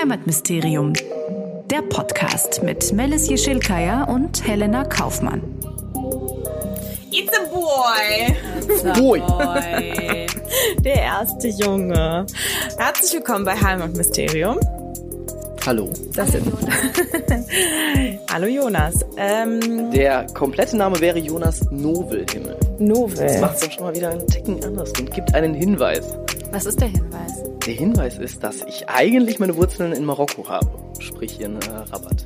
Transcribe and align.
Heimatmysterium. 0.00 0.94
Der 1.70 1.82
Podcast 1.82 2.62
mit 2.62 2.90
Melis 2.94 3.28
Jeschilkaya 3.28 4.04
und 4.04 4.46
Helena 4.48 4.82
Kaufmann. 4.84 5.42
It's 7.12 7.30
a 7.36 7.42
boy. 7.52 9.22
Boy. 9.22 10.26
Der 10.82 10.94
erste 11.02 11.48
Junge. 11.48 12.24
Herzlich 12.78 13.12
willkommen 13.12 13.44
bei 13.44 13.54
Heimatmysterium. 13.54 14.58
Hallo. 15.66 15.90
Das 16.14 16.32
sind 16.32 16.46
Hallo 18.32 18.46
Jonas. 18.46 18.94
Ähm, 19.18 19.90
Der 19.90 20.24
komplette 20.32 20.78
Name 20.78 20.98
wäre 21.00 21.18
Jonas 21.18 21.60
Nobelhimmel. 21.70 22.56
Das 22.58 22.80
Novel. 22.80 23.40
macht 23.42 23.56
es 23.56 23.60
dann 23.60 23.70
schon 23.72 23.84
mal 23.84 23.94
wieder 23.94 24.08
einen 24.08 24.26
Ticken 24.26 24.64
anders 24.64 24.92
und 24.98 25.10
gibt 25.12 25.34
einen 25.34 25.52
Hinweis. 25.52 26.16
Was 26.52 26.64
ist 26.64 26.80
der 26.80 26.88
Hinweis? 26.88 27.19
Der 27.70 27.78
Hinweis 27.78 28.18
ist, 28.18 28.42
dass 28.42 28.62
ich 28.62 28.88
eigentlich 28.88 29.38
meine 29.38 29.56
Wurzeln 29.56 29.92
in 29.92 30.04
Marokko 30.04 30.48
habe. 30.48 30.68
Sprich 30.98 31.34
hier 31.36 31.46
in 31.46 31.54
äh, 31.54 31.70
Rabat. 31.70 32.24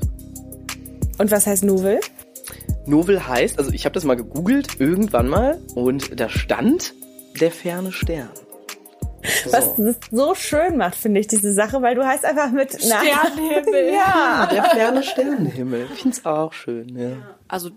Und 1.19 1.31
was 1.31 1.47
heißt 1.47 1.65
Novel? 1.65 2.01
Novel 2.87 3.29
heißt, 3.29 3.59
also 3.59 3.71
ich 3.71 3.85
habe 3.85 3.93
das 3.93 4.05
mal 4.05 4.17
gegoogelt 4.17 4.81
irgendwann 4.81 5.29
mal 5.29 5.61
und 5.75 6.19
da 6.19 6.31
stand 6.31 6.95
der 7.43 7.51
ferne 7.51 7.93
Stern. 7.93 8.31
Was 9.51 9.75
das 9.75 9.97
so 10.11 10.35
schön 10.35 10.79
macht, 10.79 10.95
finde 10.95 11.21
ich, 11.21 11.27
diese 11.27 11.53
Sache, 11.53 11.83
weil 11.83 11.95
du 11.95 12.07
heißt 12.07 12.25
einfach 12.25 12.51
mit 12.51 12.73
Sternenhimmel. 12.73 13.93
Ja. 13.93 14.49
Der 14.51 14.65
ferne 14.65 15.03
Sternenhimmel. 15.03 15.89
Ich 15.93 16.01
find's 16.01 16.25
auch 16.25 16.55
schön, 16.55 16.97
ja. 16.97 17.19
Also 17.49 17.69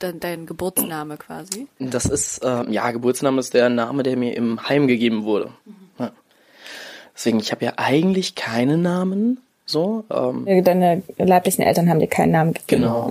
dein, 0.00 0.18
dein 0.18 0.46
Geburtsname 0.46 1.18
quasi. 1.18 1.68
Das 1.78 2.06
ist, 2.06 2.38
äh, 2.38 2.68
ja, 2.68 2.90
Geburtsname 2.90 3.38
ist 3.38 3.54
der 3.54 3.68
Name, 3.68 4.02
der 4.02 4.16
mir 4.16 4.36
im 4.36 4.68
Heim 4.68 4.88
gegeben 4.88 5.22
wurde. 5.22 5.52
Ja. 5.66 5.72
Deswegen, 7.14 7.40
ich 7.40 7.52
habe 7.52 7.64
ja 7.64 7.74
eigentlich 7.76 8.34
keinen 8.34 8.82
Namen, 8.82 9.38
so. 9.66 10.04
Ähm, 10.10 10.64
Deine 10.64 11.02
leiblichen 11.18 11.62
Eltern 11.62 11.88
haben 11.88 12.00
dir 12.00 12.08
keinen 12.08 12.32
Namen 12.32 12.52
gegeben. 12.52 12.82
Genau. 12.82 13.10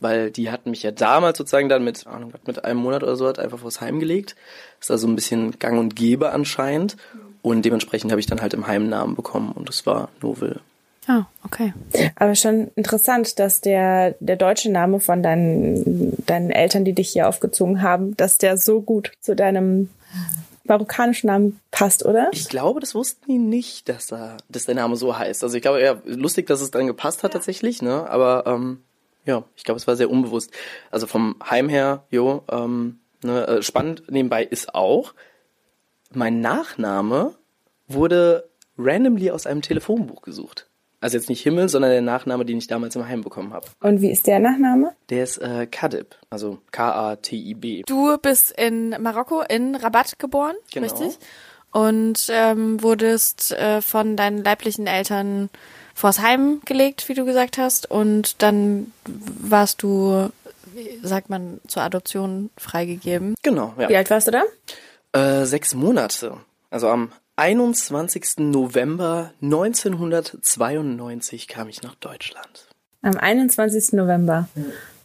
Weil 0.00 0.30
die 0.30 0.50
hatten 0.50 0.70
mich 0.70 0.82
ja 0.82 0.90
damals 0.90 1.38
sozusagen 1.38 1.68
dann 1.68 1.84
mit, 1.84 2.06
Ahnung, 2.06 2.32
mit 2.46 2.64
einem 2.64 2.80
Monat 2.80 3.02
oder 3.02 3.16
so 3.16 3.26
hat 3.26 3.38
einfach 3.38 3.58
vors 3.58 3.80
Heim 3.80 4.00
gelegt. 4.00 4.36
Ist 4.80 4.90
also 4.90 5.06
ein 5.06 5.14
bisschen 5.14 5.58
gang 5.58 5.78
und 5.78 5.96
gäbe 5.96 6.32
anscheinend. 6.32 6.96
Und 7.40 7.64
dementsprechend 7.64 8.10
habe 8.10 8.20
ich 8.20 8.26
dann 8.26 8.40
halt 8.40 8.54
im 8.54 8.66
Heim 8.66 8.88
Namen 8.88 9.16
bekommen 9.16 9.52
und 9.52 9.68
das 9.68 9.84
war 9.86 10.08
Novel. 10.20 10.60
Ah, 11.08 11.24
okay. 11.44 11.72
Aber 12.14 12.36
schon 12.36 12.70
interessant, 12.76 13.40
dass 13.40 13.60
der, 13.60 14.14
der 14.20 14.36
deutsche 14.36 14.70
Name 14.70 15.00
von 15.00 15.22
deinen, 15.22 16.14
deinen 16.26 16.50
Eltern, 16.50 16.84
die 16.84 16.92
dich 16.92 17.10
hier 17.10 17.28
aufgezogen 17.28 17.82
haben, 17.82 18.16
dass 18.16 18.38
der 18.38 18.56
so 18.56 18.80
gut 18.80 19.10
zu 19.20 19.34
deinem 19.34 19.88
marokkanischen 20.64 21.26
Namen 21.28 21.60
passt, 21.70 22.04
oder? 22.04 22.28
Ich 22.32 22.48
glaube, 22.48 22.80
das 22.80 22.94
wussten 22.94 23.24
die 23.26 23.38
nicht, 23.38 23.88
dass, 23.88 24.06
da, 24.06 24.36
dass 24.48 24.66
der 24.66 24.74
Name 24.74 24.96
so 24.96 25.16
heißt. 25.16 25.42
Also 25.42 25.56
ich 25.56 25.62
glaube, 25.62 25.82
ja, 25.82 26.00
lustig, 26.04 26.46
dass 26.46 26.60
es 26.60 26.70
dann 26.70 26.86
gepasst 26.86 27.22
hat 27.22 27.32
tatsächlich, 27.32 27.82
ne? 27.82 28.08
Aber 28.08 28.44
ähm, 28.46 28.82
ja, 29.24 29.44
ich 29.56 29.64
glaube, 29.64 29.78
es 29.78 29.86
war 29.86 29.96
sehr 29.96 30.10
unbewusst. 30.10 30.50
Also 30.90 31.06
vom 31.06 31.36
Heim 31.48 31.68
her, 31.68 32.04
jo, 32.10 32.42
ähm, 32.50 33.00
ne, 33.22 33.46
äh, 33.46 33.62
spannend 33.62 34.04
nebenbei 34.10 34.44
ist 34.44 34.74
auch, 34.74 35.14
mein 36.12 36.40
Nachname 36.40 37.34
wurde 37.88 38.48
randomly 38.78 39.30
aus 39.30 39.46
einem 39.46 39.62
Telefonbuch 39.62 40.22
gesucht. 40.22 40.68
Also 41.02 41.16
jetzt 41.18 41.28
nicht 41.28 41.42
Himmel, 41.42 41.68
sondern 41.68 41.90
der 41.90 42.00
Nachname, 42.00 42.44
den 42.44 42.58
ich 42.58 42.68
damals 42.68 42.94
im 42.94 43.06
Heim 43.08 43.22
bekommen 43.22 43.52
habe. 43.52 43.66
Und 43.80 44.00
wie 44.00 44.10
ist 44.12 44.26
der 44.28 44.38
Nachname? 44.38 44.92
Der 45.10 45.24
ist 45.24 45.38
äh, 45.38 45.66
Kadib, 45.66 46.14
also 46.30 46.58
K-A-T-I-B. 46.70 47.82
Du 47.86 48.16
bist 48.18 48.52
in 48.52 48.90
Marokko, 49.00 49.42
in 49.48 49.74
Rabat 49.74 50.18
geboren, 50.20 50.54
Genau. 50.72 50.86
richtig? 50.86 51.18
Und 51.72 52.28
ähm, 52.30 52.82
wurdest 52.82 53.50
äh, 53.52 53.82
von 53.82 54.16
deinen 54.16 54.44
leiblichen 54.44 54.86
Eltern 54.86 55.50
vors 55.94 56.20
Heim 56.20 56.60
gelegt, 56.66 57.08
wie 57.08 57.14
du 57.14 57.24
gesagt 57.24 57.58
hast. 57.58 57.90
Und 57.90 58.40
dann 58.42 58.92
warst 59.06 59.82
du, 59.82 60.28
wie 60.74 61.00
sagt 61.06 61.30
man, 61.30 61.60
zur 61.66 61.82
Adoption 61.82 62.50
freigegeben. 62.56 63.34
Genau, 63.42 63.74
ja. 63.78 63.88
Wie 63.88 63.96
alt 63.96 64.08
warst 64.10 64.28
du 64.28 64.30
da? 64.32 64.42
Äh, 65.18 65.46
sechs 65.46 65.74
Monate. 65.74 66.36
Also 66.70 66.88
am 66.88 67.10
21. 67.42 68.38
November 68.38 69.32
1992 69.42 71.48
kam 71.48 71.68
ich 71.68 71.82
nach 71.82 71.96
Deutschland. 71.96 72.68
Am 73.02 73.16
21. 73.16 73.94
November. 73.94 74.48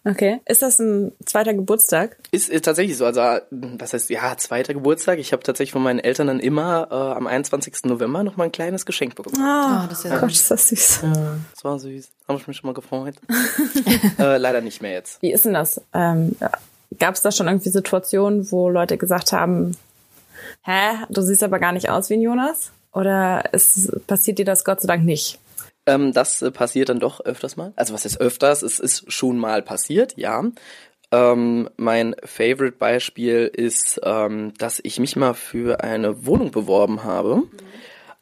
Okay. 0.06 0.40
Ist 0.46 0.62
das 0.62 0.78
ein 0.78 1.14
zweiter 1.26 1.56
Geburtstag? 1.56 2.16
Ist, 2.30 2.50
ist 2.50 2.64
tatsächlich 2.64 2.96
so. 2.96 3.06
Also, 3.06 3.22
was 3.50 3.94
heißt, 3.94 4.12
ja, 4.12 4.38
zweiter 4.38 4.76
Geburtstag. 4.76 5.18
Ich 5.18 5.34
habe 5.34 5.42
tatsächlich 5.42 5.72
von 5.72 5.82
meinen 5.82 5.98
Eltern 5.98 6.28
dann 6.28 6.40
immer 6.40 6.88
äh, 6.92 6.94
am 6.94 7.26
21. 7.26 7.86
November 7.86 8.22
noch 8.22 8.38
mal 8.38 8.44
ein 8.44 8.52
kleines 8.52 8.86
Geschenk 8.86 9.16
bekommen. 9.16 9.42
Ah, 9.42 9.88
das 9.90 10.06
ist 10.06 10.12
ja 10.12 10.20
Gott, 10.20 10.30
ist 10.30 10.52
das 10.52 10.70
süß. 10.70 11.00
Das 11.56 11.64
war 11.64 11.80
süß. 11.80 12.08
Habe 12.28 12.38
ich 12.38 12.48
mich 12.48 12.58
schon 12.58 12.68
mal 12.68 12.76
gefreut. 12.76 13.16
äh, 14.20 14.38
leider 14.38 14.62
nicht 14.62 14.84
mehr 14.84 14.92
jetzt. 14.92 15.20
Wie 15.24 15.32
ist 15.32 15.46
denn 15.46 15.56
das? 15.56 15.82
Ähm, 15.92 16.36
Gab 17.00 17.16
es 17.16 17.24
da 17.24 17.32
schon 17.32 17.48
irgendwie 17.48 17.70
Situationen, 17.70 18.52
wo 18.52 18.70
Leute 18.70 18.98
gesagt 18.98 19.34
haben, 19.34 19.76
hä, 20.64 21.06
du 21.10 21.22
siehst 21.22 21.44
aber 21.44 21.60
gar 21.60 21.72
nicht 21.72 21.90
aus 21.90 22.10
wie 22.10 22.16
ein 22.16 22.22
Jonas? 22.22 22.72
Oder 22.94 23.54
ist, 23.54 23.92
passiert 24.08 24.40
dir 24.40 24.46
das 24.46 24.64
Gott 24.64 24.82
sei 24.82 24.88
Dank 24.88 25.06
nicht? 25.06 25.40
Ähm, 25.86 26.14
das 26.14 26.42
äh, 26.42 26.52
passiert 26.52 26.90
dann 26.90 27.00
doch 27.00 27.22
öfters 27.22 27.58
mal. 27.58 27.74
Also 27.76 27.94
was 27.94 28.06
ist 28.06 28.20
öfters? 28.20 28.62
Es 28.62 28.80
ist 28.80 29.12
schon 29.12 29.38
mal 29.38 29.62
passiert, 29.62 30.18
ja. 30.18 30.44
Ähm, 31.12 31.70
mein 31.78 32.16
Favorite-Beispiel 32.24 33.50
ist, 33.54 34.02
ähm, 34.04 34.54
dass 34.58 34.82
ich 34.84 35.00
mich 35.00 35.16
mal 35.16 35.34
für 35.34 35.82
eine 35.82 36.26
Wohnung 36.26 36.52
beworben 36.52 37.04
habe. 37.06 37.44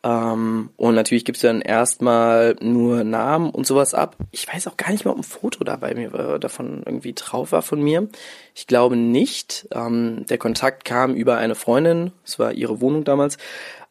Ähm, 0.05 0.69
und 0.77 0.93
natürlich 0.93 1.25
gibt's 1.25 1.41
dann 1.41 1.61
erstmal 1.61 2.55
nur 2.61 3.03
Namen 3.03 3.49
und 3.49 3.65
sowas 3.65 3.95
ab. 3.95 4.15
Ich 4.29 4.47
weiß 4.47 4.67
auch 4.67 4.77
gar 4.77 4.91
nicht 4.91 5.03
mehr, 5.03 5.11
ob 5.11 5.19
ein 5.19 5.23
Foto 5.23 5.63
da 5.63 5.77
bei 5.77 5.95
mir 5.95 6.13
äh, 6.13 6.39
davon 6.39 6.83
irgendwie 6.85 7.13
drauf 7.13 7.51
war 7.51 7.63
von 7.63 7.81
mir. 7.81 8.07
Ich 8.53 8.67
glaube 8.67 8.95
nicht. 8.95 9.67
Ähm, 9.73 10.27
der 10.29 10.37
Kontakt 10.37 10.85
kam 10.85 11.15
über 11.15 11.37
eine 11.37 11.55
Freundin. 11.55 12.11
Es 12.23 12.37
war 12.37 12.53
ihre 12.53 12.81
Wohnung 12.81 13.03
damals. 13.03 13.39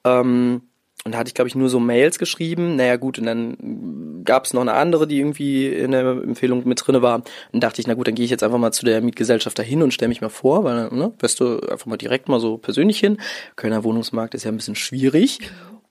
Ähm, 0.04 0.62
und 1.04 1.12
da 1.12 1.18
hatte 1.18 1.28
ich, 1.28 1.34
glaube 1.34 1.48
ich, 1.48 1.56
nur 1.56 1.68
so 1.68 1.80
Mails 1.80 2.18
geschrieben. 2.18 2.76
Naja, 2.76 2.96
gut, 2.96 3.18
und 3.18 3.26
dann 3.26 4.22
gab 4.24 4.46
es 4.46 4.54
noch 4.54 4.62
eine 4.62 4.72
andere, 4.72 5.06
die 5.06 5.18
irgendwie 5.18 5.66
in 5.68 5.90
der 5.90 6.02
Empfehlung 6.02 6.66
mit 6.66 6.82
drinne 6.86 7.02
war. 7.02 7.24
Und 7.52 7.62
dachte 7.62 7.80
ich, 7.80 7.86
na 7.88 7.94
gut, 7.94 8.06
dann 8.06 8.14
gehe 8.14 8.24
ich 8.24 8.30
jetzt 8.30 8.44
einfach 8.44 8.56
mal 8.56 8.72
zu 8.72 8.86
der 8.86 9.02
Mietgesellschaft 9.02 9.58
dahin 9.58 9.82
und 9.82 9.92
stelle 9.92 10.08
mich 10.08 10.22
mal 10.22 10.30
vor, 10.30 10.64
weil, 10.64 10.88
ne, 10.90 11.12
wirst 11.18 11.40
du 11.40 11.58
einfach 11.58 11.86
mal 11.86 11.98
direkt 11.98 12.28
mal 12.28 12.40
so 12.40 12.56
persönlich 12.56 13.00
hin. 13.00 13.18
Kölner 13.56 13.84
Wohnungsmarkt 13.84 14.34
ist 14.34 14.44
ja 14.44 14.52
ein 14.52 14.56
bisschen 14.56 14.76
schwierig. 14.76 15.40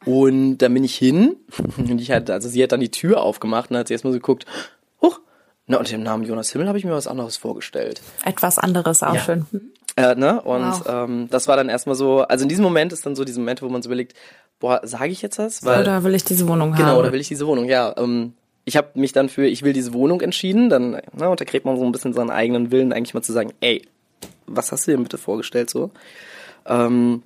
Und 0.06 0.58
dann 0.60 0.74
bin 0.74 0.84
ich 0.84 0.96
hin 0.96 1.36
und 1.78 2.00
ich 2.02 2.12
hatte, 2.12 2.34
also 2.34 2.50
sie 2.50 2.62
hat 2.64 2.72
dann 2.72 2.80
die 2.80 2.92
Tür 2.92 3.22
aufgemacht 3.22 3.72
und 3.72 3.78
hat 3.78 3.88
sie 3.88 3.94
erstmal 3.94 4.14
so 4.14 4.20
geguckt, 4.20 4.46
huch, 5.02 5.20
na, 5.68 5.78
unter 5.78 5.92
dem 5.92 6.04
Namen 6.04 6.24
Jonas 6.24 6.52
Himmel 6.52 6.68
habe 6.68 6.78
ich 6.78 6.86
mir 6.86 6.92
was 6.92 7.08
anderes 7.08 7.38
vorgestellt. 7.38 8.02
Etwas 8.26 8.58
anderes 8.60 9.02
auch 9.04 9.16
Ja. 9.16 9.22
schön. 9.22 9.46
Äh, 9.96 10.16
ne? 10.16 10.42
Und 10.42 10.62
Wow. 10.64 10.84
ähm, 10.88 11.28
das 11.30 11.48
war 11.48 11.56
dann 11.56 11.70
erstmal 11.70 11.96
so, 11.96 12.22
also 12.22 12.44
in 12.44 12.50
diesem 12.50 12.64
Moment 12.64 12.92
ist 12.94 13.06
dann 13.06 13.16
so 13.16 13.24
dieser 13.24 13.40
Moment, 13.40 13.62
wo 13.62 13.70
man 13.70 13.82
so 13.82 13.90
überlegt, 13.90 14.16
boah, 14.60 14.82
sage 14.84 15.12
ich 15.12 15.22
jetzt 15.22 15.38
was? 15.40 15.64
Weil, 15.64 15.82
Oder 15.82 16.04
will 16.04 16.16
ich 16.16 16.24
diese 16.26 16.48
Wohnung 16.48 16.72
genau, 16.74 16.88
haben? 16.90 16.98
oder 16.98 17.12
will 17.14 17.22
ich 17.22 17.28
diese 17.28 17.46
Wohnung? 17.48 17.66
Ja, 17.66 17.94
ähm, 17.98 18.34
ich 18.66 18.76
habe 18.76 18.90
mich 18.96 19.12
dann 19.12 19.30
für, 19.30 19.46
ich 19.46 19.62
will 19.62 19.74
diese 19.74 19.94
Wohnung 19.94 20.22
entschieden, 20.22 20.70
dann 20.70 20.92
ne, 21.14 21.30
untergräbt 21.30 21.66
man 21.66 21.78
so 21.78 21.86
ein 21.86 21.92
bisschen 21.92 22.14
seinen 22.14 22.30
eigenen 22.32 22.72
Willen, 22.72 22.92
eigentlich 22.92 23.14
mal 23.14 23.22
zu 23.22 23.34
sagen, 23.34 23.54
ey, 23.62 23.84
was 24.48 24.72
hast 24.72 24.88
du 24.88 24.92
dir 24.92 24.98
bitte 24.98 25.18
vorgestellt 25.18 25.70
so? 25.70 25.92
Ähm, 26.66 27.24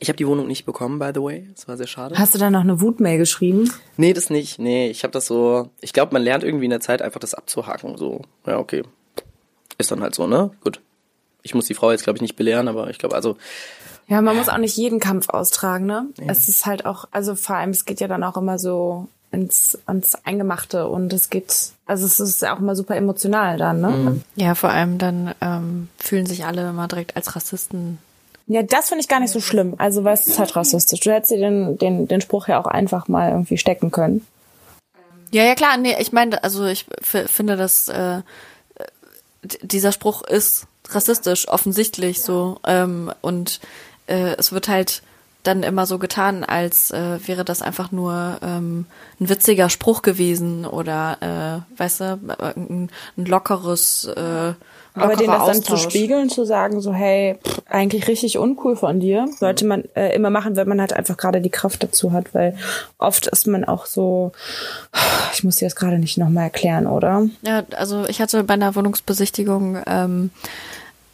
ich 0.00 0.08
habe 0.08 0.16
die 0.16 0.26
Wohnung 0.26 0.46
nicht 0.46 0.64
bekommen, 0.64 0.98
by 0.98 1.10
the 1.14 1.20
way. 1.20 1.48
Das 1.54 1.68
war 1.68 1.76
sehr 1.76 1.86
schade. 1.86 2.18
Hast 2.18 2.34
du 2.34 2.38
da 2.38 2.50
noch 2.50 2.62
eine 2.62 2.80
Wutmail 2.80 3.18
geschrieben? 3.18 3.70
Nee, 3.96 4.14
das 4.14 4.30
nicht. 4.30 4.58
Nee, 4.58 4.88
ich 4.90 5.04
habe 5.04 5.12
das 5.12 5.26
so. 5.26 5.68
Ich 5.80 5.92
glaube, 5.92 6.14
man 6.14 6.22
lernt 6.22 6.42
irgendwie 6.42 6.64
in 6.64 6.70
der 6.70 6.80
Zeit 6.80 7.02
einfach 7.02 7.20
das 7.20 7.34
abzuhaken. 7.34 7.96
So, 7.98 8.22
ja, 8.46 8.58
okay. 8.58 8.82
Ist 9.78 9.90
dann 9.90 10.00
halt 10.02 10.14
so, 10.14 10.26
ne? 10.26 10.50
Gut. 10.64 10.80
Ich 11.42 11.54
muss 11.54 11.66
die 11.66 11.74
Frau 11.74 11.90
jetzt, 11.90 12.04
glaube 12.04 12.16
ich, 12.16 12.22
nicht 12.22 12.36
belehren, 12.36 12.66
aber 12.66 12.90
ich 12.90 12.98
glaube, 12.98 13.14
also, 13.14 13.36
Ja, 14.08 14.20
man 14.20 14.36
muss 14.36 14.48
auch 14.48 14.58
nicht 14.58 14.76
jeden 14.76 15.00
Kampf 15.00 15.28
austragen, 15.28 15.86
ne? 15.86 16.06
Es 16.26 16.48
ist 16.48 16.66
halt 16.66 16.84
auch, 16.86 17.06
also 17.12 17.34
vor 17.34 17.56
allem, 17.56 17.70
es 17.70 17.84
geht 17.84 18.00
ja 18.00 18.08
dann 18.08 18.24
auch 18.24 18.36
immer 18.36 18.58
so 18.58 19.06
ins, 19.30 19.78
ans 19.86 20.16
Eingemachte 20.24 20.88
und 20.88 21.12
es 21.12 21.30
geht, 21.30 21.72
also 21.86 22.04
es 22.04 22.20
ist 22.20 22.42
ja 22.42 22.54
auch 22.54 22.58
immer 22.58 22.74
super 22.74 22.96
emotional 22.96 23.56
dann, 23.58 23.80
ne? 23.80 24.20
Ja, 24.34 24.54
vor 24.54 24.70
allem 24.70 24.98
dann 24.98 25.34
ähm, 25.40 25.88
fühlen 25.98 26.26
sich 26.26 26.44
alle 26.44 26.68
immer 26.70 26.88
direkt 26.88 27.16
als 27.16 27.36
Rassisten. 27.36 27.98
Ja, 28.50 28.64
das 28.64 28.88
finde 28.88 29.00
ich 29.00 29.06
gar 29.06 29.20
nicht 29.20 29.30
so 29.30 29.38
schlimm. 29.38 29.76
Also, 29.78 30.02
weil 30.02 30.14
es 30.14 30.26
ist 30.26 30.40
halt 30.40 30.56
rassistisch. 30.56 30.98
Du 30.98 31.12
hättest 31.12 31.30
dir 31.30 31.38
den, 31.38 31.78
den, 31.78 32.08
den 32.08 32.20
Spruch 32.20 32.48
ja 32.48 32.60
auch 32.60 32.66
einfach 32.66 33.06
mal 33.06 33.30
irgendwie 33.30 33.56
stecken 33.56 33.92
können. 33.92 34.26
Ja, 35.30 35.44
ja 35.44 35.54
klar, 35.54 35.76
nee, 35.76 35.94
ich 36.00 36.10
meine, 36.10 36.42
also 36.42 36.66
ich 36.66 36.84
finde, 37.00 37.56
dass 37.56 37.88
äh, 37.88 38.22
dieser 39.62 39.92
Spruch 39.92 40.22
ist 40.22 40.66
rassistisch, 40.88 41.46
offensichtlich 41.46 42.22
so. 42.22 42.58
Ähm, 42.66 43.12
und 43.20 43.60
äh, 44.08 44.34
es 44.36 44.50
wird 44.50 44.66
halt 44.66 45.04
dann 45.44 45.62
immer 45.62 45.86
so 45.86 46.00
getan, 46.00 46.42
als 46.42 46.90
äh, 46.90 47.20
wäre 47.28 47.44
das 47.44 47.62
einfach 47.62 47.92
nur 47.92 48.38
ähm, 48.42 48.86
ein 49.20 49.28
witziger 49.28 49.70
Spruch 49.70 50.02
gewesen 50.02 50.66
oder, 50.66 51.62
äh, 51.76 51.78
weißt 51.80 52.00
du, 52.00 52.04
ein, 52.56 52.90
ein 53.16 53.24
lockeres 53.26 54.06
äh, 54.06 54.54
Aber 54.94 55.16
denen 55.16 55.30
das 55.30 55.46
dann 55.46 55.62
zu 55.62 55.74
Austausch. 55.74 55.82
spiegeln, 55.82 56.28
zu 56.30 56.44
sagen, 56.44 56.80
so, 56.80 56.92
hey, 56.92 57.38
pff, 57.46 57.62
eigentlich 57.68 58.08
richtig 58.08 58.38
uncool 58.38 58.76
von 58.76 59.00
dir, 59.00 59.28
sollte 59.38 59.64
man 59.64 59.84
äh, 59.94 60.14
immer 60.14 60.30
machen, 60.30 60.56
wenn 60.56 60.68
man 60.68 60.80
halt 60.80 60.92
einfach 60.92 61.16
gerade 61.16 61.40
die 61.40 61.50
Kraft 61.50 61.82
dazu 61.82 62.12
hat, 62.12 62.34
weil 62.34 62.56
oft 62.98 63.26
ist 63.26 63.46
man 63.46 63.64
auch 63.64 63.86
so, 63.86 64.32
ich 65.32 65.44
muss 65.44 65.56
dir 65.56 65.66
das 65.66 65.76
gerade 65.76 65.98
nicht 65.98 66.18
nochmal 66.18 66.44
erklären, 66.44 66.86
oder? 66.86 67.26
Ja, 67.42 67.62
also 67.76 68.04
ich 68.06 68.20
hatte 68.20 68.42
bei 68.44 68.54
einer 68.54 68.74
Wohnungsbesichtigung 68.74 69.78
ähm, 69.86 70.30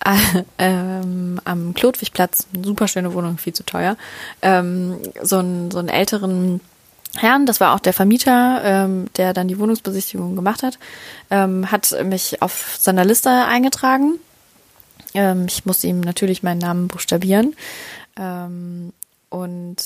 äh, 0.04 0.42
ähm, 0.58 1.40
am 1.44 1.74
Klotwigplatz, 1.74 2.46
super 2.62 2.88
schöne 2.88 3.12
Wohnung, 3.14 3.38
viel 3.38 3.52
zu 3.52 3.64
teuer, 3.64 3.96
ähm, 4.42 4.98
so, 5.22 5.38
einen, 5.38 5.70
so 5.70 5.78
einen 5.78 5.88
älteren 5.88 6.60
Herrn, 7.18 7.46
das 7.46 7.60
war 7.60 7.74
auch 7.74 7.80
der 7.80 7.92
Vermieter, 7.92 8.60
ähm, 8.64 9.06
der 9.16 9.32
dann 9.32 9.48
die 9.48 9.58
Wohnungsbesichtigung 9.58 10.36
gemacht 10.36 10.62
hat, 10.62 10.78
ähm, 11.30 11.70
hat 11.70 11.96
mich 12.04 12.42
auf 12.42 12.76
seiner 12.78 13.04
Liste 13.04 13.30
eingetragen. 13.30 14.18
Ähm, 15.14 15.46
ich 15.48 15.64
musste 15.64 15.86
ihm 15.86 16.00
natürlich 16.00 16.42
meinen 16.42 16.58
Namen 16.58 16.88
buchstabieren. 16.88 17.56
Ähm, 18.16 18.92
und 19.30 19.76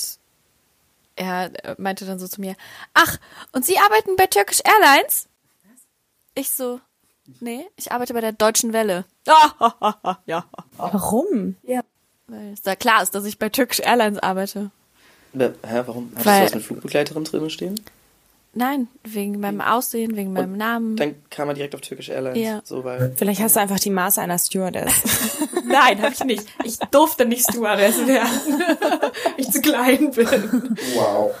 er 1.15 1.51
äh, 1.65 1.75
meinte 1.77 2.05
dann 2.05 2.19
so 2.19 2.27
zu 2.27 2.41
mir, 2.41 2.55
ach, 2.93 3.17
und 3.51 3.65
Sie 3.65 3.77
arbeiten 3.77 4.15
bei 4.15 4.27
Turkish 4.27 4.61
Airlines? 4.63 5.27
Ich 6.35 6.51
so, 6.51 6.79
nee, 7.39 7.65
ich 7.75 7.91
arbeite 7.91 8.13
bei 8.13 8.21
der 8.21 8.31
Deutschen 8.31 8.73
Welle. 8.73 9.05
ja. 10.25 10.45
Warum? 10.77 11.55
Weil 12.27 12.53
es 12.53 12.61
da 12.61 12.75
klar 12.75 13.03
ist, 13.03 13.13
dass 13.13 13.25
ich 13.25 13.39
bei 13.39 13.49
Turkish 13.49 13.81
Airlines 13.81 14.19
arbeite. 14.19 14.71
Hä, 15.33 15.49
warum? 15.85 16.09
Hattest 16.11 16.25
Weil- 16.25 16.39
du 16.39 16.45
was 16.45 16.55
mit 16.55 16.63
Flugbegleiterin 16.63 17.23
drin 17.23 17.49
stehen? 17.49 17.81
Nein, 18.53 18.89
wegen 19.05 19.39
meinem 19.39 19.61
Aussehen, 19.61 20.17
wegen 20.17 20.33
meinem 20.33 20.57
Namen. 20.57 20.97
Dann 20.97 21.15
kam 21.29 21.47
er 21.47 21.53
direkt 21.53 21.73
auf 21.73 21.79
Turkish 21.79 22.09
Airlines. 22.09 22.37
Ja. 22.37 22.61
So, 22.65 22.83
weil 22.83 23.13
Vielleicht 23.15 23.39
hast 23.41 23.55
du 23.55 23.61
einfach 23.61 23.79
die 23.79 23.89
Maße 23.91 24.19
einer 24.19 24.37
Stewardess. 24.37 24.91
Nein, 25.65 26.01
habe 26.01 26.11
ich 26.13 26.23
nicht. 26.25 26.43
Ich 26.65 26.77
durfte 26.91 27.23
nicht 27.25 27.43
Stewardess 27.43 28.05
werden. 28.05 28.29
ich 29.37 29.49
zu 29.49 29.61
klein 29.61 30.11
bin. 30.11 30.27
wow. 30.95 31.31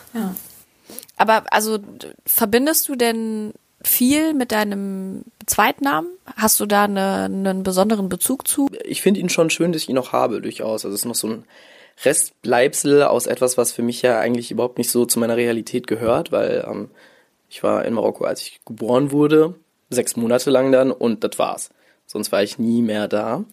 Aber 1.17 1.43
also 1.51 1.79
verbindest 2.25 2.87
du 2.87 2.95
denn 2.95 3.51
viel 3.83 4.33
mit 4.33 4.53
deinem 4.53 5.23
Zweitnamen? 5.47 6.09
Hast 6.37 6.61
du 6.61 6.65
da 6.65 6.85
eine, 6.85 7.25
einen 7.25 7.63
besonderen 7.63 8.07
Bezug 8.07 8.47
zu? 8.47 8.69
Ich 8.85 9.01
finde 9.01 9.19
ihn 9.19 9.27
schon 9.27 9.49
schön, 9.49 9.73
dass 9.73 9.81
ich 9.81 9.89
ihn 9.89 9.95
noch 9.95 10.13
habe, 10.13 10.39
durchaus. 10.39 10.85
Also 10.85 10.95
es 10.95 11.01
ist 11.01 11.05
noch 11.05 11.15
so 11.15 11.27
ein 11.27 11.43
Restbleibsel 12.03 13.03
aus 13.03 13.27
etwas, 13.27 13.57
was 13.57 13.71
für 13.71 13.81
mich 13.81 14.01
ja 14.01 14.19
eigentlich 14.19 14.51
überhaupt 14.51 14.77
nicht 14.77 14.89
so 14.89 15.05
zu 15.05 15.19
meiner 15.19 15.37
Realität 15.37 15.87
gehört, 15.87 16.31
weil 16.31 16.65
ähm, 16.67 16.89
ich 17.49 17.63
war 17.63 17.85
in 17.85 17.93
Marokko, 17.93 18.23
als 18.23 18.41
ich 18.41 18.61
geboren 18.65 19.11
wurde, 19.11 19.55
sechs 19.89 20.15
Monate 20.15 20.49
lang 20.49 20.71
dann 20.71 20.91
und 20.91 21.23
das 21.23 21.37
war's. 21.37 21.69
Sonst 22.05 22.31
war 22.31 22.43
ich 22.43 22.59
nie 22.59 22.81
mehr 22.81 23.07
da. 23.07 23.45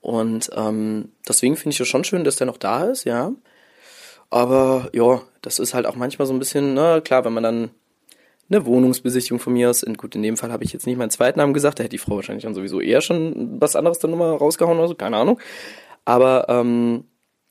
Und 0.00 0.50
ähm, 0.54 1.12
deswegen 1.28 1.56
finde 1.56 1.74
ich 1.74 1.80
es 1.80 1.88
schon 1.88 2.04
schön, 2.04 2.24
dass 2.24 2.36
der 2.36 2.46
noch 2.46 2.58
da 2.58 2.84
ist, 2.84 3.04
ja. 3.04 3.32
Aber 4.30 4.90
ja, 4.92 5.22
das 5.42 5.58
ist 5.58 5.74
halt 5.74 5.86
auch 5.86 5.96
manchmal 5.96 6.26
so 6.26 6.32
ein 6.32 6.38
bisschen, 6.38 6.74
na 6.74 7.00
klar, 7.00 7.24
wenn 7.24 7.32
man 7.32 7.42
dann 7.42 7.70
eine 8.50 8.66
Wohnungsbesichtigung 8.66 9.38
von 9.38 9.52
mir 9.52 9.70
aus, 9.70 9.82
in, 9.82 9.96
gut, 9.96 10.14
in 10.14 10.22
dem 10.22 10.36
Fall 10.36 10.52
habe 10.52 10.64
ich 10.64 10.72
jetzt 10.72 10.86
nicht 10.86 10.96
meinen 10.96 11.10
Zweitnamen 11.10 11.54
gesagt, 11.54 11.78
da 11.78 11.84
hätte 11.84 11.92
die 11.92 11.98
Frau 11.98 12.16
wahrscheinlich 12.16 12.44
dann 12.44 12.54
sowieso 12.54 12.80
eher 12.80 13.00
schon 13.00 13.60
was 13.60 13.76
anderes 13.76 13.98
dann 13.98 14.10
nochmal 14.10 14.36
rausgehauen 14.36 14.78
oder 14.78 14.88
so, 14.88 14.94
keine 14.94 15.16
Ahnung. 15.16 15.40
Aber 16.04 16.46
ähm, 16.48 17.04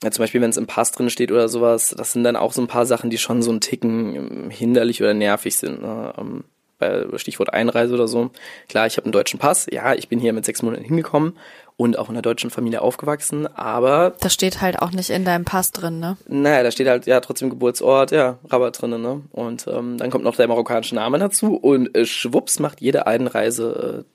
ja, 0.04 0.12
zum 0.12 0.24
Beispiel, 0.24 0.42
wenn 0.42 0.50
es 0.50 0.58
im 0.58 0.68
Pass 0.68 0.92
drin 0.92 1.10
steht 1.10 1.32
oder 1.32 1.48
sowas, 1.48 1.96
das 1.98 2.12
sind 2.12 2.24
dann 2.24 2.36
auch 2.36 2.52
so 2.52 2.62
ein 2.62 2.68
paar 2.68 2.86
Sachen, 2.86 3.10
die 3.10 3.18
schon 3.18 3.42
so 3.42 3.52
ein 3.52 3.62
Ticken 3.62 4.16
ähm, 4.16 4.50
hinderlich 4.50 5.02
oder 5.02 5.14
nervig 5.14 5.56
sind. 5.58 5.82
Ne? 5.82 6.14
Ähm, 6.18 6.44
bei 6.80 7.06
Stichwort 7.18 7.54
Einreise 7.54 7.94
oder 7.94 8.08
so. 8.08 8.32
Klar, 8.68 8.88
ich 8.88 8.98
habe 8.98 9.06
einen 9.06 9.14
deutschen 9.14 9.40
Pass. 9.40 9.68
Ja, 9.72 9.94
ich 9.94 10.10
bin 10.10 10.20
hier 10.20 10.34
mit 10.34 10.44
sechs 10.44 10.62
Monaten 10.62 10.84
hingekommen 10.84 11.38
und 11.78 11.98
auch 11.98 12.10
in 12.10 12.16
einer 12.16 12.22
deutschen 12.22 12.50
Familie 12.50 12.82
aufgewachsen. 12.82 13.48
Aber, 13.48 14.16
Das 14.20 14.34
steht 14.34 14.62
halt 14.62 14.80
auch 14.80 14.92
nicht 14.92 15.10
in 15.10 15.26
deinem 15.26 15.46
Pass 15.46 15.72
drin, 15.72 16.00
ne? 16.00 16.18
naja, 16.28 16.64
da 16.64 16.72
steht 16.72 16.88
halt 16.88 17.06
ja 17.06 17.20
trotzdem 17.20 17.50
Geburtsort, 17.50 18.12
ja, 18.12 18.38
Rabat 18.50 18.82
drinnen. 18.82 19.02
Ne? 19.02 19.22
Und 19.32 19.68
ähm, 19.68 19.98
dann 19.98 20.12
kommt 20.12 20.24
noch 20.24 20.36
der 20.36 20.48
marokkanische 20.48 20.96
Name 20.96 21.20
dazu 21.20 21.56
und 21.56 21.96
äh, 21.96 22.06
schwupps 22.06 22.60
macht 22.60 22.82
jede 22.82 23.08
Einreise 23.08 24.06
äh, 24.06 24.13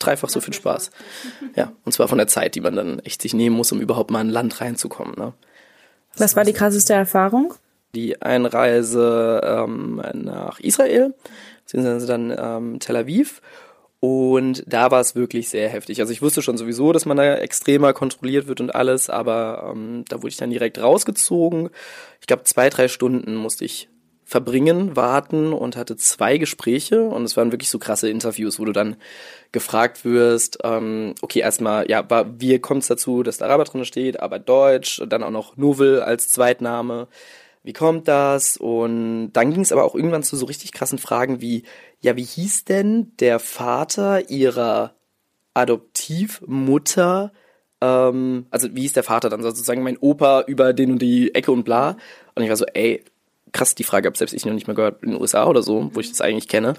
dreifach 0.00 0.28
so 0.28 0.40
viel 0.40 0.54
Spaß. 0.54 0.90
Ja, 1.54 1.72
und 1.84 1.92
zwar 1.92 2.08
von 2.08 2.18
der 2.18 2.26
Zeit, 2.26 2.56
die 2.56 2.60
man 2.60 2.74
dann 2.74 2.98
echt 3.00 3.22
sich 3.22 3.34
nehmen 3.34 3.56
muss, 3.56 3.70
um 3.70 3.80
überhaupt 3.80 4.10
mal 4.10 4.20
in 4.20 4.28
ein 4.28 4.32
Land 4.32 4.60
reinzukommen. 4.60 5.14
Ne? 5.16 5.32
Was 6.16 6.34
war 6.34 6.44
die 6.44 6.52
krasseste 6.52 6.94
Erfahrung? 6.94 7.54
die 7.94 8.20
Einreise 8.22 9.40
ähm, 9.44 10.02
nach 10.14 10.60
Israel, 10.60 11.14
beziehungsweise 11.64 12.06
dann 12.06 12.34
ähm, 12.36 12.80
Tel 12.80 12.96
Aviv. 12.96 13.40
Und 14.00 14.64
da 14.66 14.90
war 14.90 15.00
es 15.00 15.14
wirklich 15.14 15.50
sehr 15.50 15.68
heftig. 15.68 16.00
Also 16.00 16.12
ich 16.12 16.22
wusste 16.22 16.40
schon 16.40 16.56
sowieso, 16.56 16.92
dass 16.92 17.04
man 17.04 17.18
da 17.18 17.34
extremer 17.34 17.92
kontrolliert 17.92 18.46
wird 18.46 18.60
und 18.60 18.74
alles, 18.74 19.10
aber 19.10 19.70
ähm, 19.70 20.04
da 20.08 20.16
wurde 20.18 20.28
ich 20.28 20.38
dann 20.38 20.50
direkt 20.50 20.80
rausgezogen. 20.80 21.68
Ich 22.20 22.26
glaube, 22.26 22.44
zwei, 22.44 22.70
drei 22.70 22.88
Stunden 22.88 23.34
musste 23.34 23.66
ich 23.66 23.90
verbringen, 24.30 24.94
warten 24.94 25.52
und 25.52 25.76
hatte 25.76 25.96
zwei 25.96 26.38
Gespräche 26.38 27.02
und 27.02 27.24
es 27.24 27.36
waren 27.36 27.50
wirklich 27.50 27.68
so 27.68 27.80
krasse 27.80 28.08
Interviews, 28.08 28.60
wo 28.60 28.64
du 28.64 28.70
dann 28.70 28.94
gefragt 29.50 30.04
wirst, 30.04 30.58
ähm, 30.62 31.16
okay, 31.20 31.40
erstmal, 31.40 31.90
ja, 31.90 32.06
wie 32.38 32.56
kommt 32.60 32.82
es 32.82 32.88
dazu, 32.88 33.24
dass 33.24 33.38
da 33.38 33.46
Araber 33.46 33.64
drin 33.64 33.84
steht, 33.84 34.20
aber 34.20 34.38
Deutsch, 34.38 35.02
dann 35.08 35.24
auch 35.24 35.32
noch 35.32 35.56
Novel 35.56 36.00
als 36.00 36.28
Zweitname. 36.28 37.08
Wie 37.64 37.72
kommt 37.72 38.06
das? 38.06 38.56
Und 38.56 39.32
dann 39.32 39.50
ging 39.50 39.62
es 39.62 39.72
aber 39.72 39.82
auch 39.82 39.96
irgendwann 39.96 40.22
zu 40.22 40.36
so 40.36 40.46
richtig 40.46 40.70
krassen 40.70 40.98
Fragen 40.98 41.40
wie, 41.40 41.64
ja, 41.98 42.14
wie 42.14 42.22
hieß 42.22 42.66
denn 42.66 43.10
der 43.18 43.40
Vater 43.40 44.30
ihrer 44.30 44.94
Adoptivmutter? 45.54 47.32
Ähm, 47.80 48.46
also 48.50 48.68
wie 48.76 48.82
hieß 48.82 48.92
der 48.92 49.02
Vater 49.02 49.28
dann 49.28 49.42
sozusagen 49.42 49.82
mein 49.82 49.98
Opa 49.98 50.42
über 50.42 50.72
den 50.72 50.92
und 50.92 51.02
die 51.02 51.34
Ecke 51.34 51.50
und 51.50 51.64
bla? 51.64 51.96
Und 52.36 52.44
ich 52.44 52.48
war 52.48 52.56
so, 52.56 52.66
ey, 52.66 53.04
krass, 53.52 53.74
die 53.74 53.84
Frage 53.84 54.06
habe 54.06 54.16
selbst 54.16 54.32
ich 54.32 54.44
noch 54.44 54.52
nicht 54.52 54.66
mal 54.66 54.74
gehört 54.74 55.02
in 55.02 55.10
den 55.10 55.20
USA 55.20 55.46
oder 55.46 55.62
so, 55.62 55.90
wo 55.92 56.00
ich 56.00 56.10
das 56.10 56.20
eigentlich 56.20 56.48
kenne. 56.48 56.74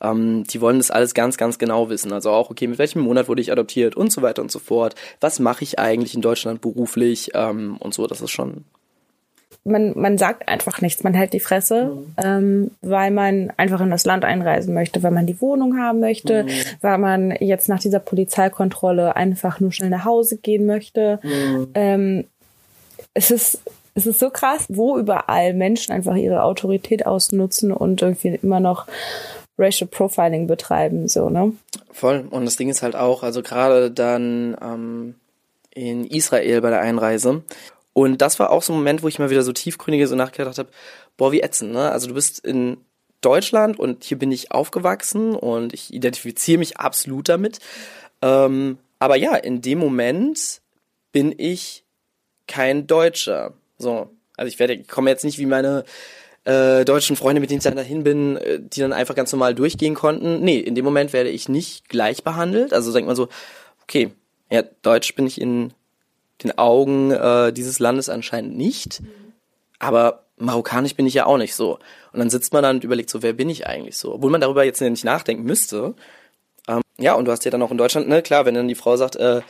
Ähm, 0.00 0.44
die 0.44 0.60
wollen 0.60 0.78
das 0.78 0.90
alles 0.90 1.14
ganz, 1.14 1.36
ganz 1.36 1.58
genau 1.58 1.88
wissen. 1.88 2.12
Also 2.12 2.30
auch, 2.30 2.50
okay, 2.50 2.66
mit 2.66 2.78
welchem 2.78 3.02
Monat 3.02 3.28
wurde 3.28 3.42
ich 3.42 3.52
adoptiert 3.52 3.96
und 3.96 4.12
so 4.12 4.22
weiter 4.22 4.42
und 4.42 4.50
so 4.50 4.58
fort. 4.58 4.94
Was 5.20 5.38
mache 5.38 5.64
ich 5.64 5.78
eigentlich 5.78 6.14
in 6.14 6.20
Deutschland 6.20 6.60
beruflich 6.60 7.30
ähm, 7.34 7.76
und 7.78 7.94
so. 7.94 8.06
Das 8.06 8.20
ist 8.20 8.30
schon 8.30 8.64
man, 9.64 9.98
man 9.98 10.18
sagt 10.18 10.48
einfach 10.48 10.80
nichts, 10.82 11.02
man 11.04 11.14
hält 11.14 11.32
die 11.32 11.40
Fresse, 11.40 11.96
ähm, 12.22 12.70
weil 12.82 13.10
man 13.10 13.50
einfach 13.56 13.80
in 13.80 13.90
das 13.90 14.04
Land 14.04 14.24
einreisen 14.24 14.74
möchte, 14.74 15.02
weil 15.02 15.10
man 15.10 15.26
die 15.26 15.40
Wohnung 15.40 15.78
haben 15.78 16.00
möchte, 16.00 16.46
weil 16.82 16.98
man 16.98 17.30
jetzt 17.40 17.68
nach 17.68 17.80
dieser 17.80 17.98
Polizeikontrolle 17.98 19.16
einfach 19.16 19.60
nur 19.60 19.72
schnell 19.72 19.90
nach 19.90 20.04
Hause 20.04 20.36
gehen 20.36 20.66
möchte. 20.66 21.18
Ähm, 21.74 22.24
es 23.14 23.30
ist 23.30 23.60
es 23.94 24.06
ist 24.06 24.18
so 24.18 24.30
krass, 24.30 24.66
wo 24.68 24.98
überall 24.98 25.54
Menschen 25.54 25.92
einfach 25.92 26.16
ihre 26.16 26.42
Autorität 26.42 27.06
ausnutzen 27.06 27.72
und 27.72 28.02
irgendwie 28.02 28.38
immer 28.42 28.60
noch 28.60 28.86
Racial 29.56 29.88
Profiling 29.88 30.46
betreiben, 30.46 31.06
so, 31.06 31.30
ne? 31.30 31.52
Voll. 31.92 32.26
Und 32.30 32.44
das 32.44 32.56
Ding 32.56 32.68
ist 32.68 32.82
halt 32.82 32.96
auch, 32.96 33.22
also 33.22 33.42
gerade 33.42 33.90
dann 33.90 34.56
ähm, 34.60 35.14
in 35.72 36.04
Israel 36.04 36.60
bei 36.60 36.70
der 36.70 36.80
Einreise. 36.80 37.42
Und 37.92 38.20
das 38.20 38.40
war 38.40 38.50
auch 38.50 38.62
so 38.62 38.72
ein 38.72 38.78
Moment, 38.78 39.04
wo 39.04 39.08
ich 39.08 39.20
mal 39.20 39.30
wieder 39.30 39.44
so 39.44 39.52
tiefgründige 39.52 40.08
so 40.08 40.16
nachgedacht 40.16 40.58
habe, 40.58 40.70
boah, 41.16 41.30
wie 41.30 41.42
ätzend, 41.42 41.72
ne? 41.72 41.92
Also 41.92 42.08
du 42.08 42.14
bist 42.14 42.44
in 42.44 42.78
Deutschland 43.20 43.78
und 43.78 44.02
hier 44.04 44.18
bin 44.18 44.32
ich 44.32 44.50
aufgewachsen 44.50 45.36
und 45.36 45.72
ich 45.72 45.94
identifiziere 45.94 46.58
mich 46.58 46.78
absolut 46.78 47.28
damit. 47.28 47.60
Ähm, 48.22 48.78
aber 48.98 49.16
ja, 49.16 49.36
in 49.36 49.62
dem 49.62 49.78
Moment 49.78 50.60
bin 51.12 51.32
ich 51.36 51.84
kein 52.48 52.86
Deutscher. 52.86 53.54
So, 53.78 54.10
also 54.36 54.48
ich 54.48 54.58
werde, 54.58 54.74
ich 54.74 54.88
komme 54.88 55.10
jetzt 55.10 55.24
nicht 55.24 55.38
wie 55.38 55.46
meine 55.46 55.84
äh, 56.44 56.84
deutschen 56.84 57.16
Freunde, 57.16 57.40
mit 57.40 57.50
denen 57.50 57.58
ich 57.58 57.64
dann 57.64 57.76
dahin 57.76 58.04
bin, 58.04 58.36
äh, 58.36 58.60
die 58.60 58.80
dann 58.80 58.92
einfach 58.92 59.14
ganz 59.14 59.32
normal 59.32 59.54
durchgehen 59.54 59.94
konnten. 59.94 60.40
Nee, 60.40 60.58
in 60.58 60.74
dem 60.74 60.84
Moment 60.84 61.12
werde 61.12 61.30
ich 61.30 61.48
nicht 61.48 61.88
gleich 61.88 62.22
behandelt. 62.22 62.72
Also 62.72 62.92
denkt 62.92 63.06
man 63.06 63.16
so, 63.16 63.28
okay, 63.82 64.10
ja, 64.50 64.62
Deutsch 64.82 65.14
bin 65.14 65.26
ich 65.26 65.40
in 65.40 65.72
den 66.42 66.58
Augen 66.58 67.10
äh, 67.10 67.52
dieses 67.52 67.78
Landes 67.78 68.08
anscheinend 68.08 68.56
nicht, 68.56 69.02
aber 69.78 70.24
marokkanisch 70.36 70.94
bin 70.94 71.06
ich 71.06 71.14
ja 71.14 71.26
auch 71.26 71.38
nicht 71.38 71.54
so. 71.54 71.78
Und 72.12 72.18
dann 72.18 72.30
sitzt 72.30 72.52
man 72.52 72.62
dann 72.62 72.76
und 72.76 72.84
überlegt 72.84 73.10
so, 73.10 73.22
wer 73.22 73.32
bin 73.32 73.48
ich 73.48 73.66
eigentlich 73.66 73.96
so? 73.96 74.14
Obwohl 74.14 74.30
man 74.30 74.40
darüber 74.40 74.64
jetzt 74.64 74.80
nicht 74.80 75.04
nachdenken 75.04 75.44
müsste. 75.44 75.94
Ja, 76.98 77.14
und 77.14 77.24
du 77.24 77.32
hast 77.32 77.44
ja 77.44 77.50
dann 77.50 77.62
auch 77.62 77.72
in 77.72 77.78
Deutschland, 77.78 78.08
ne, 78.08 78.22
klar, 78.22 78.46
wenn 78.46 78.54
dann 78.54 78.68
die 78.68 78.76
Frau 78.76 78.96
sagt, 78.96 79.16
äh, 79.16 79.40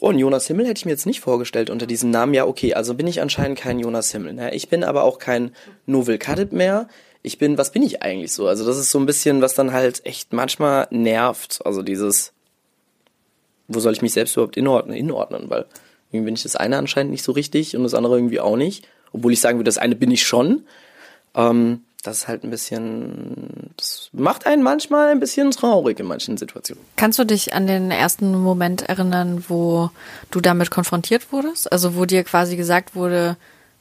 oh, 0.00 0.10
einen 0.10 0.18
Jonas 0.18 0.46
Himmel 0.46 0.66
hätte 0.66 0.78
ich 0.78 0.84
mir 0.84 0.90
jetzt 0.90 1.06
nicht 1.06 1.20
vorgestellt 1.20 1.70
unter 1.70 1.86
diesem 1.86 2.10
Namen, 2.10 2.34
ja, 2.34 2.44
okay, 2.46 2.74
also 2.74 2.94
bin 2.94 3.06
ich 3.06 3.22
anscheinend 3.22 3.58
kein 3.58 3.78
Jonas 3.78 4.12
Himmel. 4.12 4.34
Ne? 4.34 4.54
Ich 4.54 4.68
bin 4.68 4.84
aber 4.84 5.04
auch 5.04 5.18
kein 5.18 5.52
Novel 5.86 6.18
Kadib 6.18 6.52
mehr. 6.52 6.88
Ich 7.22 7.38
bin, 7.38 7.56
was 7.56 7.72
bin 7.72 7.82
ich 7.82 8.02
eigentlich 8.02 8.32
so? 8.32 8.46
Also 8.46 8.66
das 8.66 8.76
ist 8.76 8.90
so 8.90 8.98
ein 8.98 9.06
bisschen, 9.06 9.40
was 9.40 9.54
dann 9.54 9.72
halt 9.72 10.04
echt 10.04 10.34
manchmal 10.34 10.88
nervt. 10.90 11.60
Also 11.64 11.82
dieses, 11.82 12.32
wo 13.68 13.80
soll 13.80 13.94
ich 13.94 14.02
mich 14.02 14.12
selbst 14.12 14.36
überhaupt 14.36 14.58
inordnen, 14.58 14.96
inordnen? 14.96 15.48
Weil 15.48 15.66
irgendwie 16.10 16.26
bin 16.26 16.34
ich 16.34 16.42
das 16.42 16.56
eine 16.56 16.76
anscheinend 16.76 17.12
nicht 17.12 17.22
so 17.22 17.32
richtig 17.32 17.76
und 17.76 17.82
das 17.82 17.94
andere 17.94 18.16
irgendwie 18.16 18.40
auch 18.40 18.56
nicht. 18.56 18.86
Obwohl 19.12 19.32
ich 19.32 19.40
sagen 19.40 19.58
würde, 19.58 19.68
das 19.68 19.78
eine 19.78 19.96
bin 19.96 20.10
ich 20.10 20.24
schon. 20.24 20.64
Ähm, 21.34 21.82
das 22.02 22.18
ist 22.18 22.28
halt 22.28 22.44
ein 22.44 22.50
bisschen, 22.50 23.70
das 23.76 24.08
macht 24.12 24.46
einen 24.46 24.62
manchmal 24.62 25.08
ein 25.10 25.20
bisschen 25.20 25.50
traurig 25.50 25.98
in 26.00 26.06
manchen 26.06 26.36
Situationen. 26.36 26.82
Kannst 26.96 27.18
du 27.18 27.24
dich 27.24 27.52
an 27.54 27.66
den 27.66 27.90
ersten 27.90 28.34
Moment 28.40 28.82
erinnern, 28.82 29.44
wo 29.48 29.90
du 30.30 30.40
damit 30.40 30.70
konfrontiert 30.70 31.32
wurdest? 31.32 31.70
Also 31.72 31.96
wo 31.96 32.04
dir 32.04 32.24
quasi 32.24 32.56
gesagt 32.56 32.94
wurde, 32.94 33.36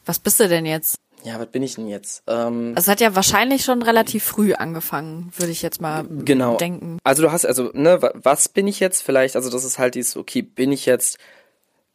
was 0.06 0.20
bist 0.20 0.40
du 0.40 0.48
denn 0.48 0.66
jetzt? 0.66 0.96
Ja, 1.24 1.38
was 1.38 1.48
bin 1.48 1.64
ich 1.64 1.76
denn 1.76 1.88
jetzt? 1.88 2.24
Ähm, 2.28 2.74
Also 2.76 2.86
es 2.86 2.92
hat 2.92 3.02
ja 3.02 3.14
wahrscheinlich 3.14 3.66
schon 3.66 3.82
relativ 3.82 4.24
früh 4.24 4.54
angefangen, 4.54 5.32
würde 5.38 5.52
ich 5.52 5.62
jetzt 5.62 5.82
mal 5.82 6.06
genau. 6.08 6.56
denken. 6.56 6.98
Also 7.04 7.24
du 7.24 7.32
hast, 7.34 7.46
also, 7.46 7.72
ne, 7.74 8.02
wa- 8.02 8.14
was 8.16 8.48
bin 8.48 8.68
ich 8.68 8.80
jetzt 8.80 9.02
vielleicht? 9.02 9.36
Also 9.36 9.50
das 9.50 9.66
ist 9.66 9.80
halt 9.80 9.96
dieses, 9.96 10.16
okay, 10.16 10.42
bin 10.42 10.72
ich 10.72 10.86
jetzt, 10.86 11.18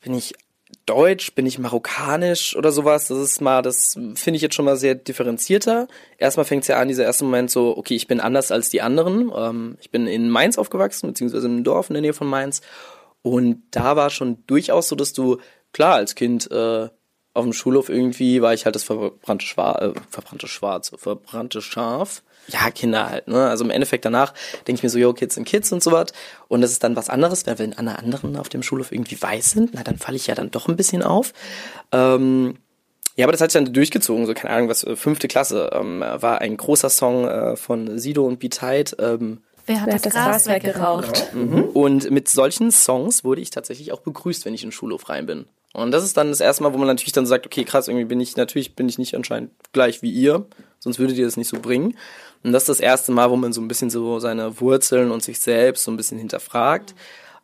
bin 0.02 0.12
ich 0.12 0.34
deutsch, 0.86 1.34
bin 1.34 1.46
ich 1.46 1.58
marokkanisch 1.58 2.56
oder 2.56 2.72
sowas? 2.72 3.08
Das 3.08 3.18
ist 3.18 3.40
mal, 3.40 3.62
das 3.62 3.94
finde 4.14 4.36
ich 4.36 4.42
jetzt 4.42 4.54
schon 4.54 4.64
mal 4.64 4.76
sehr 4.76 4.94
differenzierter. 4.94 5.88
Erstmal 6.18 6.44
fängt 6.44 6.62
es 6.62 6.68
ja 6.68 6.78
an, 6.78 6.88
dieser 6.88 7.04
erste 7.04 7.24
Moment 7.24 7.50
so, 7.50 7.76
okay, 7.76 7.94
ich 7.94 8.06
bin 8.06 8.20
anders 8.20 8.52
als 8.52 8.68
die 8.68 8.82
anderen. 8.82 9.32
Ähm, 9.34 9.76
ich 9.80 9.90
bin 9.90 10.06
in 10.06 10.28
Mainz 10.28 10.58
aufgewachsen, 10.58 11.08
beziehungsweise 11.08 11.46
einem 11.46 11.64
Dorf 11.64 11.90
in 11.90 11.94
der 11.94 12.02
Nähe 12.02 12.12
von 12.12 12.26
Mainz. 12.26 12.60
Und 13.22 13.62
da 13.70 13.96
war 13.96 14.10
schon 14.10 14.44
durchaus 14.46 14.88
so, 14.88 14.96
dass 14.96 15.12
du, 15.12 15.38
klar, 15.72 15.94
als 15.94 16.14
Kind 16.14 16.50
äh, 16.50 16.88
auf 17.34 17.44
dem 17.44 17.52
Schulhof 17.52 17.88
irgendwie 17.88 18.40
war 18.40 18.54
ich 18.54 18.64
halt 18.64 18.76
das 18.76 18.84
verbrannte 18.84 19.44
Schwarz, 19.44 19.82
äh, 19.82 19.92
verbrannte 20.08 20.48
Schwarz, 20.48 20.92
verbrannte 20.96 21.60
Schaf. 21.60 22.22
Ja, 22.46 22.70
Kinder 22.70 23.10
halt, 23.10 23.26
ne? 23.26 23.48
Also 23.48 23.64
im 23.64 23.70
Endeffekt 23.70 24.04
danach 24.04 24.34
denke 24.66 24.78
ich 24.78 24.82
mir 24.82 24.88
so, 24.88 24.98
yo, 24.98 25.12
Kids 25.14 25.34
sind 25.34 25.44
Kids 25.44 25.72
und 25.72 25.82
so 25.82 25.92
was. 25.92 26.12
Und 26.48 26.60
das 26.60 26.70
ist 26.70 26.84
dann 26.84 26.94
was 26.94 27.10
anderes, 27.10 27.46
weil 27.46 27.58
wenn 27.58 27.76
alle 27.76 27.98
anderen 27.98 28.36
auf 28.36 28.48
dem 28.48 28.62
Schulhof 28.62 28.92
irgendwie 28.92 29.20
weiß 29.20 29.50
sind, 29.52 29.70
na, 29.72 29.82
dann 29.82 29.98
falle 29.98 30.16
ich 30.16 30.26
ja 30.26 30.34
dann 30.34 30.50
doch 30.50 30.68
ein 30.68 30.76
bisschen 30.76 31.02
auf. 31.02 31.32
Ähm, 31.90 32.58
ja, 33.16 33.24
aber 33.24 33.32
das 33.32 33.40
hat 33.40 33.50
sich 33.50 33.62
dann 33.62 33.72
durchgezogen, 33.72 34.26
so 34.26 34.34
keine 34.34 34.54
Ahnung, 34.54 34.68
was, 34.68 34.84
äh, 34.84 34.94
fünfte 34.94 35.26
Klasse, 35.26 35.70
ähm, 35.72 36.00
war 36.00 36.40
ein 36.40 36.56
großer 36.56 36.90
Song 36.90 37.26
äh, 37.26 37.56
von 37.56 37.98
Sido 37.98 38.26
und 38.26 38.38
Beat 38.38 38.60
ähm, 38.98 39.42
Wer 39.66 39.80
hat 39.80 39.86
Wer 39.86 39.94
das, 39.94 40.04
hat 40.04 40.06
das 40.06 40.12
Gras 40.12 40.44
Gras 40.44 40.48
weggeraucht? 40.48 41.34
und 41.72 42.10
mit 42.10 42.28
solchen 42.28 42.70
Songs 42.70 43.24
wurde 43.24 43.40
ich 43.40 43.50
tatsächlich 43.50 43.92
auch 43.92 44.00
begrüßt, 44.00 44.44
wenn 44.44 44.52
ich 44.52 44.62
in 44.62 44.68
den 44.68 44.72
Schulhof 44.72 45.08
rein 45.08 45.26
bin. 45.26 45.46
Und 45.74 45.90
das 45.90 46.04
ist 46.04 46.16
dann 46.16 46.28
das 46.30 46.40
erste 46.40 46.62
Mal, 46.62 46.72
wo 46.72 46.78
man 46.78 46.86
natürlich 46.86 47.12
dann 47.12 47.26
sagt, 47.26 47.46
okay, 47.46 47.64
krass, 47.64 47.88
irgendwie 47.88 48.04
bin 48.04 48.20
ich, 48.20 48.36
natürlich 48.36 48.76
bin 48.76 48.88
ich 48.88 48.96
nicht 48.96 49.16
anscheinend 49.16 49.50
gleich 49.72 50.02
wie 50.02 50.10
ihr, 50.10 50.46
sonst 50.78 51.00
würdet 51.00 51.18
ihr 51.18 51.24
das 51.24 51.36
nicht 51.36 51.48
so 51.48 51.58
bringen. 51.58 51.96
Und 52.44 52.52
das 52.52 52.62
ist 52.62 52.68
das 52.68 52.80
erste 52.80 53.10
Mal, 53.10 53.30
wo 53.30 53.36
man 53.36 53.52
so 53.52 53.60
ein 53.60 53.66
bisschen 53.66 53.90
so 53.90 54.20
seine 54.20 54.60
Wurzeln 54.60 55.10
und 55.10 55.24
sich 55.24 55.40
selbst 55.40 55.82
so 55.82 55.90
ein 55.90 55.96
bisschen 55.96 56.16
hinterfragt. 56.16 56.94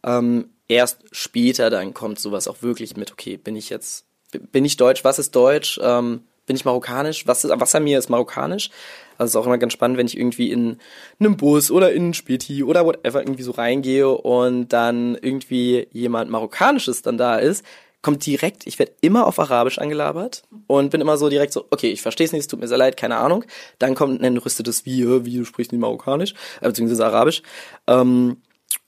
Ähm, 0.04 0.50
erst 0.68 0.98
später 1.10 1.70
dann 1.70 1.92
kommt 1.92 2.20
sowas 2.20 2.46
auch 2.46 2.62
wirklich 2.62 2.96
mit, 2.96 3.10
okay, 3.10 3.36
bin 3.36 3.56
ich 3.56 3.68
jetzt, 3.68 4.04
bin 4.52 4.64
ich 4.64 4.76
deutsch, 4.76 5.02
was 5.02 5.18
ist 5.18 5.34
deutsch, 5.34 5.80
ähm, 5.82 6.22
bin 6.46 6.54
ich 6.54 6.64
marokkanisch, 6.64 7.26
was 7.26 7.44
ist, 7.44 7.52
was 7.54 7.74
an 7.74 7.82
mir 7.82 7.98
ist 7.98 8.10
marokkanisch. 8.10 8.70
Also 9.18 9.24
es 9.24 9.30
ist 9.30 9.36
auch 9.36 9.46
immer 9.46 9.58
ganz 9.58 9.72
spannend, 9.72 9.98
wenn 9.98 10.06
ich 10.06 10.16
irgendwie 10.16 10.52
in 10.52 10.78
einem 11.18 11.36
Bus 11.36 11.72
oder 11.72 11.92
in 11.92 12.04
einen 12.04 12.14
Späti 12.14 12.62
oder 12.62 12.86
whatever 12.86 13.22
irgendwie 13.22 13.42
so 13.42 13.50
reingehe 13.50 14.08
und 14.08 14.68
dann 14.68 15.16
irgendwie 15.20 15.88
jemand 15.90 16.30
Marokkanisches 16.30 17.02
dann 17.02 17.18
da 17.18 17.36
ist, 17.36 17.64
kommt 18.02 18.24
direkt, 18.24 18.66
ich 18.66 18.78
werde 18.78 18.92
immer 19.00 19.26
auf 19.26 19.38
Arabisch 19.38 19.78
angelabert 19.78 20.42
und 20.66 20.90
bin 20.90 21.00
immer 21.00 21.18
so 21.18 21.28
direkt 21.28 21.52
so, 21.52 21.66
okay, 21.70 21.90
ich 21.90 22.02
verstehe 22.02 22.26
es 22.26 22.32
nicht, 22.32 22.40
es 22.40 22.46
tut 22.48 22.60
mir 22.60 22.68
sehr 22.68 22.78
leid, 22.78 22.96
keine 22.96 23.16
Ahnung. 23.16 23.44
Dann 23.78 23.94
kommt 23.94 24.22
ein 24.22 24.36
rüstetes 24.36 24.86
Wie, 24.86 25.24
wie 25.24 25.36
du 25.36 25.44
sprichst 25.44 25.72
nicht 25.72 25.80
Marokkanisch, 25.80 26.34
äh, 26.60 26.68
beziehungsweise 26.68 27.04
Arabisch. 27.04 27.42
Ähm, 27.86 28.38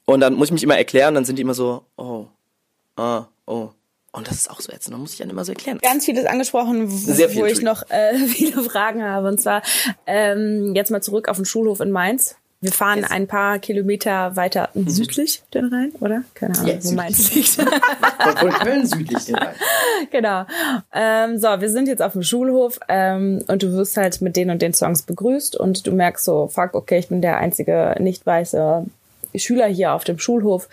und 0.04 0.20
dann 0.20 0.34
muss 0.34 0.48
ich 0.48 0.52
mich 0.52 0.62
immer 0.62 0.78
erklären, 0.78 1.14
dann 1.14 1.24
sind 1.24 1.36
die 1.36 1.42
immer 1.42 1.54
so, 1.54 1.84
oh, 1.96 2.26
ah, 2.96 3.26
oh. 3.46 3.70
Und 4.14 4.28
das 4.28 4.36
ist 4.36 4.50
auch 4.50 4.60
so 4.60 4.70
jetzt, 4.70 4.90
dann 4.90 5.00
muss 5.00 5.12
ich 5.12 5.18
dann 5.18 5.30
immer 5.30 5.44
so 5.44 5.52
erklären. 5.52 5.78
ganz 5.78 6.04
vieles 6.04 6.26
angesprochen, 6.26 6.92
wo, 6.92 7.14
viel, 7.14 7.34
wo 7.34 7.46
ich 7.46 7.62
noch 7.62 7.88
äh, 7.88 8.14
viele 8.26 8.62
Fragen 8.62 9.02
habe. 9.02 9.28
Und 9.28 9.40
zwar 9.40 9.62
ähm, 10.06 10.74
jetzt 10.74 10.90
mal 10.90 11.02
zurück 11.02 11.28
auf 11.28 11.36
den 11.36 11.46
Schulhof 11.46 11.80
in 11.80 11.90
Mainz. 11.90 12.36
Wir 12.62 12.72
fahren 12.72 13.00
Yes. 13.00 13.10
ein 13.10 13.26
paar 13.26 13.58
Kilometer 13.58 14.36
weiter 14.36 14.68
südlich 14.74 15.42
den 15.52 15.66
Rhein, 15.66 15.90
oder? 16.00 16.22
Keine 16.34 16.54
Ahnung, 16.54 16.68
Ja, 16.68 16.74
wo. 16.82 16.92
Mainz 16.92 17.34
liegt. 17.34 17.48
Von, 17.48 17.66
von 18.36 18.50
Köln 18.50 18.86
südlich 18.86 19.24
den 19.26 19.34
Rhein. 19.34 19.54
genau. 20.10 20.44
Ähm, 20.94 21.38
so, 21.38 21.48
wir 21.60 21.68
sind 21.70 21.88
jetzt 21.88 22.00
auf 22.02 22.12
dem 22.12 22.22
Schulhof 22.22 22.78
ähm, 22.88 23.44
und 23.48 23.62
du 23.64 23.72
wirst 23.72 23.96
halt 23.96 24.20
mit 24.22 24.36
den 24.36 24.48
und 24.50 24.62
den 24.62 24.74
Songs 24.74 25.02
begrüßt 25.02 25.56
und 25.56 25.86
du 25.86 25.92
merkst 25.92 26.24
so, 26.24 26.46
fuck, 26.46 26.74
okay, 26.74 26.98
ich 27.00 27.08
bin 27.08 27.20
der 27.20 27.38
einzige 27.38 27.96
nicht 27.98 28.24
weiße 28.24 28.86
Schüler 29.34 29.66
hier 29.66 29.94
auf 29.94 30.04
dem 30.04 30.18
Schulhof. 30.18 30.68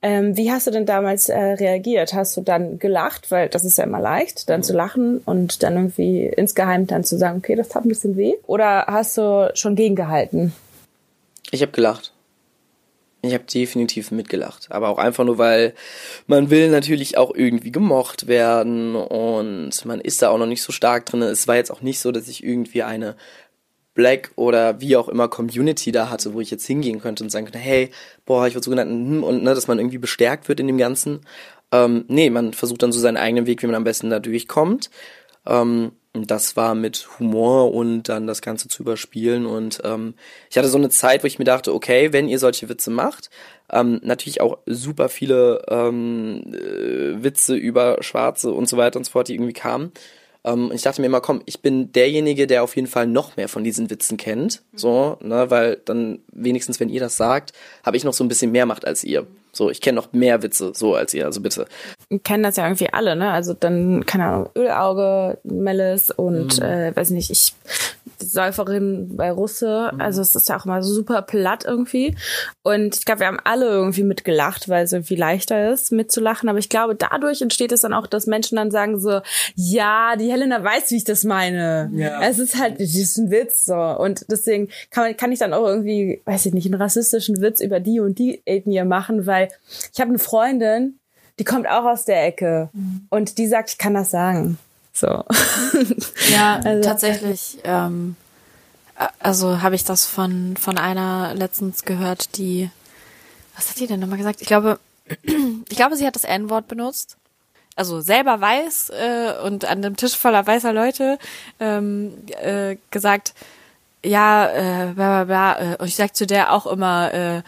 Ähm, 0.00 0.36
wie 0.36 0.50
hast 0.50 0.66
du 0.66 0.70
denn 0.70 0.86
damals 0.86 1.28
äh, 1.28 1.36
reagiert? 1.36 2.14
Hast 2.14 2.36
du 2.36 2.40
dann 2.40 2.78
gelacht, 2.78 3.30
weil 3.30 3.48
das 3.48 3.64
ist 3.64 3.76
ja 3.76 3.84
immer 3.84 4.00
leicht, 4.00 4.48
dann 4.48 4.62
zu 4.62 4.72
lachen 4.72 5.18
und 5.26 5.62
dann 5.62 5.74
irgendwie 5.74 6.24
insgeheim 6.26 6.86
dann 6.86 7.04
zu 7.04 7.18
sagen, 7.18 7.38
okay, 7.38 7.54
das 7.56 7.68
tat 7.68 7.84
ein 7.84 7.88
bisschen 7.88 8.16
weh? 8.16 8.34
Oder 8.46 8.84
hast 8.86 9.18
du 9.18 9.50
schon 9.54 9.74
gegengehalten? 9.74 10.54
Ich 11.54 11.62
habe 11.62 11.70
gelacht. 11.70 12.12
Ich 13.22 13.32
habe 13.32 13.44
definitiv 13.44 14.10
mitgelacht. 14.10 14.66
Aber 14.72 14.88
auch 14.88 14.98
einfach 14.98 15.24
nur, 15.24 15.38
weil 15.38 15.72
man 16.26 16.50
will 16.50 16.68
natürlich 16.68 17.16
auch 17.16 17.32
irgendwie 17.32 17.70
gemocht 17.70 18.26
werden 18.26 18.96
und 18.96 19.84
man 19.84 20.00
ist 20.00 20.20
da 20.20 20.30
auch 20.30 20.38
noch 20.38 20.46
nicht 20.46 20.62
so 20.62 20.72
stark 20.72 21.06
drin. 21.06 21.22
Es 21.22 21.46
war 21.46 21.54
jetzt 21.54 21.70
auch 21.70 21.80
nicht 21.80 22.00
so, 22.00 22.10
dass 22.10 22.26
ich 22.26 22.42
irgendwie 22.42 22.82
eine 22.82 23.14
Black 23.94 24.32
oder 24.34 24.80
wie 24.80 24.96
auch 24.96 25.08
immer 25.08 25.28
Community 25.28 25.92
da 25.92 26.10
hatte, 26.10 26.34
wo 26.34 26.40
ich 26.40 26.50
jetzt 26.50 26.66
hingehen 26.66 27.00
könnte 27.00 27.22
und 27.22 27.30
sagen 27.30 27.46
könnte, 27.46 27.60
hey, 27.60 27.90
boah, 28.26 28.48
ich 28.48 28.56
wurde 28.56 28.64
so 28.64 28.70
genannt, 28.72 28.90
hm, 28.90 29.22
und 29.22 29.44
ne, 29.44 29.54
dass 29.54 29.68
man 29.68 29.78
irgendwie 29.78 29.98
bestärkt 29.98 30.48
wird 30.48 30.58
in 30.58 30.66
dem 30.66 30.78
Ganzen. 30.78 31.20
Ähm, 31.70 32.04
nee, 32.08 32.30
man 32.30 32.52
versucht 32.52 32.82
dann 32.82 32.90
so 32.90 32.98
seinen 32.98 33.16
eigenen 33.16 33.46
Weg, 33.46 33.62
wie 33.62 33.66
man 33.66 33.76
am 33.76 33.84
besten 33.84 34.10
da 34.10 34.18
durchkommt. 34.18 34.90
Ähm, 35.46 35.92
das 36.14 36.56
war 36.56 36.76
mit 36.76 37.08
Humor 37.18 37.74
und 37.74 38.08
dann 38.08 38.28
das 38.28 38.40
Ganze 38.40 38.68
zu 38.68 38.82
überspielen. 38.82 39.46
Und 39.46 39.80
ähm, 39.84 40.14
ich 40.48 40.56
hatte 40.56 40.68
so 40.68 40.78
eine 40.78 40.88
Zeit, 40.88 41.24
wo 41.24 41.26
ich 41.26 41.40
mir 41.40 41.44
dachte, 41.44 41.74
okay, 41.74 42.12
wenn 42.12 42.28
ihr 42.28 42.38
solche 42.38 42.68
Witze 42.68 42.90
macht, 42.90 43.30
ähm, 43.70 44.00
natürlich 44.04 44.40
auch 44.40 44.58
super 44.66 45.08
viele 45.08 45.62
ähm, 45.68 46.44
äh, 46.54 47.22
Witze 47.22 47.56
über 47.56 48.02
Schwarze 48.02 48.52
und 48.52 48.68
so 48.68 48.76
weiter 48.76 48.98
und 48.98 49.04
so 49.04 49.12
fort, 49.12 49.28
die 49.28 49.34
irgendwie 49.34 49.52
kamen. 49.52 49.92
Ähm, 50.44 50.68
und 50.68 50.74
ich 50.74 50.82
dachte 50.82 51.00
mir 51.00 51.08
immer, 51.08 51.20
komm, 51.20 51.42
ich 51.46 51.60
bin 51.60 51.90
derjenige, 51.92 52.46
der 52.46 52.62
auf 52.62 52.76
jeden 52.76 52.88
Fall 52.88 53.06
noch 53.06 53.36
mehr 53.36 53.48
von 53.48 53.64
diesen 53.64 53.90
Witzen 53.90 54.16
kennt. 54.16 54.62
So, 54.74 55.18
ne, 55.20 55.50
weil 55.50 55.80
dann 55.84 56.20
wenigstens, 56.30 56.78
wenn 56.78 56.90
ihr 56.90 57.00
das 57.00 57.16
sagt, 57.16 57.52
habe 57.82 57.96
ich 57.96 58.04
noch 58.04 58.12
so 58.12 58.22
ein 58.22 58.28
bisschen 58.28 58.52
mehr 58.52 58.66
Macht 58.66 58.86
als 58.86 59.02
ihr. 59.02 59.26
So, 59.52 59.70
ich 59.70 59.80
kenne 59.80 59.96
noch 59.96 60.12
mehr 60.12 60.42
Witze, 60.42 60.72
so 60.74 60.94
als 60.94 61.14
ihr, 61.14 61.24
also 61.24 61.40
bitte. 61.40 61.66
Kennen 62.22 62.42
das 62.42 62.56
ja 62.56 62.64
irgendwie 62.64 62.92
alle, 62.92 63.16
ne? 63.16 63.30
Also 63.30 63.54
dann, 63.54 64.06
keine 64.06 64.26
Ahnung, 64.26 64.50
Ölauge, 64.56 65.38
Melis 65.44 66.10
und 66.10 66.60
äh, 66.60 66.94
weiß 66.94 67.10
nicht, 67.10 67.30
ich 67.30 67.54
Säuferin 68.18 69.16
bei 69.16 69.30
Russe. 69.30 69.92
Also 69.98 70.22
es 70.22 70.34
ist 70.34 70.48
ja 70.48 70.58
auch 70.58 70.66
immer 70.66 70.82
super 70.82 71.22
platt 71.22 71.64
irgendwie. 71.64 72.16
Und 72.62 72.96
ich 72.96 73.04
glaube, 73.04 73.20
wir 73.20 73.26
haben 73.26 73.40
alle 73.42 73.66
irgendwie 73.66 74.02
mitgelacht, 74.02 74.68
weil 74.68 74.84
es 74.84 74.92
irgendwie 74.92 75.16
leichter 75.16 75.72
ist, 75.72 75.92
mitzulachen. 75.92 76.48
Aber 76.48 76.58
ich 76.58 76.68
glaube, 76.68 76.94
dadurch 76.94 77.42
entsteht 77.42 77.72
es 77.72 77.82
dann 77.82 77.92
auch, 77.92 78.06
dass 78.06 78.26
Menschen 78.26 78.56
dann 78.56 78.70
sagen 78.70 78.98
so, 78.98 79.20
ja, 79.54 80.16
die 80.16 80.30
Helena 80.30 80.62
weiß, 80.62 80.90
wie 80.90 80.96
ich 80.96 81.04
das 81.04 81.24
meine. 81.24 81.90
Ja. 81.94 82.22
Es 82.22 82.38
ist 82.38 82.58
halt, 82.60 82.80
das 82.80 82.94
ist 82.94 83.16
ein 83.18 83.30
Witz 83.30 83.64
so. 83.64 83.74
Und 83.74 84.26
deswegen 84.30 84.68
kann, 84.90 85.04
man, 85.04 85.16
kann 85.16 85.32
ich 85.32 85.38
dann 85.38 85.54
auch 85.54 85.66
irgendwie, 85.66 86.22
weiß 86.24 86.46
ich 86.46 86.54
nicht, 86.54 86.66
einen 86.66 86.80
rassistischen 86.80 87.40
Witz 87.40 87.60
über 87.60 87.80
die 87.80 88.00
und 88.00 88.18
die 88.18 88.42
Ethnie 88.44 88.84
machen, 88.84 89.26
weil 89.26 89.48
ich 89.92 90.00
habe 90.00 90.10
eine 90.10 90.18
Freundin, 90.18 90.98
die 91.38 91.44
kommt 91.44 91.68
auch 91.68 91.84
aus 91.84 92.04
der 92.04 92.24
Ecke 92.26 92.68
und 93.10 93.38
die 93.38 93.46
sagt, 93.46 93.70
ich 93.70 93.78
kann 93.78 93.94
das 93.94 94.10
sagen. 94.10 94.58
So. 94.92 95.24
Ja, 96.32 96.60
Also- 96.64 96.88
tatsächlich. 96.88 97.58
Ähm, 97.64 98.16
also 99.18 99.60
habe 99.60 99.74
ich 99.74 99.82
das 99.84 100.06
von, 100.06 100.56
von 100.56 100.78
einer 100.78 101.34
letztens 101.34 101.82
gehört, 101.84 102.36
die. 102.38 102.70
Was 103.56 103.68
hat 103.70 103.78
die 103.80 103.86
denn 103.88 104.00
nochmal 104.00 104.18
gesagt? 104.18 104.40
Ich 104.40 104.46
glaube, 104.46 104.78
ich 105.68 105.76
glaube, 105.76 105.96
sie 105.96 106.06
hat 106.06 106.14
das 106.14 106.24
N-Wort 106.24 106.68
benutzt. 106.68 107.16
Also 107.76 108.00
selber 108.00 108.40
weiß 108.40 108.90
äh, 108.90 109.32
und 109.44 109.64
an 109.64 109.78
einem 109.78 109.96
Tisch 109.96 110.16
voller 110.16 110.46
weißer 110.46 110.72
Leute 110.72 111.18
ähm, 111.58 112.12
äh, 112.40 112.76
gesagt, 112.92 113.34
ja, 114.04 114.46
äh, 114.48 114.92
bla 114.94 115.24
bla 115.24 115.24
bla. 115.24 115.72
Äh, 115.72 115.76
und 115.78 115.88
ich 115.88 115.96
sag 115.96 116.14
zu 116.14 116.24
der 116.26 116.52
auch 116.52 116.66
immer, 116.66 117.12
äh, 117.12 117.42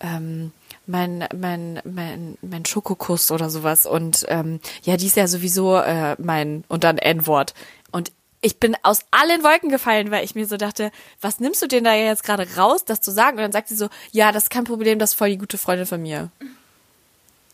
ähm, 0.00 0.52
mein, 0.92 1.26
mein, 1.34 1.80
mein, 1.84 2.38
mein 2.42 2.64
Schokokuss 2.64 3.32
oder 3.32 3.50
sowas. 3.50 3.86
Und 3.86 4.26
ähm, 4.28 4.60
ja, 4.82 4.96
die 4.96 5.06
ist 5.06 5.16
ja 5.16 5.26
sowieso 5.26 5.76
äh, 5.76 6.14
mein 6.18 6.64
und 6.68 6.84
dann 6.84 6.98
N-Wort. 6.98 7.54
Und 7.90 8.12
ich 8.42 8.58
bin 8.58 8.76
aus 8.82 9.00
allen 9.10 9.42
Wolken 9.42 9.70
gefallen, 9.70 10.10
weil 10.10 10.24
ich 10.24 10.34
mir 10.34 10.46
so 10.46 10.58
dachte, 10.58 10.92
was 11.20 11.40
nimmst 11.40 11.62
du 11.62 11.66
denn 11.66 11.84
da 11.84 11.94
jetzt 11.94 12.24
gerade 12.24 12.46
raus, 12.56 12.84
das 12.84 13.00
zu 13.00 13.10
sagen? 13.10 13.38
Und 13.38 13.42
dann 13.42 13.52
sagt 13.52 13.68
sie 13.68 13.74
so, 13.74 13.88
ja, 14.10 14.32
das 14.32 14.44
ist 14.44 14.50
kein 14.50 14.64
Problem, 14.64 14.98
das 14.98 15.10
ist 15.10 15.16
voll 15.16 15.30
die 15.30 15.38
gute 15.38 15.58
Freundin 15.58 15.86
von 15.86 16.02
mir. 16.02 16.30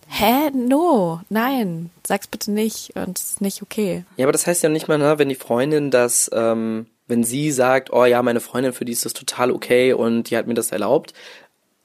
Hä? 0.08 0.50
No, 0.52 1.20
nein, 1.28 1.90
sag's 2.06 2.26
bitte 2.26 2.50
nicht 2.50 2.96
und 2.96 3.18
es 3.18 3.24
ist 3.30 3.40
nicht 3.40 3.62
okay. 3.62 4.04
Ja, 4.16 4.24
aber 4.24 4.32
das 4.32 4.46
heißt 4.46 4.62
ja 4.62 4.68
nicht 4.68 4.88
mal, 4.88 4.98
ne, 4.98 5.18
wenn 5.18 5.28
die 5.28 5.34
Freundin 5.34 5.90
das, 5.90 6.30
ähm, 6.32 6.86
wenn 7.06 7.22
sie 7.22 7.52
sagt, 7.52 7.92
oh 7.92 8.06
ja, 8.06 8.22
meine 8.22 8.40
Freundin, 8.40 8.72
für 8.72 8.86
die 8.86 8.92
ist 8.92 9.04
das 9.04 9.12
total 9.12 9.52
okay 9.52 9.92
und 9.92 10.30
die 10.30 10.36
hat 10.36 10.46
mir 10.46 10.54
das 10.54 10.72
erlaubt, 10.72 11.12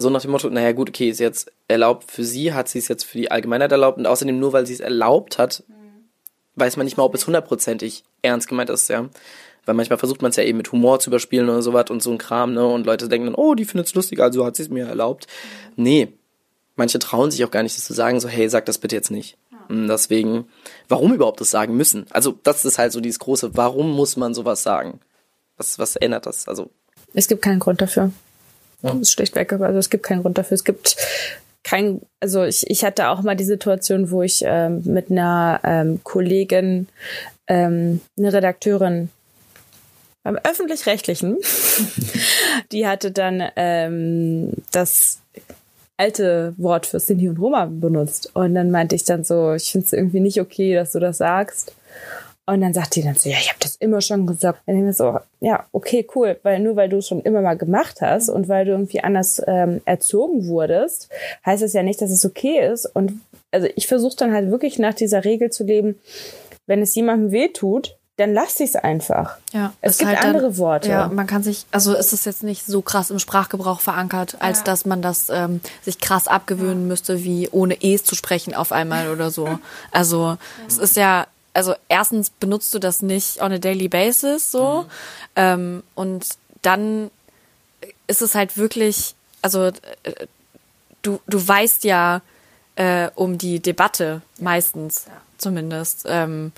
so 0.04 0.10
nach 0.10 0.22
dem 0.22 0.32
Motto, 0.32 0.50
naja 0.50 0.72
gut, 0.72 0.90
okay, 0.90 1.10
ist 1.10 1.20
jetzt 1.20 1.52
erlaubt 1.68 2.12
für 2.12 2.24
sie, 2.24 2.54
hat 2.54 2.70
sie 2.70 2.80
es 2.80 2.88
jetzt 2.88 3.04
für 3.04 3.18
die 3.18 3.32
Allgemeinheit 3.32 3.72
erlaubt 3.72 3.98
und 3.98 4.06
außerdem 4.06 4.40
nur, 4.40 4.54
weil 4.54 4.68
sie 4.68 4.74
es 4.74 4.80
erlaubt 4.80 5.40
hat, 5.40 5.64
weiß 6.56 6.78
man 6.78 6.86
nicht 6.86 6.98
mal, 6.98 7.04
ob 7.04 7.16
es 7.16 7.26
hundertprozentig 7.26 8.04
ernst 8.22 8.48
gemeint 8.48 8.70
ist, 8.70 8.90
ja. 8.90 9.10
Weil 9.66 9.76
manchmal 9.76 9.98
versucht 9.98 10.22
man 10.22 10.30
es 10.30 10.36
ja 10.36 10.44
eben 10.44 10.58
mit 10.58 10.72
Humor 10.72 11.00
zu 11.00 11.10
überspielen 11.10 11.50
oder 11.50 11.62
sowas 11.62 11.90
und 11.90 12.04
so 12.04 12.12
ein 12.12 12.18
Kram, 12.18 12.54
ne? 12.54 12.66
Und 12.68 12.86
Leute 12.86 13.08
denken 13.08 13.28
dann, 13.28 13.36
oh, 13.36 13.56
die 13.56 13.66
findet 13.66 13.88
es 13.88 13.96
lustig, 13.96 14.20
also 14.20 14.46
hat 14.46 14.58
sie 14.58 14.64
es 14.64 14.70
mir 14.70 14.86
erlaubt. 14.86 15.28
Nee. 15.76 16.10
Manche 16.76 17.00
trauen 17.00 17.32
sich 17.32 17.44
auch 17.46 17.52
gar 17.52 17.64
nicht, 17.64 17.78
das 17.78 17.86
zu 17.86 17.94
sagen, 17.94 18.20
so, 18.20 18.28
hey, 18.28 18.50
sag 18.50 18.66
das 18.66 18.80
bitte 18.80 18.96
jetzt 18.96 19.12
nicht. 19.12 19.38
Und 19.70 19.88
deswegen, 19.88 20.48
warum 20.90 21.14
überhaupt 21.14 21.40
das 21.40 21.52
sagen 21.52 21.78
müssen? 21.78 22.06
Also, 22.10 22.38
das 22.44 22.66
ist 22.66 22.78
halt 22.78 22.92
so 22.92 23.00
dieses 23.00 23.20
große, 23.20 23.56
warum 23.56 23.92
muss 23.92 24.18
man 24.18 24.34
sowas 24.34 24.64
sagen? 24.64 25.00
Was, 25.58 25.80
was 25.80 25.96
ändert 25.96 26.26
das? 26.26 26.48
Also. 26.48 26.70
Es 27.14 27.28
gibt 27.28 27.42
keinen 27.42 27.60
Grund 27.60 27.82
dafür. 27.82 28.12
Schlichtweg, 29.04 29.54
also 29.54 29.80
es 29.80 29.90
gibt 29.90 30.04
keinen 30.04 30.22
Grund 30.22 30.38
dafür. 30.38 30.56
Es 30.56 30.64
gibt 30.64 30.96
kein, 31.64 32.02
also 32.20 32.44
ich, 32.44 32.70
ich 32.70 32.84
hatte 32.84 33.10
auch 33.10 33.22
mal 33.22 33.36
die 33.36 33.44
Situation, 33.44 34.12
wo 34.12 34.22
ich 34.22 34.44
ähm, 34.46 34.82
mit 34.86 35.10
einer 35.10 35.62
ähm, 35.64 36.02
Kollegin, 36.04 36.88
ähm, 37.48 38.02
eine 38.18 38.34
Redakteurin 38.34 39.10
beim 40.24 40.38
öffentlich-rechtlichen, 40.38 41.38
die 42.72 42.88
hatte 42.88 43.12
dann 43.12 43.44
ähm, 43.56 44.54
das 44.72 45.20
alte 45.98 46.54
Wort 46.58 46.86
für 46.86 47.00
Sinti 47.00 47.30
und 47.30 47.40
Roma 47.40 47.66
benutzt. 47.66 48.32
Und 48.34 48.56
dann 48.56 48.72
meinte 48.72 48.96
ich 48.96 49.04
dann 49.04 49.24
so, 49.24 49.54
ich 49.54 49.72
finde 49.72 49.86
es 49.86 49.94
irgendwie 49.94 50.20
nicht 50.20 50.40
okay, 50.40 50.76
dass 50.76 50.92
du 50.92 51.00
das 51.00 51.18
sagst. 51.18 51.74
Und 52.46 52.60
dann 52.60 52.74
sagt 52.74 52.96
die 52.96 53.04
dann 53.04 53.16
so, 53.16 53.30
ja, 53.30 53.38
ich 53.38 53.50
habe 53.50 53.60
das 53.62 53.78
immer 53.78 54.02
schon 54.02 54.28
gesagt. 54.28 54.62
Und 54.66 54.76
dann 54.76 54.90
ich 54.90 54.98
so, 54.98 55.18
ja, 55.40 55.66
okay, 55.72 56.06
cool, 56.14 56.40
weil 56.44 56.60
nur 56.60 56.76
weil 56.76 56.90
du 56.90 56.98
es 56.98 57.08
schon 57.08 57.22
immer 57.22 57.42
mal 57.42 57.58
gemacht 57.58 58.02
hast 58.02 58.28
und 58.28 58.50
weil 58.50 58.66
du 58.66 58.72
irgendwie 58.72 59.02
anders 59.02 59.42
ähm, 59.48 59.82
erzogen 59.86 60.48
wurdest, 60.48 61.10
heißt 61.46 61.64
es 61.64 61.74
ja 61.74 61.84
nicht, 61.84 62.02
dass 62.02 62.12
es 62.12 62.26
okay 62.26 62.68
ist. 62.68 62.86
Und 62.86 63.22
also 63.52 63.68
ich 63.76 63.88
versuche 63.88 64.18
dann 64.18 64.34
halt 64.34 64.52
wirklich 64.52 64.78
nach 64.78 64.94
dieser 64.94 65.24
Regel 65.24 65.52
zu 65.52 65.64
leben, 65.64 65.98
wenn 66.66 66.82
es 66.82 66.96
jemandem 66.96 67.32
wehtut, 67.32 67.98
dann 68.18 68.34
lass 68.34 68.58
sie 68.58 68.66
es 68.66 68.76
einfach. 68.76 69.38
Ja, 69.54 69.74
es 69.82 69.98
gibt 69.98 70.10
halt 70.10 70.24
andere 70.24 70.50
dann, 70.50 70.58
Worte. 70.58 70.90
Ja, 70.90 71.08
man 71.08 71.26
kann 71.26 71.42
sich, 71.42 71.66
also 71.72 71.96
ist 71.96 72.14
es 72.14 72.26
jetzt 72.26 72.44
nicht 72.44 72.64
so 72.66 72.82
krass 72.84 73.10
im 73.10 73.18
Sprachgebrauch 73.18 73.80
verankert, 73.80 74.38
als 74.40 74.60
ja. 74.60 74.66
dass 74.66 74.86
man 74.86 75.02
das 75.02 75.30
ähm, 75.30 75.62
sich 75.82 76.00
krass 76.00 76.28
abgewöhnen 76.28 76.84
ja. 76.84 76.88
müsste, 76.88 77.24
wie 77.24 77.50
ohne 77.50 77.76
es 77.82 78.04
zu 78.04 78.14
sprechen 78.16 78.54
auf 78.54 78.72
einmal 78.72 79.10
oder 79.10 79.32
so. 79.32 79.48
Also 79.92 80.38
es 80.68 80.78
ist 80.78 80.96
ja, 80.96 81.28
also 81.54 81.76
erstens 81.88 82.30
benutzt 82.30 82.74
du 82.74 82.80
das 82.80 83.02
nicht 83.02 83.42
on 83.42 83.52
a 83.52 83.58
daily 83.58 83.88
basis 83.88 84.52
so 84.52 84.84
mhm. 84.84 84.88
ähm, 85.36 85.84
und 85.96 86.28
dann 86.62 87.12
ist 88.08 88.22
es 88.22 88.36
halt 88.36 88.58
wirklich, 88.58 89.16
also 89.42 89.66
äh, 89.66 89.72
du 91.02 91.20
du 91.28 91.48
weißt 91.48 91.84
ja 91.84 92.22
äh, 92.76 93.10
um 93.16 93.38
die 93.38 93.60
Debatte 93.60 94.22
meistens 94.40 95.06
zumindest. 95.38 96.06
Ähm, 96.08 96.52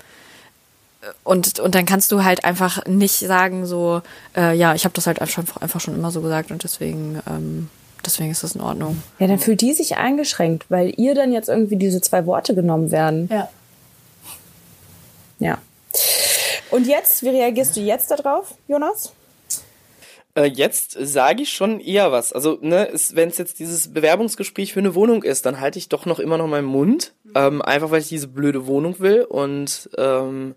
und, 1.22 1.60
und 1.60 1.74
dann 1.74 1.84
kannst 1.84 2.10
du 2.10 2.24
halt 2.24 2.44
einfach 2.44 2.84
nicht 2.86 3.18
sagen, 3.18 3.66
so, 3.66 4.02
äh, 4.36 4.56
ja, 4.56 4.74
ich 4.74 4.84
habe 4.84 4.94
das 4.94 5.06
halt 5.06 5.20
einfach, 5.20 5.58
einfach 5.58 5.80
schon 5.80 5.94
immer 5.94 6.10
so 6.10 6.20
gesagt 6.20 6.50
und 6.50 6.64
deswegen, 6.64 7.20
ähm, 7.28 7.68
deswegen 8.04 8.30
ist 8.30 8.42
das 8.42 8.56
in 8.56 8.60
Ordnung. 8.60 9.02
Ja, 9.18 9.28
dann 9.28 9.38
fühlt 9.38 9.60
die 9.60 9.72
sich 9.72 9.96
eingeschränkt, 9.96 10.64
weil 10.68 10.92
ihr 10.96 11.14
dann 11.14 11.32
jetzt 11.32 11.48
irgendwie 11.48 11.76
diese 11.76 12.00
zwei 12.00 12.26
Worte 12.26 12.54
genommen 12.54 12.90
werden. 12.90 13.28
Ja. 13.30 13.48
Ja. 15.38 15.58
Und 16.70 16.86
jetzt, 16.86 17.22
wie 17.22 17.28
reagierst 17.28 17.76
du 17.76 17.80
jetzt 17.80 18.10
darauf, 18.10 18.54
Jonas? 18.68 19.12
Äh, 20.36 20.44
jetzt 20.44 20.92
sage 21.00 21.42
ich 21.42 21.50
schon 21.50 21.80
eher 21.80 22.12
was. 22.12 22.32
Also, 22.32 22.58
ne, 22.60 22.90
wenn 23.12 23.28
es 23.30 23.38
jetzt 23.38 23.58
dieses 23.58 23.92
Bewerbungsgespräch 23.92 24.72
für 24.72 24.80
eine 24.80 24.94
Wohnung 24.94 25.22
ist, 25.22 25.46
dann 25.46 25.60
halte 25.60 25.78
ich 25.78 25.88
doch 25.88 26.04
noch 26.04 26.18
immer 26.18 26.36
noch 26.38 26.46
meinen 26.46 26.66
Mund. 26.66 27.14
Ähm, 27.34 27.62
einfach 27.62 27.90
weil 27.90 28.00
ich 28.00 28.08
diese 28.08 28.28
blöde 28.28 28.66
Wohnung 28.66 29.00
will 29.00 29.22
und 29.22 29.88
ähm, 29.96 30.54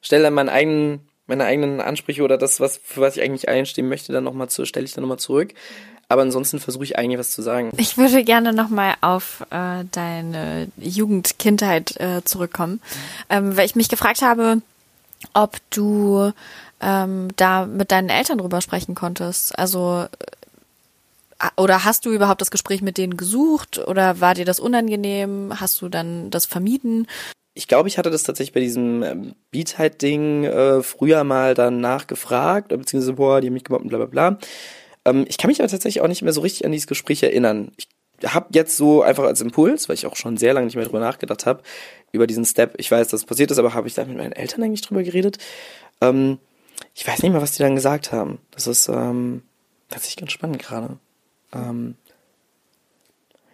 stelle 0.00 0.24
dann 0.24 0.34
meinen 0.34 0.48
eigenen, 0.48 1.08
meine 1.26 1.44
eigenen 1.44 1.80
Ansprüche 1.80 2.22
oder 2.22 2.38
das, 2.38 2.60
was, 2.60 2.78
für 2.78 3.02
was 3.02 3.16
ich 3.16 3.22
eigentlich 3.22 3.48
einstehen 3.48 3.88
möchte, 3.88 4.12
dann 4.12 4.24
nochmal 4.24 4.48
zu, 4.48 4.64
stelle 4.64 4.86
ich 4.86 4.92
dann 4.92 5.02
nochmal 5.02 5.18
zurück. 5.18 5.52
Aber 6.08 6.22
ansonsten 6.22 6.58
versuche 6.58 6.84
ich 6.84 6.98
eigentlich 6.98 7.18
was 7.18 7.30
zu 7.30 7.42
sagen. 7.42 7.70
Ich 7.76 7.98
würde 7.98 8.24
gerne 8.24 8.52
nochmal 8.52 8.94
auf 9.02 9.44
äh, 9.50 9.84
deine 9.92 10.68
Jugend, 10.78 11.38
Kindheit 11.38 11.96
äh, 12.00 12.24
zurückkommen, 12.24 12.80
ähm, 13.28 13.56
weil 13.56 13.66
ich 13.66 13.76
mich 13.76 13.90
gefragt 13.90 14.22
habe, 14.22 14.62
ob 15.34 15.56
du 15.70 16.32
ähm, 16.80 17.28
da 17.36 17.66
mit 17.66 17.90
deinen 17.90 18.08
Eltern 18.08 18.38
drüber 18.38 18.62
sprechen 18.62 18.94
konntest. 18.94 19.58
Also 19.58 20.06
äh, 21.40 21.48
oder 21.56 21.84
hast 21.84 22.06
du 22.06 22.10
überhaupt 22.10 22.40
das 22.40 22.50
Gespräch 22.50 22.80
mit 22.80 22.96
denen 22.96 23.18
gesucht 23.18 23.78
oder 23.78 24.20
war 24.20 24.34
dir 24.34 24.46
das 24.46 24.60
unangenehm? 24.60 25.52
Hast 25.60 25.82
du 25.82 25.88
dann 25.88 26.30
das 26.30 26.46
vermieden? 26.46 27.06
ich 27.58 27.66
glaube, 27.66 27.88
ich 27.88 27.98
hatte 27.98 28.10
das 28.10 28.22
tatsächlich 28.22 28.54
bei 28.54 28.60
diesem 28.60 29.02
ähm, 29.02 29.34
Beatheit-Ding 29.50 30.44
äh, 30.44 30.82
früher 30.84 31.24
mal 31.24 31.54
dann 31.54 31.80
nachgefragt, 31.80 32.68
beziehungsweise, 32.68 33.14
boah, 33.14 33.40
die 33.40 33.48
haben 33.48 33.54
mich 33.54 33.64
gemobbt 33.64 33.82
und 33.82 33.88
bla 33.88 33.98
bla 33.98 34.06
bla. 34.06 34.38
Ähm, 35.08 35.24
ich 35.28 35.38
kann 35.38 35.48
mich 35.48 35.60
aber 35.60 35.68
tatsächlich 35.68 36.02
auch 36.02 36.08
nicht 36.08 36.22
mehr 36.22 36.32
so 36.32 36.40
richtig 36.40 36.64
an 36.64 36.72
dieses 36.72 36.86
Gespräch 36.86 37.22
erinnern. 37.22 37.72
Ich 37.76 37.88
habe 38.32 38.48
jetzt 38.52 38.76
so 38.76 39.02
einfach 39.02 39.24
als 39.24 39.40
Impuls, 39.40 39.88
weil 39.88 39.94
ich 39.94 40.06
auch 40.06 40.16
schon 40.16 40.36
sehr 40.36 40.52
lange 40.52 40.66
nicht 40.66 40.76
mehr 40.76 40.84
drüber 40.84 41.00
nachgedacht 41.00 41.46
habe, 41.46 41.62
über 42.12 42.26
diesen 42.26 42.44
Step, 42.44 42.74
ich 42.78 42.90
weiß, 42.90 43.08
dass 43.08 43.20
es 43.20 43.26
passiert 43.26 43.50
ist, 43.50 43.58
aber 43.58 43.74
habe 43.74 43.86
ich 43.86 43.94
da 43.94 44.04
mit 44.04 44.16
meinen 44.16 44.32
Eltern 44.32 44.62
eigentlich 44.62 44.82
drüber 44.82 45.02
geredet? 45.02 45.38
Ähm, 46.00 46.38
ich 46.94 47.06
weiß 47.06 47.22
nicht 47.22 47.32
mehr, 47.32 47.42
was 47.42 47.52
die 47.52 47.62
dann 47.62 47.74
gesagt 47.74 48.12
haben. 48.12 48.38
Das 48.50 48.66
ist 48.66 48.88
ähm, 48.88 49.42
tatsächlich 49.88 50.16
ganz 50.16 50.32
spannend 50.32 50.58
gerade. 50.58 50.98
Ähm, 51.52 51.96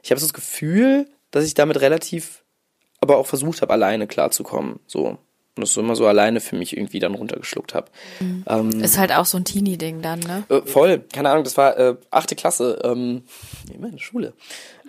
ich 0.02 0.10
habe 0.10 0.20
so 0.20 0.26
das 0.26 0.34
Gefühl, 0.34 1.08
dass 1.30 1.44
ich 1.44 1.54
damit 1.54 1.80
relativ 1.80 2.44
aber 3.00 3.18
auch 3.18 3.26
versucht 3.26 3.60
habe, 3.60 3.72
alleine 3.72 4.06
klarzukommen. 4.06 4.80
So. 4.86 5.18
Und 5.56 5.62
das 5.62 5.72
so 5.72 5.80
immer 5.80 5.94
so 5.94 6.06
alleine 6.06 6.40
für 6.40 6.56
mich 6.56 6.76
irgendwie 6.76 6.98
dann 6.98 7.14
runtergeschluckt 7.14 7.74
habe. 7.74 7.86
Mhm. 8.18 8.44
Ähm, 8.48 8.70
ist 8.80 8.98
halt 8.98 9.12
auch 9.12 9.24
so 9.24 9.38
ein 9.38 9.44
Teenie-Ding 9.44 10.02
dann, 10.02 10.18
ne? 10.18 10.44
Äh, 10.48 10.62
voll, 10.62 11.04
keine 11.12 11.30
Ahnung, 11.30 11.44
das 11.44 11.56
war 11.56 11.78
äh, 11.78 11.96
achte 12.10 12.34
Klasse, 12.34 12.80
ähm, 12.82 13.22
immer 13.72 13.86
in 13.86 13.92
der 13.92 14.00
Schule. 14.00 14.32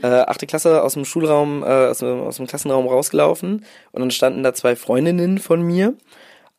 Äh, 0.01 0.07
achte 0.07 0.47
Klasse 0.47 0.81
aus 0.81 0.93
dem 0.93 1.05
Schulraum, 1.05 1.61
äh, 1.61 1.67
aus, 1.67 2.01
aus 2.01 2.37
dem 2.37 2.47
Klassenraum 2.47 2.87
rausgelaufen 2.87 3.63
und 3.91 3.99
dann 3.99 4.09
standen 4.09 4.41
da 4.41 4.55
zwei 4.55 4.75
Freundinnen 4.75 5.37
von 5.37 5.61
mir, 5.61 5.93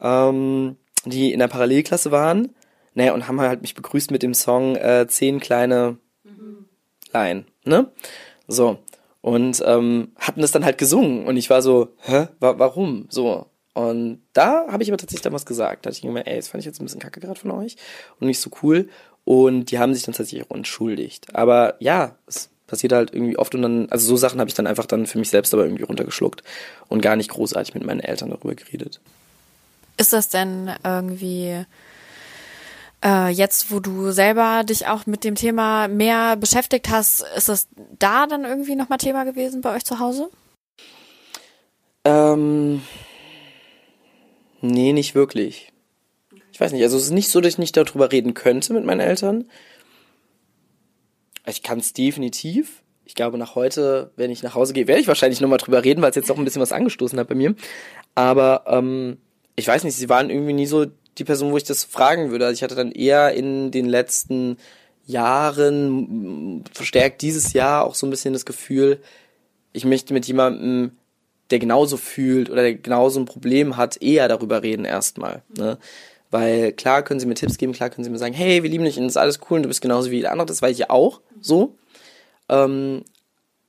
ähm, 0.01 0.77
die 1.05 1.33
in 1.33 1.41
der 1.41 1.49
Parallelklasse 1.49 2.13
waren. 2.13 2.55
Naja, 2.95 3.13
und 3.13 3.27
haben 3.27 3.41
halt 3.41 3.61
mich 3.61 3.75
begrüßt 3.75 4.13
mit 4.13 4.23
dem 4.23 4.35
Song 4.35 4.77
äh, 4.77 5.07
Zehn 5.09 5.41
kleine 5.41 5.99
mhm. 6.23 6.67
Laien, 7.13 7.47
ne? 7.65 7.91
So 8.47 8.79
und 9.27 9.61
ähm, 9.67 10.13
hatten 10.17 10.41
das 10.41 10.53
dann 10.53 10.65
halt 10.65 10.79
gesungen 10.79 11.27
und 11.27 11.37
ich 11.37 11.51
war 11.51 11.61
so, 11.61 11.89
hä, 12.03 12.29
wa 12.39 12.61
warum? 12.61 13.07
So. 13.09 13.47
Und 13.77 14.23
da 14.33 14.67
habe 14.69 14.83
ich 14.83 14.89
aber 14.89 14.97
tatsächlich 14.97 15.21
damals 15.21 15.45
gesagt, 15.45 15.85
da 15.85 15.89
hatte 15.89 15.99
ich 15.99 16.01
gemeint, 16.03 16.27
ey, 16.27 16.37
das 16.37 16.49
fand 16.49 16.63
ich 16.63 16.65
jetzt 16.65 16.81
ein 16.81 16.87
bisschen 16.87 16.99
kacke 16.99 17.21
gerade 17.21 17.39
von 17.39 17.51
euch 17.51 17.77
und 18.19 18.27
nicht 18.27 18.41
so 18.41 18.49
cool. 18.63 18.89
Und 19.27 19.71
die 19.71 19.79
haben 19.79 19.93
sich 19.93 20.03
dann 20.03 20.15
tatsächlich 20.15 20.49
auch 20.49 20.57
entschuldigt. 20.57 21.35
Aber 21.35 21.75
ja, 21.79 22.17
es 22.27 22.49
passiert 22.67 22.95
halt 22.95 23.13
irgendwie 23.13 23.37
oft 23.37 23.55
und 23.55 23.61
dann, 23.61 23.87
also 23.91 24.07
so 24.07 24.17
Sachen 24.17 24.41
habe 24.41 24.49
ich 24.49 24.55
dann 24.55 24.67
einfach 24.67 24.87
dann 24.87 25.05
für 25.05 25.19
mich 25.19 25.29
selbst 25.29 25.53
aber 25.53 25.65
irgendwie 25.65 25.83
runtergeschluckt 25.83 26.43
und 26.89 27.03
gar 27.03 27.17
nicht 27.17 27.29
großartig 27.29 27.75
mit 27.75 27.85
meinen 27.85 28.01
Eltern 28.01 28.31
darüber 28.31 28.55
geredet. 28.55 28.99
Ist 29.99 30.15
das 30.15 30.31
denn 30.31 30.71
irgendwie 30.83 31.67
äh, 33.05 33.29
jetzt, 33.29 33.71
wo 33.71 33.81
du 33.81 34.11
selber 34.11 34.65
dich 34.65 34.87
auch 34.87 35.05
mit 35.05 35.23
dem 35.23 35.35
Thema 35.35 35.87
mehr 35.87 36.37
beschäftigt 36.37 36.89
hast, 36.89 37.27
ist 37.37 37.51
das 37.51 37.69
da 37.99 38.27
dann 38.27 38.47
irgendwie 38.47 38.75
nochmal 38.75 38.97
Thema 38.97 39.25
gewesen 39.25 39.61
bei 39.61 39.77
euch 39.77 39.85
zu 39.85 39.99
Hause? 39.99 40.31
Ähm, 42.07 42.81
nee, 44.67 44.93
nicht 44.93 45.15
wirklich. 45.15 45.73
Ich 46.53 46.61
weiß 46.61 46.73
nicht, 46.73 46.83
also 46.83 46.97
es 46.97 47.05
ist 47.05 47.11
nicht 47.11 47.31
so, 47.31 47.41
dass 47.41 47.55
ich 47.55 47.59
nicht 47.59 47.77
darüber 47.77 48.13
reden 48.13 48.35
könnte 48.35 48.73
mit 48.73 48.85
meinen 48.85 49.01
Eltern. 49.01 49.45
Ich 51.47 51.63
kann 51.63 51.79
es 51.79 51.93
definitiv. 51.93 52.83
Ich 53.05 53.15
glaube, 53.15 53.39
nach 53.39 53.55
heute, 53.55 54.11
wenn 54.17 54.31
ich 54.31 54.43
nach 54.43 54.55
Hause 54.55 54.73
gehe, 54.73 54.89
werde 54.89 55.01
ich 55.01 55.07
wahrscheinlich 55.07 55.41
nochmal 55.41 55.59
drüber 55.59 55.85
reden, 55.85 56.03
weil 56.03 56.11
es 56.11 56.17
jetzt 56.17 56.31
auch 56.31 56.39
ein 56.39 56.45
bisschen 56.45 56.63
was 56.63 56.73
angestoßen 56.73 57.19
hat 57.19 57.29
bei 57.29 57.35
mir. 57.35 57.55
Aber 58.15 58.65
ähm, 58.67 59.19
ich 59.55 59.69
weiß 59.69 59.85
nicht, 59.85 59.97
sie 59.97 60.09
waren 60.09 60.31
irgendwie 60.31 60.55
nie 60.55 60.67
so 60.67 60.87
die 61.19 61.25
Person, 61.25 61.53
wo 61.53 61.57
ich 61.57 61.65
das 61.65 61.85
fragen 61.85 62.31
würde. 62.31 62.47
Also 62.47 62.55
ich 62.55 62.63
hatte 62.63 62.75
dann 62.75 62.91
eher 62.91 63.33
in 63.33 63.71
den 63.71 63.87
letzten 63.87 64.57
Jahren, 65.07 66.65
verstärkt 66.73 67.23
dieses 67.23 67.53
Jahr 67.53 67.85
auch 67.85 67.95
so 67.95 68.07
ein 68.07 68.11
bisschen 68.11 68.33
das 68.33 68.45
Gefühl, 68.45 69.01
ich 69.73 69.85
möchte 69.85 70.13
mit 70.13 70.27
jemandem, 70.27 70.93
der 71.51 71.59
genauso 71.59 71.97
fühlt 71.97 72.51
oder 72.51 72.63
der 72.63 72.75
genauso 72.75 73.21
ein 73.21 73.27
Problem 73.27 73.77
hat, 73.77 74.01
eher 74.03 74.29
darüber 74.29 74.63
reden 74.63 74.85
erstmal. 74.85 75.43
Ne? 75.57 75.79
Weil 76.31 76.73
klar 76.73 77.03
können 77.03 77.21
sie 77.21 77.27
mir 77.27 77.35
Tipps 77.35 77.59
geben, 77.59 77.73
klar 77.73 77.91
können 77.91 78.05
sie 78.05 78.11
mir 78.11 78.19
sagen, 78.19 78.35
hey, 78.35 78.63
wir 78.63 78.71
lieben 78.71 78.85
dich 78.85 78.99
und 78.99 79.05
das 79.05 79.13
ist 79.13 79.17
alles 79.17 79.41
cool 79.49 79.59
und 79.59 79.63
du 79.63 79.69
bist 79.69 79.81
genauso 79.81 80.11
wie 80.11 80.17
jeder 80.17 80.33
andere, 80.33 80.47
das 80.47 80.63
weiß 80.63 80.73
ich 80.73 80.79
ja 80.79 80.91
auch 80.91 81.21
so. 81.41 81.77
Ähm, 82.49 83.05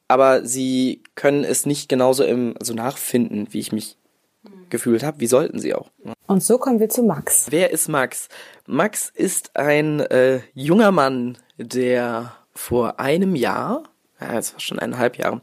aber 0.08 0.46
sie 0.46 1.04
können 1.16 1.44
es 1.44 1.66
nicht 1.66 1.90
genauso 1.90 2.24
im, 2.24 2.56
also 2.60 2.74
nachfinden, 2.74 3.48
wie 3.52 3.60
ich 3.60 3.72
mich 3.72 3.98
gefühlt 4.70 5.04
habe. 5.04 5.20
Wie 5.20 5.28
sollten 5.28 5.60
sie 5.60 5.74
auch? 5.74 5.90
Und 6.28 6.44
so 6.44 6.58
kommen 6.58 6.80
wir 6.80 6.90
zu 6.90 7.04
Max. 7.04 7.48
Wer 7.50 7.72
ist 7.72 7.88
Max? 7.88 8.30
Max 8.66 9.12
ist 9.14 9.56
ein 9.56 10.00
äh, 10.00 10.40
junger 10.54 10.92
Mann, 10.92 11.38
der 11.58 12.34
vor 12.54 13.00
einem 13.00 13.36
Jahr, 13.36 13.84
ja, 14.20 14.36
jetzt 14.36 14.54
war 14.54 14.60
schon 14.60 14.80
eineinhalb 14.80 15.18
Jahre, 15.18 15.42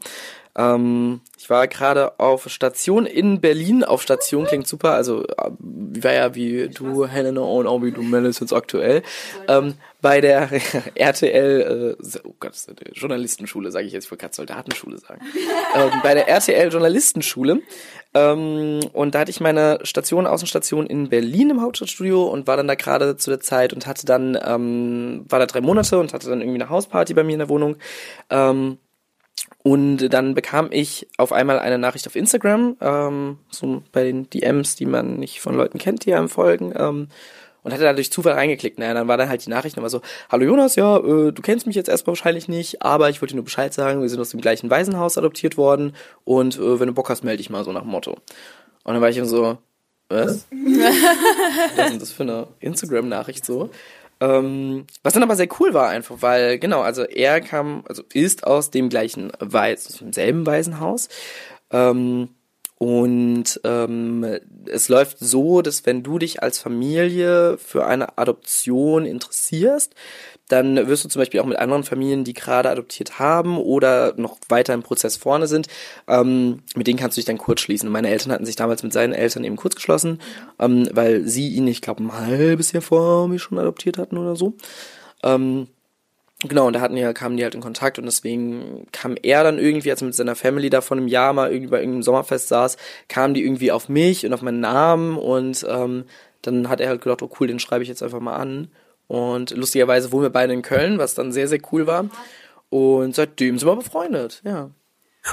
Ähm, 0.57 1.21
ich 1.37 1.49
war 1.49 1.67
gerade 1.67 2.19
auf 2.19 2.49
Station 2.49 3.05
in 3.05 3.41
Berlin. 3.41 3.83
Auf 3.83 4.01
Station 4.01 4.45
klingt 4.45 4.67
super. 4.67 4.91
Also 4.91 5.23
äh, 5.23 5.51
war 5.59 6.13
ja 6.13 6.35
wie 6.35 6.69
du, 6.69 7.05
Helena, 7.05 7.41
und 7.41 7.67
auch 7.67 7.81
wie 7.81 7.91
du, 7.91 8.01
Mel 8.01 8.25
ist 8.25 8.39
jetzt 8.39 8.53
aktuell. 8.53 9.03
Ähm, 9.47 9.73
bei 10.01 10.21
der 10.21 10.49
RTL, 10.95 11.97
äh, 11.99 12.19
oh 12.23 12.35
Gott, 12.39 12.53
Journalistenschule, 12.93 13.71
sage 13.71 13.85
ich 13.85 13.93
jetzt, 13.93 14.05
ich 14.05 14.11
wollte 14.11 14.21
gerade 14.21 14.35
Soldatenschule 14.35 14.97
sagen. 14.97 15.21
ähm, 15.75 15.91
bei 16.03 16.13
der 16.13 16.29
RTL 16.29 16.71
Journalistenschule. 16.71 17.61
Ähm, 18.13 18.79
und 18.93 19.13
da 19.13 19.19
hatte 19.19 19.31
ich 19.31 19.41
meine 19.41 19.79
Station, 19.83 20.25
Außenstation 20.25 20.87
in 20.87 21.09
Berlin 21.09 21.49
im 21.49 21.61
Hauptstadtstudio 21.61 22.23
und 22.23 22.47
war 22.47 22.55
dann 22.55 22.67
da 22.67 22.75
gerade 22.75 23.17
zu 23.17 23.29
der 23.29 23.41
Zeit 23.41 23.73
und 23.73 23.87
hatte 23.87 24.05
dann, 24.05 24.39
ähm, 24.41 25.25
war 25.27 25.39
da 25.39 25.47
drei 25.47 25.59
Monate 25.59 25.99
und 25.99 26.13
hatte 26.13 26.29
dann 26.29 26.39
irgendwie 26.39 26.61
eine 26.61 26.69
Hausparty 26.69 27.13
bei 27.13 27.23
mir 27.23 27.33
in 27.33 27.39
der 27.39 27.49
Wohnung. 27.49 27.75
Und 29.63 30.09
dann 30.09 30.35
bekam 30.35 30.69
ich 30.71 31.07
auf 31.17 31.31
einmal 31.31 31.59
eine 31.59 31.77
Nachricht 31.77 32.07
auf 32.07 32.15
Instagram, 32.15 32.77
ähm, 32.81 33.39
so 33.49 33.83
bei 33.91 34.03
den 34.03 34.29
DMs, 34.29 34.75
die 34.75 34.85
man 34.85 35.17
nicht 35.17 35.41
von 35.41 35.55
Leuten 35.55 35.77
kennt, 35.77 36.05
die 36.05 36.13
einem 36.13 36.29
folgen. 36.29 36.73
Ähm, 36.75 37.07
und 37.65 37.73
hatte 37.73 37.83
da 37.83 37.93
durch 37.93 38.11
Zufall 38.11 38.33
reingeklickt. 38.33 38.77
Naja, 38.77 38.93
dann 38.93 39.07
war 39.07 39.17
dann 39.17 39.27
halt 39.27 39.43
die 39.43 39.49
Nachricht 39.49 39.75
nochmal 39.75 39.89
so, 39.89 40.01
hallo 40.29 40.45
Jonas, 40.45 40.75
ja, 40.75 40.97
äh, 40.97 41.31
du 41.31 41.41
kennst 41.41 41.65
mich 41.65 41.75
jetzt 41.75 41.89
erstmal 41.89 42.11
wahrscheinlich 42.11 42.47
nicht, 42.47 42.83
aber 42.83 43.09
ich 43.09 43.21
wollte 43.23 43.33
dir 43.33 43.37
nur 43.37 43.45
Bescheid 43.45 43.73
sagen, 43.73 44.03
wir 44.03 44.09
sind 44.09 44.21
aus 44.21 44.29
dem 44.29 44.39
gleichen 44.39 44.69
Waisenhaus 44.69 45.17
adoptiert 45.17 45.57
worden 45.57 45.95
und 46.23 46.59
äh, 46.59 46.79
wenn 46.79 46.87
du 46.87 46.93
Bock 46.93 47.09
hast, 47.09 47.23
melde 47.23 47.37
dich 47.37 47.49
mal 47.49 47.63
so 47.63 47.71
nach 47.71 47.81
dem 47.81 47.89
Motto. 47.89 48.11
Und 48.83 48.93
dann 48.93 49.01
war 49.01 49.09
ich 49.09 49.19
so, 49.23 49.57
was? 50.09 50.45
was 50.51 51.85
ist 51.85 51.91
denn 51.91 51.99
das 51.99 52.11
für 52.11 52.21
eine 52.21 52.47
Instagram-Nachricht 52.59 53.43
so? 53.43 53.71
Ähm, 54.21 54.85
was 55.03 55.13
dann 55.13 55.23
aber 55.23 55.35
sehr 55.35 55.49
cool 55.59 55.73
war 55.73 55.89
einfach, 55.89 56.17
weil 56.21 56.57
genau, 56.57 56.81
also 56.81 57.03
er 57.03 57.41
kam, 57.41 57.83
also 57.87 58.03
ist 58.13 58.45
aus 58.45 58.71
dem 58.71 58.89
gleichen 58.89 59.31
Weis, 59.39 59.87
aus 59.87 59.97
demselben 59.97 60.45
Waisenhaus. 60.45 61.09
Ähm, 61.71 62.29
und 62.77 63.61
ähm, 63.63 64.39
es 64.67 64.89
läuft 64.89 65.19
so, 65.19 65.61
dass 65.61 65.85
wenn 65.85 66.03
du 66.03 66.19
dich 66.19 66.43
als 66.43 66.59
Familie 66.59 67.57
für 67.57 67.85
eine 67.85 68.17
Adoption 68.17 69.05
interessierst, 69.05 69.95
dann 70.47 70.87
wirst 70.87 71.03
du 71.03 71.09
zum 71.09 71.21
Beispiel 71.21 71.39
auch 71.39 71.45
mit 71.45 71.57
anderen 71.57 71.83
Familien, 71.83 72.23
die 72.23 72.33
gerade 72.33 72.69
adoptiert 72.69 73.19
haben 73.19 73.57
oder 73.57 74.13
noch 74.17 74.37
weiter 74.47 74.73
im 74.73 74.83
Prozess 74.83 75.17
vorne 75.17 75.47
sind, 75.47 75.67
ähm, 76.07 76.59
mit 76.75 76.87
denen 76.87 76.99
kannst 76.99 77.17
du 77.17 77.19
dich 77.19 77.25
dann 77.25 77.37
kurz 77.37 77.61
schließen. 77.61 77.89
Meine 77.89 78.09
Eltern 78.09 78.31
hatten 78.31 78.45
sich 78.45 78.55
damals 78.55 78.83
mit 78.83 78.93
seinen 78.93 79.13
Eltern 79.13 79.43
eben 79.43 79.55
kurz 79.55 79.75
geschlossen, 79.75 80.19
ähm, 80.59 80.87
weil 80.91 81.27
sie 81.27 81.49
ihn, 81.49 81.67
ich 81.67 81.81
glaube, 81.81 82.03
ein 82.03 82.13
halbes 82.13 82.71
Jahr 82.71 82.81
vor 82.81 83.27
mir 83.27 83.39
schon 83.39 83.57
adoptiert 83.57 83.97
hatten 83.97 84.17
oder 84.17 84.35
so. 84.35 84.53
Ähm, 85.23 85.67
Genau, 86.43 86.67
und 86.67 86.73
da 86.73 86.81
hatten 86.81 86.95
die, 86.95 87.13
kamen 87.13 87.37
die 87.37 87.43
halt 87.43 87.55
in 87.55 87.61
Kontakt 87.61 87.97
und 87.97 88.05
deswegen 88.05 88.87
kam 88.91 89.15
er 89.21 89.43
dann 89.43 89.57
irgendwie, 89.57 89.89
als 89.89 90.01
er 90.01 90.07
mit 90.07 90.15
seiner 90.15 90.35
Family 90.35 90.69
da 90.69 90.81
vor 90.81 90.97
einem 90.97 91.07
Jahr 91.07 91.33
mal 91.33 91.49
irgendwie 91.49 91.71
bei 91.71 91.79
irgendeinem 91.79 92.03
Sommerfest 92.03 92.49
saß, 92.49 92.77
kamen 93.07 93.33
die 93.33 93.43
irgendwie 93.43 93.71
auf 93.71 93.89
mich 93.89 94.25
und 94.25 94.33
auf 94.33 94.41
meinen 94.41 94.59
Namen 94.59 95.17
und 95.17 95.65
ähm, 95.67 96.03
dann 96.41 96.69
hat 96.69 96.81
er 96.81 96.89
halt 96.89 97.01
gedacht, 97.01 97.23
oh 97.23 97.31
cool, 97.39 97.47
den 97.47 97.59
schreibe 97.59 97.83
ich 97.83 97.89
jetzt 97.89 98.03
einfach 98.03 98.19
mal 98.19 98.35
an. 98.35 98.67
Und 99.07 99.51
lustigerweise 99.51 100.11
wohnen 100.11 100.23
wir 100.23 100.29
beide 100.29 100.53
in 100.53 100.61
Köln, 100.61 100.97
was 100.97 101.13
dann 101.13 101.31
sehr, 101.31 101.47
sehr 101.47 101.59
cool 101.71 101.87
war. 101.87 102.09
Und 102.69 103.15
seitdem 103.15 103.59
sind 103.59 103.67
wir 103.67 103.75
befreundet, 103.75 104.41
ja. 104.43 104.71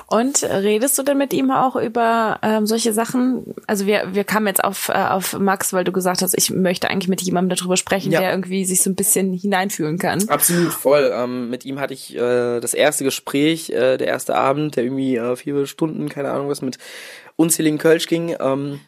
Und 0.06 0.42
redest 0.42 0.98
du 0.98 1.02
denn 1.02 1.18
mit 1.18 1.34
ihm 1.34 1.50
auch 1.50 1.76
über 1.76 2.38
ähm, 2.42 2.66
solche 2.66 2.94
Sachen? 2.94 3.54
Also 3.66 3.86
wir, 3.86 4.14
wir 4.14 4.24
kamen 4.24 4.46
jetzt 4.46 4.64
auf, 4.64 4.88
äh, 4.88 4.92
auf 4.92 5.38
Max, 5.38 5.74
weil 5.74 5.84
du 5.84 5.92
gesagt 5.92 6.22
hast, 6.22 6.34
ich 6.34 6.50
möchte 6.50 6.88
eigentlich 6.88 7.08
mit 7.08 7.20
jemandem 7.20 7.58
darüber 7.58 7.76
sprechen, 7.76 8.10
ja. 8.10 8.20
der 8.20 8.30
irgendwie 8.30 8.64
sich 8.64 8.82
so 8.82 8.88
ein 8.88 8.94
bisschen 8.94 9.34
hineinfühlen 9.34 9.98
kann. 9.98 10.26
Absolut, 10.28 10.72
voll. 10.72 11.10
Ähm, 11.14 11.50
mit 11.50 11.66
ihm 11.66 11.78
hatte 11.78 11.92
ich 11.92 12.16
äh, 12.16 12.60
das 12.60 12.72
erste 12.72 13.04
Gespräch, 13.04 13.68
äh, 13.68 13.98
der 13.98 14.06
erste 14.06 14.34
Abend, 14.34 14.76
der 14.76 14.84
irgendwie 14.84 15.16
äh, 15.16 15.36
vier 15.36 15.66
Stunden, 15.66 16.08
keine 16.08 16.30
Ahnung 16.30 16.48
was, 16.48 16.62
mit 16.62 16.78
unzähligen 17.36 17.78
Kölsch 17.78 18.06
ging. 18.06 18.34
Ähm, 18.40 18.80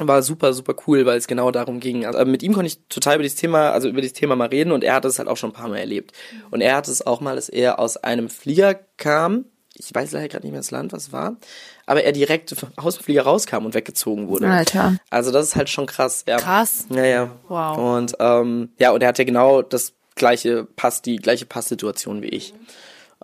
war 0.00 0.22
super, 0.22 0.52
super 0.52 0.74
cool, 0.86 1.06
weil 1.06 1.18
es 1.18 1.26
genau 1.26 1.50
darum 1.50 1.80
ging. 1.80 2.04
Also 2.04 2.24
mit 2.24 2.42
ihm 2.42 2.52
konnte 2.52 2.68
ich 2.68 2.80
total 2.88 3.14
über 3.14 3.22
dieses 3.22 3.38
Thema, 3.38 3.70
also 3.70 3.88
über 3.88 4.00
dieses 4.00 4.14
Thema 4.14 4.36
mal 4.36 4.48
reden 4.48 4.72
und 4.72 4.84
er 4.84 4.94
hat 4.94 5.04
es 5.04 5.18
halt 5.18 5.28
auch 5.28 5.36
schon 5.36 5.50
ein 5.50 5.54
paar 5.54 5.68
Mal 5.68 5.78
erlebt. 5.78 6.12
Und 6.50 6.60
er 6.60 6.76
hat 6.76 6.88
es 6.88 7.06
auch 7.06 7.20
mal, 7.20 7.36
dass 7.36 7.48
er 7.48 7.78
aus 7.78 7.96
einem 7.96 8.28
Flieger 8.28 8.74
kam, 8.96 9.46
ich 9.74 9.94
weiß 9.94 10.12
leider 10.12 10.28
gerade 10.28 10.44
nicht 10.44 10.52
mehr 10.52 10.60
das 10.60 10.70
Land, 10.70 10.92
was 10.92 11.12
war, 11.12 11.36
aber 11.86 12.02
er 12.02 12.12
direkt 12.12 12.54
aus 12.76 12.96
dem 12.96 13.04
Flieger 13.04 13.22
rauskam 13.22 13.64
und 13.64 13.74
weggezogen 13.74 14.28
wurde. 14.28 14.48
Alter. 14.48 14.96
Also 15.10 15.30
das 15.32 15.48
ist 15.48 15.56
halt 15.56 15.68
schon 15.68 15.86
krass. 15.86 16.24
Ja. 16.26 16.38
Krass. 16.38 16.86
Ja, 16.90 17.04
ja. 17.04 17.30
Wow. 17.48 17.78
Und 17.96 18.14
ähm, 18.18 18.70
ja, 18.78 18.90
und 18.92 19.02
er 19.02 19.08
hat 19.08 19.18
ja 19.18 19.24
genau 19.24 19.62
das 19.62 19.94
gleiche 20.14 20.64
Pass, 20.64 21.02
die 21.02 21.16
gleiche 21.16 21.46
Passsituation 21.46 22.22
wie 22.22 22.28
ich. 22.28 22.52
Um, 22.52 22.58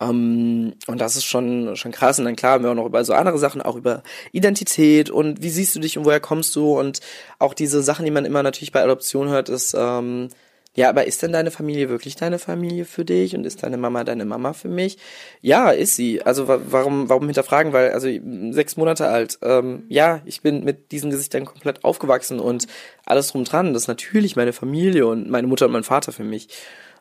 ähm, 0.01 0.75
und 0.87 1.01
das 1.01 1.17
ist 1.17 1.25
schon, 1.25 1.77
schon 1.77 1.93
krass. 1.93 2.19
Und 2.19 2.25
dann 2.25 2.37
klar 2.37 2.53
haben 2.53 2.65
wir 2.65 2.71
auch 2.71 2.77
noch 2.77 2.87
über 2.87 3.05
so 3.05 3.13
andere 3.13 3.39
Sachen, 3.39 3.63
auch 3.63 3.77
über 3.77 4.03
Identität 4.33 5.11
und 5.11 5.43
wie 5.43 5.51
siehst 5.51 5.75
du 5.77 5.81
dich 5.81 5.99
und 5.99 6.05
woher 6.05 6.21
kommst 6.21 6.57
du 6.57 6.79
und 6.79 7.01
auch 7.39 7.55
diese 7.55 7.83
Sachen, 7.83 8.05
die 8.05 8.11
man 8.11 8.25
immer 8.25 8.43
natürlich 8.43 8.73
bei 8.73 8.83
Adoption 8.83 9.29
hört, 9.29 9.49
ist, 9.49 9.75
ähm, 9.79 10.29
ja, 10.75 10.89
aber 10.89 11.07
ist 11.07 11.23
denn 11.23 11.33
deine 11.33 11.51
Familie 11.51 11.91
wirklich 11.91 12.17
deine 12.17 12.39
Familie 12.39 12.87
für 12.87 13.05
dich 13.05 13.37
und 13.37 13.45
ist 13.45 13.63
deine 13.63 13.77
Mama 13.77 14.05
deine 14.05 14.25
Mama 14.25 14.55
für 14.55 14.69
mich? 14.69 14.97
Ja, 15.43 15.71
ist 15.71 15.97
sie. 15.97 16.23
Also 16.23 16.49
warum, 16.49 17.11
warum 17.11 17.27
hinterfragen? 17.27 17.75
Weil, 17.75 17.91
also 17.91 18.09
sechs 18.53 18.79
Monate 18.79 19.09
alt. 19.09 19.39
Ähm, 19.43 19.85
ja, 19.91 20.23
ich 20.25 20.41
bin 20.41 20.65
mit 20.65 20.91
diesen 20.91 21.11
Gesichtern 21.11 21.45
komplett 21.45 21.85
aufgewachsen 21.85 22.41
und 22.41 22.69
alles 23.05 23.29
drum 23.29 23.45
dran. 23.45 23.75
Das 23.75 23.83
ist 23.83 23.89
natürlich 23.89 24.35
meine 24.35 24.55
Familie 24.55 25.07
und 25.07 25.29
meine 25.29 25.47
Mutter 25.47 25.67
und 25.67 25.73
mein 25.73 25.85
Vater 25.85 26.11
für 26.11 26.25
mich. 26.25 26.49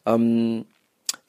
Ähm, 0.06 0.66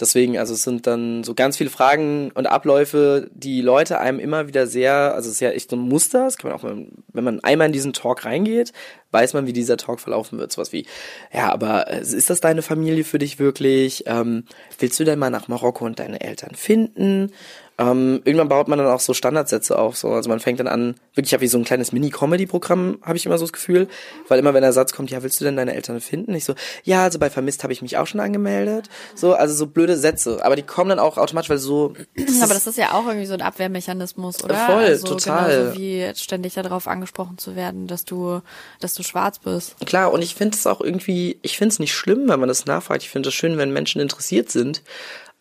Deswegen, 0.00 0.38
also 0.38 0.54
es 0.54 0.62
sind 0.62 0.86
dann 0.86 1.22
so 1.22 1.34
ganz 1.34 1.56
viele 1.56 1.70
Fragen 1.70 2.30
und 2.34 2.46
Abläufe, 2.46 3.30
die 3.34 3.60
Leute 3.60 3.98
einem 3.98 4.18
immer 4.18 4.48
wieder 4.48 4.66
sehr, 4.66 5.14
also 5.14 5.28
es 5.28 5.34
ist 5.34 5.40
ja 5.40 5.50
echt 5.50 5.70
so 5.70 5.76
ein 5.76 5.80
Muster, 5.80 6.24
das 6.24 6.38
kann 6.38 6.50
man 6.50 6.58
auch, 6.58 6.64
wenn 6.64 7.24
man 7.24 7.40
einmal 7.40 7.68
in 7.68 7.72
diesen 7.72 7.92
Talk 7.92 8.24
reingeht, 8.24 8.72
weiß 9.12 9.34
man, 9.34 9.46
wie 9.46 9.52
dieser 9.52 9.76
Talk 9.76 10.00
verlaufen 10.00 10.38
wird. 10.38 10.52
Sowas 10.52 10.72
wie, 10.72 10.86
ja, 11.32 11.52
aber 11.52 11.88
äh, 11.90 12.00
ist 12.00 12.30
das 12.30 12.40
deine 12.40 12.62
Familie 12.62 13.04
für 13.04 13.18
dich 13.18 13.38
wirklich? 13.38 14.04
Ähm, 14.06 14.44
willst 14.78 14.98
du 14.98 15.04
denn 15.04 15.18
mal 15.18 15.30
nach 15.30 15.48
Marokko 15.48 15.84
und 15.84 15.98
deine 15.98 16.20
Eltern 16.20 16.54
finden? 16.54 17.30
Ähm, 17.78 18.20
irgendwann 18.24 18.48
baut 18.48 18.68
man 18.68 18.78
dann 18.78 18.88
auch 18.88 19.00
so 19.00 19.14
Standardsätze 19.14 19.78
auf. 19.78 19.96
So. 19.96 20.10
Also 20.10 20.28
man 20.28 20.40
fängt 20.40 20.60
dann 20.60 20.68
an, 20.68 20.94
wirklich 21.14 21.38
wie 21.40 21.46
so 21.46 21.58
ein 21.58 21.64
kleines 21.64 21.92
Mini-Comedy-Programm, 21.92 22.98
habe 23.02 23.16
ich 23.16 23.24
immer 23.24 23.38
so 23.38 23.44
das 23.44 23.52
Gefühl. 23.52 23.88
Weil 24.28 24.38
immer 24.38 24.52
wenn 24.54 24.62
der 24.62 24.72
Satz 24.72 24.92
kommt, 24.92 25.10
ja, 25.10 25.22
willst 25.22 25.40
du 25.40 25.44
denn 25.44 25.56
deine 25.56 25.74
Eltern 25.74 26.00
finden? 26.00 26.34
Ich 26.34 26.44
so, 26.44 26.54
ja, 26.84 27.04
also 27.04 27.18
bei 27.18 27.30
Vermisst 27.30 27.62
habe 27.62 27.72
ich 27.72 27.80
mich 27.80 27.96
auch 27.96 28.06
schon 28.06 28.20
angemeldet. 28.20 28.88
So, 29.14 29.34
also 29.34 29.54
so 29.54 29.66
blöde 29.66 29.96
Sätze. 29.96 30.44
Aber 30.44 30.54
die 30.54 30.62
kommen 30.62 30.90
dann 30.90 30.98
auch 30.98 31.16
automatisch, 31.16 31.50
weil 31.50 31.58
so. 31.58 31.94
Das 32.14 32.26
aber 32.42 32.54
das 32.54 32.66
ist 32.66 32.78
ja 32.78 32.92
auch 32.92 33.06
irgendwie 33.06 33.26
so 33.26 33.34
ein 33.34 33.42
Abwehrmechanismus, 33.42 34.44
oder? 34.44 34.54
Voll, 34.54 34.84
also, 34.84 35.06
total. 35.06 35.50
Genauso 35.50 35.78
wie 35.78 36.12
ständig 36.14 36.54
darauf 36.54 36.86
angesprochen 36.86 37.38
zu 37.38 37.56
werden, 37.56 37.86
dass 37.86 38.04
du, 38.04 38.40
dass 38.80 38.94
du 38.94 39.01
schwarz 39.02 39.38
bist. 39.38 39.76
Klar, 39.86 40.12
und 40.12 40.22
ich 40.22 40.34
finde 40.34 40.56
es 40.56 40.66
auch 40.66 40.80
irgendwie, 40.80 41.38
ich 41.42 41.58
finde 41.58 41.72
es 41.72 41.78
nicht 41.78 41.94
schlimm, 41.94 42.28
wenn 42.28 42.40
man 42.40 42.48
das 42.48 42.66
nachfragt. 42.66 43.02
Ich 43.02 43.10
finde 43.10 43.28
es 43.28 43.34
schön, 43.34 43.58
wenn 43.58 43.72
Menschen 43.72 44.00
interessiert 44.00 44.50
sind. 44.50 44.82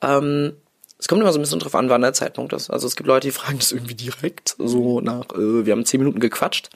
Ähm, 0.01 0.53
es 0.97 1.07
kommt 1.07 1.21
immer 1.21 1.33
so 1.33 1.39
ein 1.39 1.41
bisschen 1.41 1.59
drauf 1.59 1.75
an, 1.75 1.89
wann 1.89 2.01
der 2.01 2.13
Zeitpunkt 2.13 2.53
ist. 2.53 2.69
Also 2.69 2.87
es 2.87 2.95
gibt 2.95 3.07
Leute, 3.07 3.27
die 3.27 3.31
fragen 3.39 3.59
das 3.59 3.71
irgendwie 3.71 3.95
direkt, 3.95 4.55
so 4.57 5.01
nach, 5.01 5.29
äh, 5.31 5.65
wir 5.65 5.73
haben 5.73 5.85
zehn 5.85 5.99
Minuten 5.99 6.19
gequatscht. 6.19 6.69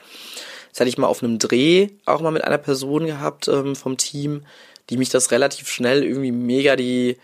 Das 0.72 0.82
hatte 0.82 0.90
ich 0.90 0.98
mal 0.98 1.08
auf 1.08 1.24
einem 1.24 1.40
Dreh 1.40 1.90
auch 2.06 2.22
mal 2.22 2.32
mit 2.32 2.44
einer 2.44 2.58
Person 2.58 3.06
gehabt 3.06 3.48
ähm, 3.48 3.76
vom 3.76 3.98
Team, 3.98 4.44
die 4.90 4.98
mich 4.98 5.10
das 5.10 5.32
relativ 5.32 5.70
schnell 5.70 6.04
irgendwie 6.04 6.32
mega 6.32 6.76
die 6.76 7.18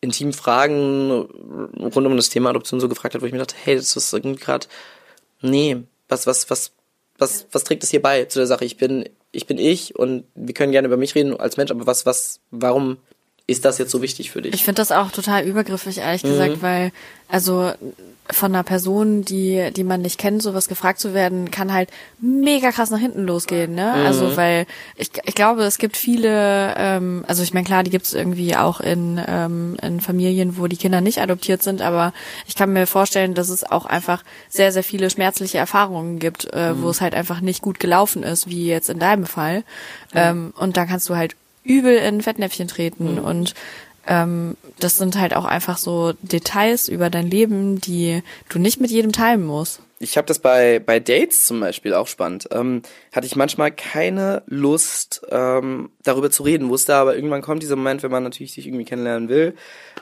intimen 0.00 0.32
Fragen 0.32 1.10
rund 1.10 2.06
um 2.06 2.16
das 2.16 2.28
Thema 2.28 2.50
Adoption 2.50 2.78
so 2.78 2.88
gefragt 2.88 3.14
hat, 3.14 3.22
wo 3.22 3.26
ich 3.26 3.32
mir 3.32 3.38
dachte, 3.38 3.56
hey, 3.62 3.76
das 3.76 3.96
ist 3.96 4.12
irgendwie 4.12 4.38
gerade, 4.38 4.66
nee, 5.40 5.78
was, 6.08 6.26
was, 6.26 6.50
was, 6.50 6.72
was, 7.18 7.46
was 7.52 7.64
trägt 7.64 7.82
das 7.82 7.90
hier 7.90 8.02
bei 8.02 8.24
zu 8.24 8.38
der 8.38 8.46
Sache? 8.46 8.64
Ich 8.64 8.76
bin, 8.76 9.08
ich 9.32 9.46
bin 9.46 9.58
ich 9.58 9.96
und 9.96 10.24
wir 10.34 10.54
können 10.54 10.72
gerne 10.72 10.86
über 10.86 10.96
mich 10.96 11.14
reden 11.14 11.38
als 11.38 11.56
Mensch, 11.56 11.70
aber 11.70 11.86
was, 11.86 12.06
was, 12.06 12.40
warum 12.50 12.98
ist 13.48 13.64
das 13.64 13.78
jetzt 13.78 13.90
so 13.90 14.02
wichtig 14.02 14.30
für 14.30 14.42
dich? 14.42 14.54
Ich 14.54 14.62
finde 14.62 14.80
das 14.80 14.92
auch 14.92 15.10
total 15.10 15.44
übergriffig, 15.44 15.98
ehrlich 15.98 16.22
mhm. 16.22 16.28
gesagt, 16.28 16.62
weil, 16.62 16.92
also 17.28 17.72
von 18.30 18.54
einer 18.54 18.62
Person, 18.62 19.22
die, 19.22 19.70
die 19.74 19.84
man 19.84 20.02
nicht 20.02 20.18
kennt, 20.18 20.42
sowas 20.42 20.68
gefragt 20.68 21.00
zu 21.00 21.14
werden, 21.14 21.50
kann 21.50 21.72
halt 21.72 21.88
mega 22.20 22.72
krass 22.72 22.90
nach 22.90 22.98
hinten 22.98 23.24
losgehen, 23.24 23.74
ne? 23.74 23.94
Mhm. 23.96 24.06
Also 24.06 24.36
weil 24.36 24.66
ich, 24.96 25.10
ich 25.24 25.34
glaube, 25.34 25.62
es 25.62 25.78
gibt 25.78 25.96
viele, 25.96 26.74
ähm, 26.76 27.24
also 27.26 27.42
ich 27.42 27.54
meine, 27.54 27.64
klar, 27.64 27.84
die 27.84 27.90
gibt 27.90 28.04
es 28.04 28.12
irgendwie 28.12 28.54
auch 28.54 28.80
in, 28.80 29.18
ähm, 29.26 29.78
in 29.80 30.02
Familien, 30.02 30.58
wo 30.58 30.66
die 30.66 30.76
Kinder 30.76 31.00
nicht 31.00 31.22
adoptiert 31.22 31.62
sind, 31.62 31.80
aber 31.80 32.12
ich 32.46 32.54
kann 32.54 32.70
mir 32.70 32.86
vorstellen, 32.86 33.32
dass 33.32 33.48
es 33.48 33.64
auch 33.64 33.86
einfach 33.86 34.22
sehr, 34.50 34.72
sehr 34.72 34.84
viele 34.84 35.08
schmerzliche 35.08 35.56
Erfahrungen 35.56 36.18
gibt, 36.18 36.52
äh, 36.52 36.74
mhm. 36.74 36.82
wo 36.82 36.90
es 36.90 37.00
halt 37.00 37.14
einfach 37.14 37.40
nicht 37.40 37.62
gut 37.62 37.80
gelaufen 37.80 38.24
ist, 38.24 38.46
wie 38.46 38.66
jetzt 38.66 38.90
in 38.90 38.98
deinem 38.98 39.24
Fall. 39.24 39.64
Ähm, 40.14 40.52
und 40.58 40.76
da 40.76 40.84
kannst 40.84 41.08
du 41.08 41.16
halt 41.16 41.34
übel 41.68 41.96
in 41.96 42.22
Fettnäpfchen 42.22 42.68
treten 42.68 43.16
mhm. 43.16 43.18
und 43.18 43.54
ähm, 44.08 44.56
das 44.80 44.96
sind 44.96 45.18
halt 45.18 45.36
auch 45.36 45.44
einfach 45.44 45.76
so 45.76 46.14
Details 46.22 46.88
über 46.88 47.10
dein 47.10 47.30
Leben, 47.30 47.80
die 47.80 48.22
du 48.48 48.58
nicht 48.58 48.80
mit 48.80 48.90
jedem 48.90 49.12
teilen 49.12 49.44
musst. 49.44 49.80
Ich 50.00 50.16
habe 50.16 50.26
das 50.26 50.38
bei, 50.38 50.78
bei 50.78 51.00
Dates 51.00 51.44
zum 51.44 51.60
Beispiel 51.60 51.92
auch 51.92 52.06
spannend. 52.06 52.48
Ähm, 52.52 52.82
hatte 53.12 53.26
ich 53.26 53.36
manchmal 53.36 53.72
keine 53.72 54.42
Lust, 54.46 55.22
ähm, 55.30 55.90
darüber 56.04 56.30
zu 56.30 56.44
reden, 56.44 56.70
wusste 56.70 56.94
aber 56.94 57.16
irgendwann 57.16 57.42
kommt 57.42 57.62
dieser 57.62 57.76
Moment, 57.76 58.02
wenn 58.02 58.10
man 58.10 58.22
natürlich 58.22 58.52
sich 58.52 58.66
irgendwie 58.66 58.84
kennenlernen 58.84 59.28
will. 59.28 59.54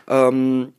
Ähm, 0.07 0.73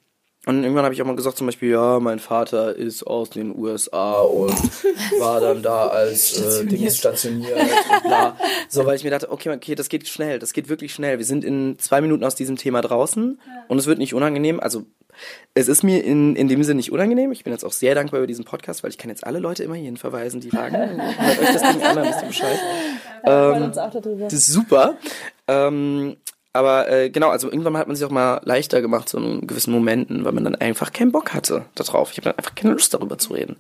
Und 0.48 0.64
irgendwann 0.64 0.86
habe 0.86 0.94
ich 0.94 1.02
auch 1.02 1.06
mal 1.06 1.16
gesagt, 1.18 1.38
zum 1.38 1.46
Beispiel, 1.46 1.72
ja, 1.72 2.00
mein 2.00 2.20
Vater 2.20 2.74
ist 2.74 3.04
aus 3.04 3.30
den 3.30 3.54
USA 3.54 4.22
und 4.22 4.54
war 5.20 5.42
dann 5.42 5.62
da 5.62 5.88
als 5.88 6.40
äh, 6.40 6.66
Dings 6.66 6.98
stationiert 6.98 7.60
und 7.60 8.04
bla. 8.04 8.38
So, 8.70 8.86
weil 8.86 8.96
ich 8.96 9.04
mir 9.04 9.10
dachte, 9.10 9.30
okay, 9.30 9.50
okay, 9.50 9.76
das 9.76 9.90
geht 9.90 10.08
schnell, 10.08 10.40
das 10.40 10.54
geht 10.54 10.70
wirklich 10.70 10.94
schnell. 10.94 11.18
Wir 11.18 11.26
sind 11.26 11.44
in 11.44 11.78
zwei 11.80 12.00
Minuten 12.00 12.24
aus 12.24 12.36
diesem 12.36 12.56
Thema 12.56 12.82
draußen 12.82 13.42
und 13.68 13.78
es 13.78 13.88
wird 13.88 14.00
nicht 14.00 14.14
unangenehm. 14.14 14.62
Also 14.62 14.86
es 15.54 15.68
ist 15.68 15.84
mir 15.84 16.02
in, 16.06 16.38
in 16.38 16.48
dem 16.48 16.64
Sinne 16.64 16.78
nicht 16.78 16.94
unangenehm. 16.94 17.34
Ich 17.34 17.44
bin 17.44 17.52
jetzt 17.52 17.66
auch 17.66 17.74
sehr 17.74 17.94
dankbar 17.94 18.20
über 18.22 18.28
diesen 18.28 18.46
Podcast, 18.46 18.84
weil 18.84 18.92
ich 18.92 18.98
kann 18.98 19.10
jetzt 19.10 19.28
alle 19.28 19.40
Leute 19.40 19.66
immer 19.66 19.76
hierhin 19.76 19.98
verweisen, 19.98 20.40
die 20.40 20.50
sagen, 20.50 20.78
hört 21.18 21.40
euch 21.40 21.54
das 21.54 21.74
Ding 21.74 21.84
an, 21.84 21.96
dann 21.98 22.08
wisst 22.08 22.22
ihr 22.22 22.28
Bescheid. 22.28 22.60
Ähm, 23.26 23.72
das 23.74 24.34
ist 24.34 24.48
super. 24.48 24.96
Ähm, 25.50 26.16
aber 26.58 26.90
äh, 26.90 27.10
genau, 27.10 27.30
also 27.30 27.50
irgendwann 27.50 27.78
hat 27.78 27.88
man 27.88 27.96
sich 27.96 28.06
auch 28.06 28.12
mal 28.12 28.42
leichter 28.44 28.82
gemacht, 28.82 29.08
so 29.10 29.18
in 29.18 29.46
gewissen 29.46 29.72
Momenten, 29.72 30.26
weil 30.26 30.32
man 30.32 30.44
dann 30.44 30.56
einfach 30.56 30.92
keinen 30.92 31.12
Bock 31.12 31.34
hatte 31.34 31.66
darauf. 31.76 32.12
Ich 32.12 32.18
habe 32.18 32.26
dann 32.26 32.38
einfach 32.38 32.56
keine 32.56 32.74
Lust 32.74 32.94
darüber 32.94 33.18
zu 33.18 33.34
reden. 33.34 33.58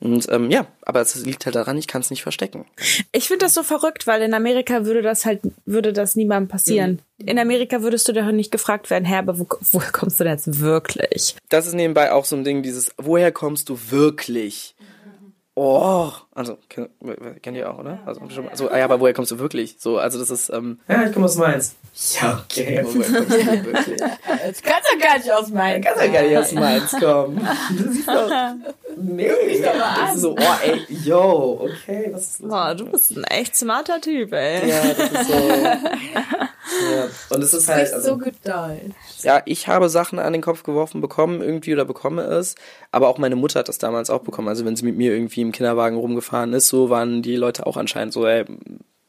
Und 0.00 0.26
ähm, 0.32 0.50
ja, 0.50 0.66
aber 0.82 1.00
es 1.00 1.14
liegt 1.24 1.44
halt 1.46 1.54
daran, 1.54 1.78
ich 1.78 1.86
kann 1.86 2.00
es 2.00 2.10
nicht 2.10 2.24
verstecken. 2.24 2.64
Ich 3.12 3.28
finde 3.28 3.44
das 3.44 3.54
so 3.54 3.62
verrückt, 3.62 4.08
weil 4.08 4.22
in 4.22 4.34
Amerika 4.34 4.84
würde 4.84 5.00
das 5.00 5.24
halt, 5.24 5.42
würde 5.64 5.92
das 5.92 6.16
niemandem 6.16 6.48
passieren. 6.48 7.00
Mhm. 7.18 7.28
In 7.28 7.38
Amerika 7.38 7.82
würdest 7.82 8.08
du 8.08 8.12
doch 8.12 8.32
nicht 8.32 8.50
gefragt 8.50 8.90
werden, 8.90 9.04
Herr, 9.04 9.20
aber 9.20 9.38
wo, 9.38 9.46
woher 9.70 9.92
kommst 9.92 10.18
du 10.18 10.24
denn 10.24 10.32
jetzt 10.32 10.58
wirklich? 10.58 11.36
Das 11.50 11.68
ist 11.68 11.74
nebenbei 11.74 12.10
auch 12.10 12.24
so 12.24 12.34
ein 12.34 12.42
Ding, 12.42 12.64
dieses, 12.64 12.92
woher 12.96 13.30
kommst 13.30 13.68
du 13.68 13.78
wirklich? 13.90 14.74
Oh, 15.54 16.10
also 16.34 16.56
kennt, 16.70 16.90
kennt 17.42 17.56
ihr 17.58 17.70
auch, 17.70 17.78
oder? 17.78 17.98
Also 18.06 18.22
schon 18.30 18.46
mal, 18.46 18.56
so, 18.56 18.70
ah 18.70 18.78
ja, 18.78 18.84
aber 18.84 19.00
woher 19.00 19.12
kommst 19.12 19.30
du 19.32 19.38
wirklich? 19.38 19.76
So, 19.78 19.98
also 19.98 20.18
das 20.18 20.30
ist 20.30 20.48
ähm, 20.48 20.80
ja, 20.88 21.04
ich 21.04 21.12
komme 21.12 21.26
aus 21.26 21.36
Mainz. 21.36 21.74
Ja, 22.18 22.42
okay, 22.42 22.78
aber 22.80 22.94
woher 22.94 23.12
kommst 23.12 23.32
du 23.32 23.64
wirklich? 23.64 24.00
Jetzt 24.46 24.64
kannst 24.64 24.90
du 24.90 24.98
gar 24.98 25.18
nicht 25.18 25.30
aus 25.30 25.48
Mainz. 25.50 25.84
Kannst 25.84 26.02
du 26.02 26.10
gar 26.10 26.22
nicht 26.22 26.38
aus 26.38 26.52
Mainz 26.52 26.90
kommen. 26.92 27.48
Das 27.70 27.86
ist 27.94 28.08
doch 28.08 28.30
nee, 28.96 29.30
das 29.60 30.14
ist 30.14 30.20
so, 30.22 30.34
oh, 30.38 30.54
ey, 30.64 30.86
yo, 30.88 31.68
okay, 31.68 32.08
was 32.12 32.22
ist 32.22 32.40
los? 32.40 32.50
Boah, 32.50 32.74
du 32.74 32.86
bist 32.86 33.10
ein 33.10 33.24
echt 33.24 33.54
smarter 33.54 34.00
Typ, 34.00 34.32
ey. 34.32 34.70
Ja, 34.70 34.82
das 34.94 35.10
ist 35.12 35.28
so. 35.28 35.34
ja. 36.94 37.08
Und 37.30 37.42
es 37.42 37.54
ist 37.54 37.68
halt 37.68 37.92
also, 37.92 38.18
so 38.18 38.30
doll. 38.44 38.80
Ja, 39.22 39.42
ich 39.44 39.68
habe 39.68 39.88
Sachen 39.88 40.18
an 40.18 40.32
den 40.32 40.42
Kopf 40.42 40.62
geworfen 40.62 41.00
bekommen 41.00 41.40
irgendwie 41.40 41.72
oder 41.72 41.84
bekomme 41.84 42.22
es, 42.22 42.54
aber 42.90 43.08
auch 43.08 43.18
meine 43.18 43.36
Mutter 43.36 43.60
hat 43.60 43.68
das 43.68 43.78
damals 43.78 44.10
auch 44.10 44.22
bekommen. 44.22 44.48
Also 44.48 44.64
wenn 44.64 44.76
sie 44.76 44.84
mit 44.84 44.96
mir 44.96 45.12
irgendwie 45.12 45.40
im 45.40 45.52
Kinderwagen 45.52 45.96
rumgefahren 45.96 46.52
ist, 46.52 46.68
so 46.68 46.90
waren 46.90 47.22
die 47.22 47.36
Leute 47.36 47.66
auch 47.66 47.76
anscheinend 47.76 48.12
so, 48.12 48.26
ey, 48.26 48.44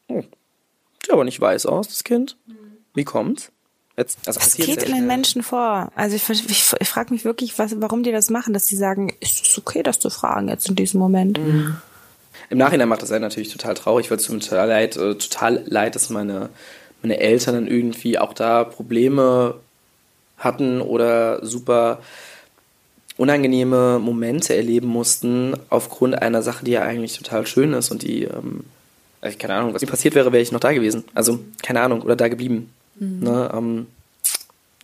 oh, 0.08 0.22
sieht 1.02 1.12
aber 1.12 1.24
nicht 1.24 1.40
weiß 1.40 1.66
aus, 1.66 1.88
das 1.88 2.04
Kind. 2.04 2.36
Wie 2.94 3.04
kommt's? 3.04 3.50
Jetzt, 3.96 4.18
also 4.26 4.40
was 4.40 4.56
geht 4.56 4.82
in 4.82 4.92
den 4.92 5.06
Menschen 5.06 5.44
vor? 5.44 5.92
Also 5.94 6.16
ich, 6.16 6.28
ich, 6.28 6.72
ich 6.80 6.88
frage 6.88 7.12
mich 7.12 7.24
wirklich, 7.24 7.56
was, 7.58 7.80
warum 7.80 8.02
die 8.02 8.10
das 8.10 8.28
machen, 8.28 8.52
dass 8.52 8.66
sie 8.66 8.76
sagen, 8.76 9.14
ist 9.20 9.46
es 9.46 9.56
okay, 9.56 9.84
das 9.84 10.00
zu 10.00 10.10
fragen 10.10 10.48
jetzt 10.48 10.68
in 10.68 10.74
diesem 10.74 10.98
Moment? 10.98 11.38
Mhm. 11.38 11.76
Im 12.50 12.58
Nachhinein 12.58 12.88
macht 12.88 13.02
das 13.02 13.12
einen 13.12 13.22
natürlich 13.22 13.52
total 13.52 13.74
traurig, 13.74 14.10
weil 14.10 14.18
es 14.18 14.28
mir 14.28 14.40
total 14.40 14.68
leid, 14.68 14.96
äh, 14.96 15.14
total 15.14 15.62
leid, 15.66 15.94
dass 15.94 16.10
meine, 16.10 16.50
meine 17.04 17.20
Eltern 17.20 17.54
dann 17.54 17.66
irgendwie 17.66 18.18
auch 18.18 18.32
da 18.32 18.64
Probleme 18.64 19.56
hatten 20.38 20.80
oder 20.80 21.44
super 21.44 21.98
unangenehme 23.18 23.98
Momente 23.98 24.56
erleben 24.56 24.88
mussten 24.88 25.54
aufgrund 25.68 26.20
einer 26.20 26.42
Sache, 26.42 26.64
die 26.64 26.72
ja 26.72 26.82
eigentlich 26.82 27.16
total 27.18 27.46
schön 27.46 27.74
ist 27.74 27.90
und 27.90 28.02
die, 28.02 28.24
ähm, 28.24 28.64
ich 29.22 29.38
keine 29.38 29.54
Ahnung, 29.54 29.74
was 29.74 29.82
mir 29.82 29.88
passiert 29.88 30.14
wäre, 30.14 30.32
wäre 30.32 30.42
ich 30.42 30.50
noch 30.50 30.60
da 30.60 30.72
gewesen. 30.72 31.04
Also 31.14 31.40
keine 31.62 31.82
Ahnung 31.82 32.00
oder 32.00 32.16
da 32.16 32.28
geblieben. 32.28 32.72
Mhm. 32.96 33.20
Ne, 33.20 33.50
ähm, 33.54 33.86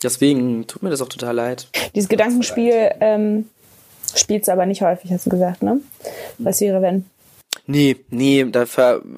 deswegen 0.03 0.67
tut 0.67 0.83
mir 0.83 0.91
das 0.91 1.01
auch 1.01 1.09
total 1.09 1.35
leid. 1.35 1.69
Dieses 1.95 2.11
Gedankenspiel 2.11 2.91
ähm, 3.01 3.49
spielst 4.15 4.49
du 4.49 4.53
aber 4.53 4.67
nicht 4.67 4.83
häufig, 4.83 5.11
hast 5.11 5.25
du 5.25 5.31
gesagt, 5.31 5.63
ne? 5.63 5.81
Was 6.37 6.61
wäre, 6.61 6.83
wenn? 6.83 7.07
Nee, 7.71 8.05
nee, 8.11 8.45
da 8.51 8.65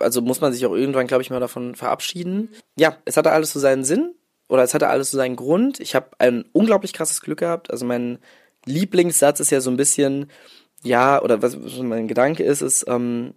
also 0.00 0.20
muss 0.20 0.42
man 0.42 0.52
sich 0.52 0.66
auch 0.66 0.74
irgendwann, 0.74 1.06
glaube 1.06 1.22
ich, 1.22 1.30
mal 1.30 1.40
davon 1.40 1.74
verabschieden. 1.74 2.50
Ja, 2.76 2.98
es 3.06 3.16
hatte 3.16 3.32
alles 3.32 3.50
so 3.50 3.58
seinen 3.58 3.82
Sinn 3.82 4.14
oder 4.46 4.62
es 4.62 4.74
hatte 4.74 4.88
alles 4.88 5.10
so 5.10 5.16
seinen 5.16 5.36
Grund. 5.36 5.80
Ich 5.80 5.94
habe 5.94 6.10
ein 6.18 6.44
unglaublich 6.52 6.92
krasses 6.92 7.22
Glück 7.22 7.38
gehabt. 7.38 7.70
Also 7.70 7.86
mein 7.86 8.18
Lieblingssatz 8.66 9.40
ist 9.40 9.50
ja 9.50 9.62
so 9.62 9.70
ein 9.70 9.78
bisschen, 9.78 10.30
ja, 10.82 11.22
oder 11.22 11.40
was 11.40 11.56
mein 11.78 12.08
Gedanke 12.08 12.42
ist, 12.42 12.60
ist, 12.60 12.84
ähm, 12.88 13.32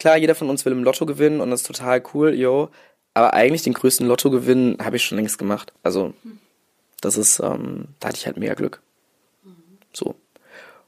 klar, 0.00 0.16
jeder 0.16 0.34
von 0.34 0.50
uns 0.50 0.64
will 0.64 0.72
im 0.72 0.82
Lotto 0.82 1.06
gewinnen 1.06 1.40
und 1.40 1.52
das 1.52 1.60
ist 1.60 1.68
total 1.68 2.02
cool, 2.12 2.34
yo, 2.34 2.70
aber 3.14 3.34
eigentlich 3.34 3.62
den 3.62 3.74
größten 3.74 4.08
Lottogewinn 4.08 4.78
habe 4.82 4.96
ich 4.96 5.04
schon 5.04 5.16
längst 5.16 5.38
gemacht. 5.38 5.72
Also, 5.84 6.12
das 7.00 7.16
ist, 7.16 7.38
ähm, 7.38 7.86
da 8.00 8.08
hatte 8.08 8.18
ich 8.18 8.26
halt 8.26 8.36
mega 8.36 8.54
Glück. 8.54 8.82
So. 9.92 10.16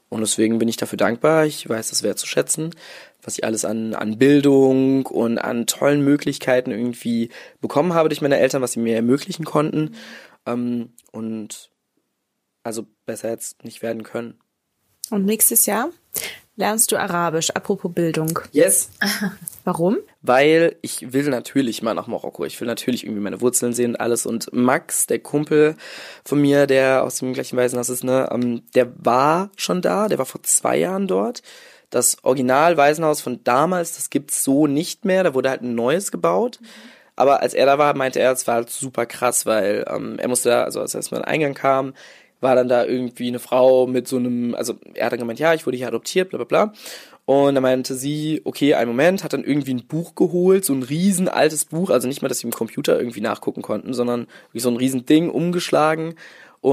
Und 0.09 0.21
deswegen 0.21 0.57
bin 0.57 0.69
ich 0.69 0.77
dafür 0.77 0.97
dankbar. 0.97 1.45
Ich 1.45 1.67
weiß 1.67 1.89
das 1.89 2.03
wertzuschätzen, 2.03 2.73
was 3.21 3.37
ich 3.37 3.43
alles 3.43 3.65
an, 3.65 3.93
an 3.93 4.17
Bildung 4.17 5.05
und 5.05 5.37
an 5.37 5.67
tollen 5.67 6.03
Möglichkeiten 6.03 6.71
irgendwie 6.71 7.29
bekommen 7.61 7.93
habe 7.93 8.09
durch 8.09 8.21
meine 8.21 8.39
Eltern, 8.39 8.61
was 8.61 8.73
sie 8.73 8.79
mir 8.79 8.95
ermöglichen 8.95 9.45
konnten. 9.45 9.95
Ähm, 10.45 10.93
und 11.11 11.69
also 12.63 12.85
besser 13.05 13.29
jetzt 13.29 13.63
nicht 13.63 13.81
werden 13.81 14.03
können. 14.03 14.39
Und 15.09 15.25
nächstes 15.25 15.65
Jahr 15.65 15.89
lernst 16.57 16.91
du 16.91 16.97
Arabisch, 16.97 17.51
apropos 17.51 17.93
Bildung. 17.93 18.39
Yes. 18.51 18.89
Warum? 19.63 19.97
Weil 20.21 20.75
ich 20.81 21.13
will 21.13 21.29
natürlich 21.29 21.81
mal 21.81 21.93
nach 21.93 22.07
Marokko. 22.07 22.43
Ich 22.45 22.59
will 22.59 22.67
natürlich 22.67 23.05
irgendwie 23.05 23.21
meine 23.21 23.39
Wurzeln 23.39 23.73
sehen 23.73 23.91
und 23.91 24.01
alles. 24.01 24.25
Und 24.25 24.51
Max, 24.51 25.07
der 25.07 25.19
Kumpel 25.19 25.75
von 26.25 26.41
mir, 26.41 26.67
der 26.67 27.03
aus 27.03 27.19
dem 27.19 27.33
gleichen 27.33 27.57
Waisenhaus 27.57 27.89
ist, 27.89 28.03
ne, 28.03 28.27
ähm, 28.31 28.63
der 28.75 28.91
war 28.97 29.51
schon 29.55 29.81
da. 29.81 30.09
Der 30.09 30.17
war 30.17 30.25
vor 30.25 30.43
zwei 30.43 30.77
Jahren 30.77 31.07
dort. 31.07 31.41
Das 31.89 32.23
Original 32.23 32.77
Waisenhaus 32.77 33.21
von 33.21 33.43
damals, 33.43 33.95
das 33.95 34.09
gibt's 34.09 34.43
so 34.43 34.67
nicht 34.67 35.05
mehr. 35.05 35.23
Da 35.23 35.33
wurde 35.33 35.49
halt 35.49 35.61
ein 35.61 35.75
neues 35.75 36.11
gebaut. 36.11 36.59
Mhm. 36.61 36.67
Aber 37.17 37.41
als 37.41 37.55
er 37.55 37.65
da 37.65 37.77
war, 37.79 37.95
meinte 37.95 38.19
er, 38.19 38.31
es 38.31 38.45
war 38.47 38.55
halt 38.55 38.69
super 38.69 39.07
krass, 39.07 39.45
weil 39.45 39.85
ähm, 39.89 40.19
er 40.19 40.27
musste 40.27 40.49
da, 40.49 40.63
also 40.63 40.79
als 40.79 40.93
er 40.93 40.99
erstmal 40.99 41.21
in 41.21 41.25
den 41.25 41.33
Eingang 41.33 41.53
kam, 41.55 41.93
war 42.39 42.55
dann 42.55 42.69
da 42.69 42.85
irgendwie 42.85 43.27
eine 43.27 43.39
Frau 43.39 43.87
mit 43.87 44.07
so 44.07 44.17
einem, 44.17 44.53
also 44.53 44.75
er 44.93 45.07
hat 45.07 45.13
dann 45.13 45.19
gemeint, 45.19 45.39
ja, 45.39 45.55
ich 45.55 45.65
wurde 45.65 45.77
hier 45.77 45.87
adoptiert, 45.87 46.29
bla 46.29 46.37
bla 46.37 46.45
bla. 46.45 46.73
Und 47.25 47.55
dann 47.55 47.63
meinte 47.63 47.95
sie, 47.95 48.41
okay, 48.45 48.75
einen 48.75 48.89
Moment, 48.89 49.23
hat 49.23 49.33
dann 49.33 49.43
irgendwie 49.43 49.73
ein 49.73 49.87
Buch 49.87 50.13
geholt, 50.13 50.63
so 50.63 50.73
ein 50.73 50.83
riesen 50.83 51.27
altes 51.27 51.65
Buch, 51.65 51.89
also 51.89 52.07
nicht 52.07 52.21
mal, 52.21 52.29
dass 52.29 52.39
sie 52.39 52.47
im 52.47 52.53
Computer 52.53 52.97
irgendwie 52.97 53.19
nachgucken 53.19 53.63
konnten, 53.63 53.93
sondern 53.93 54.27
wie 54.53 54.59
so 54.59 54.69
ein 54.69 54.77
riesen 54.77 55.05
Ding 55.07 55.29
umgeschlagen 55.29 56.13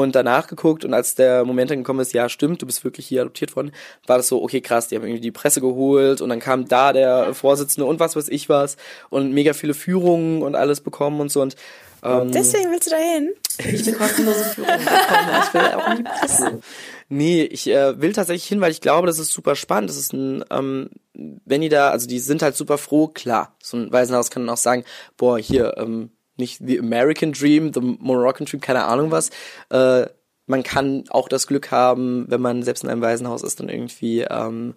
und 0.00 0.14
danach 0.14 0.48
geguckt 0.48 0.85
und 0.85 0.92
als 0.92 1.14
der 1.14 1.44
Moment 1.44 1.70
dann 1.70 1.78
gekommen 1.78 2.00
ist, 2.00 2.12
ja 2.12 2.28
stimmt, 2.28 2.61
du 2.61 2.66
bist 2.66 2.83
wirklich 2.85 3.07
hier 3.07 3.22
adoptiert 3.22 3.54
worden, 3.54 3.72
war 4.07 4.16
das 4.16 4.28
so, 4.28 4.42
okay 4.42 4.61
krass, 4.61 4.88
die 4.88 4.96
haben 4.96 5.04
irgendwie 5.04 5.20
die 5.20 5.30
Presse 5.30 5.61
geholt 5.61 6.20
und 6.20 6.28
dann 6.30 6.40
kam 6.40 6.66
da 6.66 6.92
der 6.92 7.33
Vorsitzende 7.35 7.87
und 7.87 8.00
was 8.00 8.16
weiß 8.16 8.28
ich 8.28 8.48
was 8.48 8.76
und 9.11 9.33
mega 9.33 9.52
viele 9.52 9.74
Führungen 9.74 10.42
und 10.42 10.57
alles 10.57 10.80
bekommen 10.80 11.20
und 11.20 11.30
so 11.30 11.42
und 11.42 11.54
ähm, 12.02 12.30
Deswegen 12.33 12.70
willst 12.70 12.88
du 12.88 12.90
da 12.90 12.96
hin? 12.98 13.33
Ich 13.59 13.87
will 13.87 13.94
kostenlose 13.94 14.44
Führung 14.44 14.76
bekommen. 14.76 15.42
Ich 15.42 15.54
will 15.54 15.62
auch 15.62 15.90
in 15.90 15.96
die 15.96 16.02
Presse. 16.02 16.61
Nee, 17.09 17.44
ich 17.44 17.66
äh, 17.68 17.98
will 17.98 18.12
tatsächlich 18.12 18.44
hin, 18.44 18.61
weil 18.61 18.72
ich 18.72 18.83
glaube, 18.83 19.07
das 19.07 19.18
ist 19.18 19.33
super 19.33 19.57
spannend. 19.57 19.88
Das 19.88 19.96
ist 19.96 20.12
ein, 20.12 20.44
ähm, 20.50 20.90
wenn 21.14 21.62
die 21.62 21.70
da, 21.70 21.88
also 21.90 22.07
die 22.07 22.18
sind 22.18 22.42
halt 22.42 22.57
super 22.57 22.76
froh, 22.76 23.09
klar. 23.09 23.57
So 23.62 23.78
ein 23.78 23.90
Waisenhaus 23.90 24.30
kann 24.30 24.46
auch 24.50 24.59
sagen, 24.59 24.85
boah, 25.16 25.38
hier, 25.38 25.78
ähm, 25.78 26.11
nicht 26.37 26.61
the 26.64 26.79
American 26.79 27.33
Dream, 27.33 27.73
the 27.73 27.81
Moroccan 27.81 28.47
Dream, 28.47 28.61
keine 28.61 28.85
Ahnung 28.85 29.11
was. 29.11 29.31
Äh, 29.70 30.07
man 30.47 30.62
kann 30.62 31.05
auch 31.11 31.29
das 31.29 31.47
Glück 31.47 31.70
haben, 31.70 32.27
wenn 32.29 32.40
man 32.40 32.62
selbst 32.62 32.85
in 32.85 32.90
einem 32.90 33.01
Waisenhaus 33.01 33.42
ist, 33.42 33.61
dann 33.61 33.68
irgendwie, 33.68 34.20
ähm, 34.23 34.75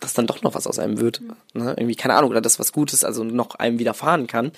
dass 0.00 0.14
dann 0.14 0.26
doch 0.26 0.42
noch 0.42 0.54
was 0.54 0.66
aus 0.66 0.78
einem 0.78 1.00
wird. 1.00 1.20
Mhm. 1.20 1.34
Ne? 1.54 1.74
Irgendwie, 1.76 1.96
keine 1.96 2.14
Ahnung, 2.14 2.30
oder 2.30 2.40
das 2.40 2.58
was 2.58 2.72
Gutes, 2.72 3.04
also 3.04 3.24
noch 3.24 3.56
einem 3.56 3.78
widerfahren 3.78 4.26
kann. 4.26 4.52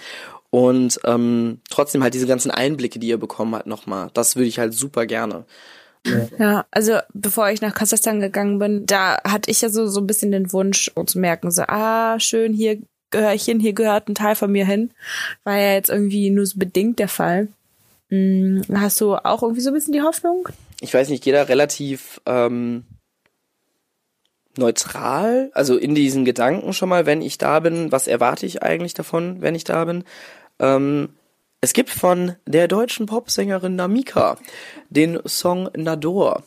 Und 0.51 1.01
ähm, 1.05 1.61
trotzdem 1.71 2.03
halt 2.03 2.15
diese 2.15 2.27
ganzen 2.27 2.51
Einblicke, 2.51 2.99
die 2.99 3.09
ihr 3.09 3.19
bekommen 3.19 3.55
habt, 3.55 3.67
nochmal. 3.67 4.11
Das 4.15 4.37
würde 4.37 4.49
ich 4.49 4.59
halt 4.59 4.75
super 4.75 5.07
gerne. 5.07 5.47
Ja, 6.39 6.67
also 6.71 6.99
bevor 7.15 7.49
ich 7.51 7.63
nach 7.63 7.75
Kasachstan 7.75 8.21
gegangen 8.21 8.59
bin, 8.59 8.85
da 8.85 9.19
hatte 9.25 9.51
ich 9.51 9.63
ja 9.63 9.71
so, 9.71 9.87
so 9.87 10.01
ein 10.01 10.07
bisschen 10.07 10.33
den 10.33 10.53
Wunsch 10.53 10.93
zu 11.07 11.19
merken, 11.19 11.51
so, 11.51 11.63
ah, 11.63 12.21
schön, 12.21 12.53
hier 12.53 12.83
gehöre 13.15 13.35
ich 13.35 13.45
hin, 13.45 13.61
hier 13.61 13.73
gehört 13.73 14.09
ein 14.09 14.15
Teil 14.15 14.35
von 14.35 14.51
mir 14.51 14.67
hin. 14.67 14.91
War 15.45 15.57
ja 15.57 15.73
jetzt 15.75 15.91
irgendwie 15.91 16.31
nur 16.31 16.47
so 16.47 16.59
bedingt 16.59 16.99
der 16.99 17.09
Fall. 17.09 17.49
Hm, 18.11 18.63
hast 18.75 19.01
du 19.01 19.15
auch 19.15 19.43
irgendwie 19.43 19.61
so 19.61 19.71
ein 19.71 19.75
bisschen 19.75 19.93
die 19.93 20.03
Hoffnung? 20.03 20.49
Ich 20.81 20.93
weiß 20.93 21.09
nicht, 21.09 21.25
da 21.27 21.43
relativ 21.43 22.21
ähm, 22.27 22.85
neutral, 24.57 25.51
also 25.55 25.77
in 25.77 25.95
diesen 25.95 26.25
Gedanken 26.25 26.73
schon 26.73 26.89
mal, 26.89 27.07
wenn 27.07 27.23
ich 27.23 27.39
da 27.39 27.61
bin, 27.61 27.93
was 27.93 28.07
erwarte 28.07 28.47
ich 28.47 28.63
eigentlich 28.63 28.95
davon, 28.95 29.41
wenn 29.41 29.55
ich 29.55 29.65
da 29.65 29.85
bin. 29.85 30.05
Ähm, 30.59 31.11
es 31.65 31.73
gibt 31.73 31.89
von 31.89 32.37
der 32.47 32.69
deutschen 32.69 33.07
Popsängerin 33.07 33.75
Namika 33.75 34.37
den 34.91 35.19
Song 35.25 35.71
Nador, 35.75 36.43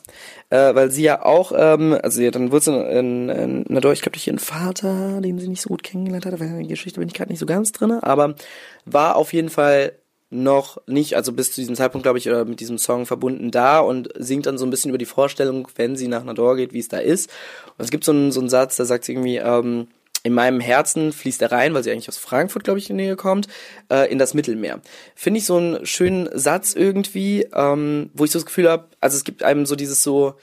äh, 0.48 0.76
weil 0.76 0.92
sie 0.92 1.02
ja 1.02 1.24
auch, 1.24 1.50
ähm, 1.56 1.98
also 2.00 2.22
ja, 2.22 2.30
dann 2.30 2.52
wurde 2.52 2.70
in, 2.92 3.28
in, 3.28 3.64
Nador, 3.68 3.92
ich 3.92 4.00
glaube 4.00 4.12
durch 4.12 4.28
ihren 4.28 4.38
Vater, 4.38 5.20
den 5.20 5.40
sie 5.40 5.48
nicht 5.48 5.60
so 5.60 5.70
gut 5.70 5.82
kennengelernt 5.82 6.24
hat, 6.24 6.38
weil 6.38 6.46
in 6.46 6.58
der 6.58 6.68
Geschichte 6.68 7.00
bin 7.00 7.08
ich 7.08 7.14
gerade 7.14 7.32
nicht 7.32 7.40
so 7.40 7.46
ganz 7.46 7.72
drin, 7.72 7.90
aber 7.90 8.36
war 8.84 9.16
auf 9.16 9.32
jeden 9.32 9.48
Fall 9.48 9.92
noch 10.30 10.80
nicht, 10.86 11.16
also 11.16 11.32
bis 11.32 11.50
zu 11.50 11.60
diesem 11.62 11.74
Zeitpunkt, 11.74 12.04
glaube 12.04 12.18
ich, 12.18 12.28
oder 12.28 12.44
mit 12.44 12.60
diesem 12.60 12.78
Song 12.78 13.04
verbunden 13.04 13.50
da 13.50 13.80
und 13.80 14.10
singt 14.16 14.46
dann 14.46 14.56
so 14.56 14.64
ein 14.66 14.70
bisschen 14.70 14.90
über 14.90 14.98
die 14.98 15.04
Vorstellung, 15.04 15.66
wenn 15.74 15.96
sie 15.96 16.06
nach 16.06 16.22
Nador 16.22 16.54
geht, 16.54 16.72
wie 16.72 16.78
es 16.78 16.88
da 16.88 16.98
ist. 16.98 17.28
Und 17.76 17.84
es 17.84 17.90
gibt 17.90 18.04
so 18.04 18.12
einen, 18.12 18.30
so 18.30 18.38
einen 18.38 18.50
Satz, 18.50 18.76
da 18.76 18.84
sagt 18.84 19.04
sie 19.04 19.14
irgendwie, 19.14 19.38
ähm, 19.38 19.88
in 20.22 20.34
meinem 20.34 20.60
Herzen 20.60 21.12
fließt 21.12 21.42
er 21.42 21.52
rein, 21.52 21.74
weil 21.74 21.84
sie 21.84 21.90
eigentlich 21.90 22.08
aus 22.08 22.18
Frankfurt, 22.18 22.64
glaube 22.64 22.78
ich, 22.78 22.90
in 22.90 22.98
die 22.98 23.04
Nähe 23.04 23.16
kommt, 23.16 23.48
äh, 23.90 24.10
in 24.10 24.18
das 24.18 24.34
Mittelmeer. 24.34 24.80
Finde 25.14 25.38
ich 25.38 25.46
so 25.46 25.56
einen 25.56 25.86
schönen 25.86 26.28
Satz 26.36 26.74
irgendwie, 26.74 27.46
ähm, 27.54 28.10
wo 28.14 28.24
ich 28.24 28.30
so 28.32 28.38
das 28.38 28.46
Gefühl 28.46 28.68
habe, 28.68 28.88
also 29.00 29.16
es 29.16 29.24
gibt 29.24 29.42
einem 29.42 29.66
so 29.66 29.76
dieses 29.76 30.02
so, 30.02 30.34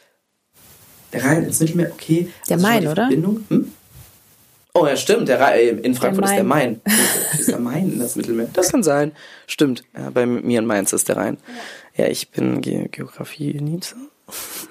der 1.14 1.24
Rhein 1.24 1.44
ins 1.44 1.60
Mittelmeer, 1.60 1.92
okay. 1.92 2.30
Der 2.50 2.56
also 2.56 2.68
Main, 2.68 2.88
oder? 2.88 3.04
Verbindung. 3.04 3.46
Hm? 3.50 3.72
Oh 4.74 4.86
ja, 4.86 4.98
stimmt, 4.98 5.30
der 5.30 5.40
Rhein, 5.40 5.80
in 5.80 5.96
Frankfurt 5.96 6.26
Der 6.26 6.32
ist 6.32 6.38
der 6.38 6.44
Main. 6.44 6.82
Ist 7.40 7.50
der 7.50 7.60
Main 7.60 7.94
in 7.94 8.00
das 8.00 8.16
Mittelmeer? 8.16 8.50
Das 8.54 8.70
kann 8.70 8.84
sein. 8.84 9.12
Stimmt, 9.48 9.84
ja, 9.96 10.10
bei 10.10 10.26
mir 10.26 10.60
in 10.60 10.66
Mainz 10.66 10.94
ist 10.94 11.08
der 11.10 11.18
Rhein. 11.18 11.38
Ja, 11.96 12.08
ich 12.08 12.32
bin 12.32 12.62
Ge 12.62 12.88
Geografie 12.90 13.54
Nietzsche. 13.54 13.96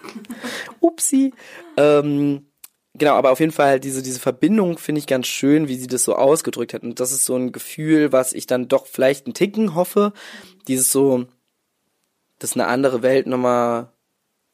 Upsi. 0.81 1.33
Ähm, 1.77 2.47
genau, 2.95 3.15
aber 3.15 3.31
auf 3.31 3.41
jeden 3.41 3.53
Fall 3.53 3.81
diese, 3.81 4.03
diese 4.03 4.21
Verbindung 4.21 4.79
finde 4.79 5.01
ich 5.01 5.07
ganz 5.07 5.27
schön, 5.27 5.69
wie 5.69 5.77
sie 5.77 5.87
das 5.87 6.05
so 6.05 6.15
ausgedrückt 6.15 6.75
hat. 6.75 6.83
Und 6.83 7.01
das 7.01 7.13
ist 7.13 7.25
so 7.25 7.37
ein 7.37 7.53
Gefühl, 7.53 8.13
was 8.13 8.33
ich 8.33 8.47
dann 8.47 8.69
doch 8.69 8.87
vielleicht 8.87 9.27
einen 9.27 9.35
Ticken 9.35 9.75
hoffe. 9.75 10.13
Dieses 10.69 10.91
so, 10.91 11.27
dass 12.39 12.55
eine 12.55 12.67
andere 12.67 13.03
Welt 13.03 13.27
nochmal 13.27 13.93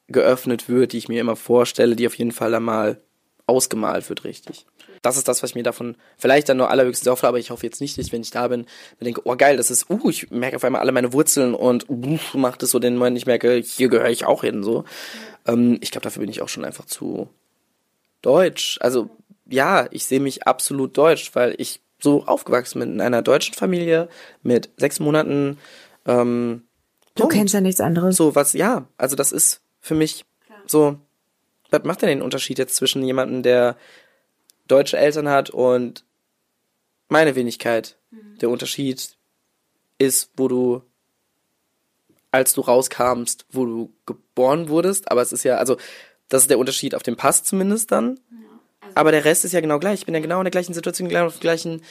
geöffnet 0.07 0.69
wird, 0.69 0.93
die 0.93 0.97
ich 0.97 1.07
mir 1.07 1.21
immer 1.21 1.35
vorstelle, 1.35 1.95
die 1.95 2.07
auf 2.07 2.15
jeden 2.15 2.31
Fall 2.31 2.53
einmal 2.53 3.01
ausgemalt 3.47 4.09
wird, 4.09 4.23
richtig. 4.23 4.65
Das 5.01 5.17
ist 5.17 5.27
das, 5.27 5.41
was 5.41 5.51
ich 5.51 5.55
mir 5.55 5.63
davon 5.63 5.95
vielleicht 6.17 6.47
dann 6.47 6.57
nur 6.57 6.69
allerhöchstens 6.69 7.09
hoffe, 7.09 7.27
aber 7.27 7.39
ich 7.39 7.49
hoffe 7.49 7.65
jetzt 7.65 7.81
nicht, 7.81 7.97
dass 7.97 8.05
ich, 8.05 8.11
wenn 8.11 8.21
ich 8.21 8.29
da 8.29 8.47
bin, 8.47 8.61
mir 8.99 9.05
denke, 9.05 9.21
oh 9.25 9.35
geil, 9.35 9.57
das 9.57 9.71
ist, 9.71 9.89
uh, 9.89 10.09
ich 10.09 10.29
merke 10.29 10.57
auf 10.57 10.63
einmal 10.63 10.81
alle 10.81 10.91
meine 10.91 11.11
Wurzeln 11.11 11.55
und 11.55 11.89
uh, 11.89 12.19
macht 12.33 12.61
es 12.61 12.71
so 12.71 12.79
den 12.79 12.97
Moment, 12.97 13.17
ich 13.17 13.25
merke, 13.25 13.55
hier 13.55 13.89
gehöre 13.89 14.09
ich 14.09 14.25
auch 14.25 14.41
hin, 14.41 14.63
so. 14.63 14.83
Ähm, 15.47 15.79
ich 15.81 15.91
glaube, 15.91 16.03
dafür 16.03 16.21
bin 16.21 16.29
ich 16.29 16.41
auch 16.41 16.49
schon 16.49 16.65
einfach 16.65 16.85
zu 16.85 17.29
deutsch. 18.21 18.77
Also, 18.81 19.09
ja, 19.47 19.87
ich 19.91 20.05
sehe 20.05 20.19
mich 20.19 20.47
absolut 20.47 20.97
deutsch, 20.97 21.31
weil 21.33 21.55
ich 21.57 21.81
so 21.99 22.25
aufgewachsen 22.25 22.79
bin 22.79 22.93
in 22.93 23.01
einer 23.01 23.21
deutschen 23.21 23.53
Familie 23.53 24.09
mit 24.43 24.69
sechs 24.77 24.99
Monaten, 24.99 25.57
ähm, 26.05 26.63
Du 27.15 27.23
Punkt. 27.23 27.35
kennst 27.35 27.53
ja 27.53 27.61
nichts 27.61 27.81
anderes. 27.81 28.15
So, 28.15 28.35
was, 28.35 28.53
ja, 28.53 28.87
also 28.97 29.15
das 29.17 29.33
ist 29.33 29.61
für 29.81 29.95
mich 29.95 30.25
so, 30.65 30.97
was 31.69 31.83
macht 31.83 32.01
denn 32.01 32.09
den 32.09 32.21
Unterschied 32.21 32.57
jetzt 32.57 32.75
zwischen 32.75 33.03
jemandem, 33.03 33.43
der 33.43 33.75
deutsche 34.67 34.97
Eltern 34.97 35.27
hat 35.27 35.49
und 35.49 36.05
meine 37.09 37.35
Wenigkeit? 37.35 37.97
Der 38.39 38.49
Unterschied 38.49 39.17
ist, 39.97 40.31
wo 40.37 40.47
du, 40.47 40.81
als 42.31 42.53
du 42.53 42.61
rauskamst, 42.61 43.45
wo 43.51 43.65
du 43.65 43.93
geboren 44.05 44.69
wurdest, 44.69 45.11
aber 45.11 45.21
es 45.21 45.33
ist 45.33 45.43
ja, 45.43 45.57
also, 45.57 45.77
das 46.31 46.43
ist 46.43 46.49
der 46.49 46.59
Unterschied 46.59 46.95
auf 46.95 47.03
dem 47.03 47.17
Pass 47.17 47.43
zumindest 47.43 47.91
dann. 47.91 48.19
aber 48.95 49.11
der 49.11 49.25
Rest 49.25 49.45
ist 49.45 49.51
ja 49.51 49.61
genau 49.61 49.79
gleich. 49.79 49.99
Ich 49.99 50.05
bin 50.05 50.15
ja 50.15 50.21
genau 50.21 50.39
in 50.39 50.45
der 50.45 50.51
gleichen 50.51 50.73
Situation, 50.73 51.09
genau 51.09 51.27
auf 51.27 51.37
dem 51.37 51.41
gleichen 51.41 51.81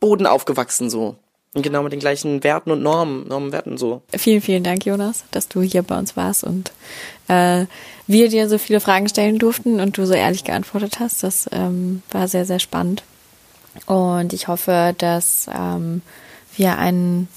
Boden 0.00 0.26
aufgewachsen, 0.26 0.88
so. 0.90 1.16
Und 1.54 1.62
genau 1.62 1.82
mit 1.82 1.92
den 1.92 2.00
gleichen 2.00 2.42
Werten 2.42 2.70
und 2.70 2.82
Normen, 2.82 3.28
Normen, 3.28 3.52
Werten, 3.52 3.76
so. 3.78 4.02
Vielen, 4.16 4.40
vielen 4.40 4.64
Dank, 4.64 4.84
Jonas, 4.86 5.24
dass 5.30 5.48
du 5.48 5.62
hier 5.62 5.82
bei 5.82 5.96
uns 5.96 6.16
warst 6.16 6.42
und 6.44 6.72
äh, 7.28 7.66
wir 8.06 8.28
dir 8.28 8.48
so 8.48 8.58
viele 8.58 8.80
Fragen 8.80 9.08
stellen 9.08 9.38
durften 9.38 9.80
und 9.80 9.96
du 9.96 10.04
so 10.04 10.14
ehrlich 10.14 10.44
geantwortet 10.44 10.98
hast. 10.98 11.22
Das 11.22 11.48
ähm, 11.52 12.02
war 12.10 12.26
sehr, 12.28 12.44
sehr 12.44 12.58
spannend. 12.58 13.02
Und 13.86 14.32
ich 14.32 14.48
hoffe, 14.48 14.94
dass 14.98 15.48
ähm, 15.52 16.02
wir 16.56 16.76
ein, 16.78 17.28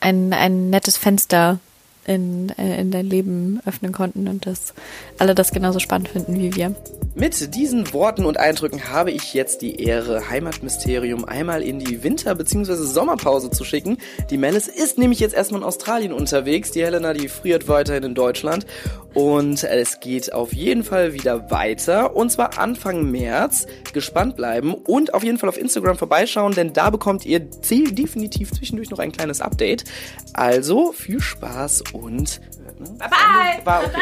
ein, 0.00 0.32
ein 0.32 0.70
nettes 0.70 0.96
Fenster 0.96 1.58
in, 2.06 2.50
äh, 2.58 2.80
in 2.80 2.90
dein 2.90 3.06
Leben 3.06 3.60
öffnen 3.66 3.92
konnten 3.92 4.28
und 4.28 4.46
dass 4.46 4.74
alle 5.18 5.34
das 5.34 5.50
genauso 5.50 5.78
spannend 5.78 6.08
finden 6.08 6.38
wie 6.38 6.54
wir. 6.54 6.74
Mit 7.14 7.54
diesen 7.54 7.92
Worten 7.94 8.24
und 8.26 8.38
Eindrücken 8.38 8.90
habe 8.92 9.10
ich 9.10 9.32
jetzt 9.32 9.62
die 9.62 9.80
Ehre, 9.82 10.28
Heimatmysterium 10.28 11.24
einmal 11.24 11.62
in 11.62 11.78
die 11.78 12.02
Winter- 12.02 12.34
bzw. 12.34 12.74
Sommerpause 12.74 13.50
zu 13.50 13.64
schicken. 13.64 13.96
Die 14.30 14.36
Melis 14.36 14.68
ist 14.68 14.98
nämlich 14.98 15.20
jetzt 15.20 15.34
erstmal 15.34 15.62
in 15.62 15.66
Australien 15.66 16.12
unterwegs. 16.12 16.72
Die 16.72 16.84
Helena, 16.84 17.14
die 17.14 17.28
friert 17.28 17.68
weiterhin 17.68 18.02
in 18.02 18.14
Deutschland. 18.14 18.66
Und 19.14 19.64
es 19.64 20.00
geht 20.00 20.34
auf 20.34 20.52
jeden 20.52 20.84
Fall 20.84 21.14
wieder 21.14 21.50
weiter. 21.50 22.14
Und 22.14 22.30
zwar 22.30 22.58
Anfang 22.58 23.10
März. 23.10 23.66
Gespannt 23.94 24.36
bleiben 24.36 24.74
und 24.74 25.14
auf 25.14 25.24
jeden 25.24 25.38
Fall 25.38 25.48
auf 25.48 25.56
Instagram 25.58 25.96
vorbeischauen, 25.96 26.52
denn 26.52 26.74
da 26.74 26.90
bekommt 26.90 27.24
ihr 27.24 27.40
de- 27.40 27.90
definitiv 27.92 28.52
zwischendurch 28.52 28.90
noch 28.90 28.98
ein 28.98 29.10
kleines 29.12 29.40
Update. 29.40 29.84
Also 30.34 30.92
viel 30.92 31.20
Spaß 31.20 31.84
und. 31.96 32.40
Bye 32.98 33.08
bye! 33.08 33.60
War 33.64 33.84
okay. 33.84 33.96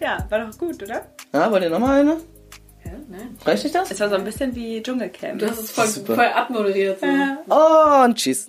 Ja, 0.00 0.26
war 0.28 0.46
doch 0.46 0.58
gut, 0.58 0.82
oder? 0.82 1.06
Ja, 1.32 1.50
wollt 1.50 1.62
ihr 1.62 1.70
nochmal 1.70 2.00
eine? 2.00 2.12
Ja, 2.84 2.92
nein. 3.08 3.36
Reicht 3.44 3.64
euch 3.64 3.72
das? 3.72 3.90
Es 3.90 4.00
war 4.00 4.08
so 4.08 4.16
ein 4.16 4.24
bisschen 4.24 4.54
wie 4.54 4.82
Dschungelcamp. 4.82 5.40
Das 5.40 5.58
ist 5.58 5.72
voll, 5.72 5.86
Super. 5.86 6.14
voll 6.14 6.26
abmoderiert. 6.26 7.00
So. 7.00 7.54
Und 7.54 8.16
tschüss. 8.16 8.48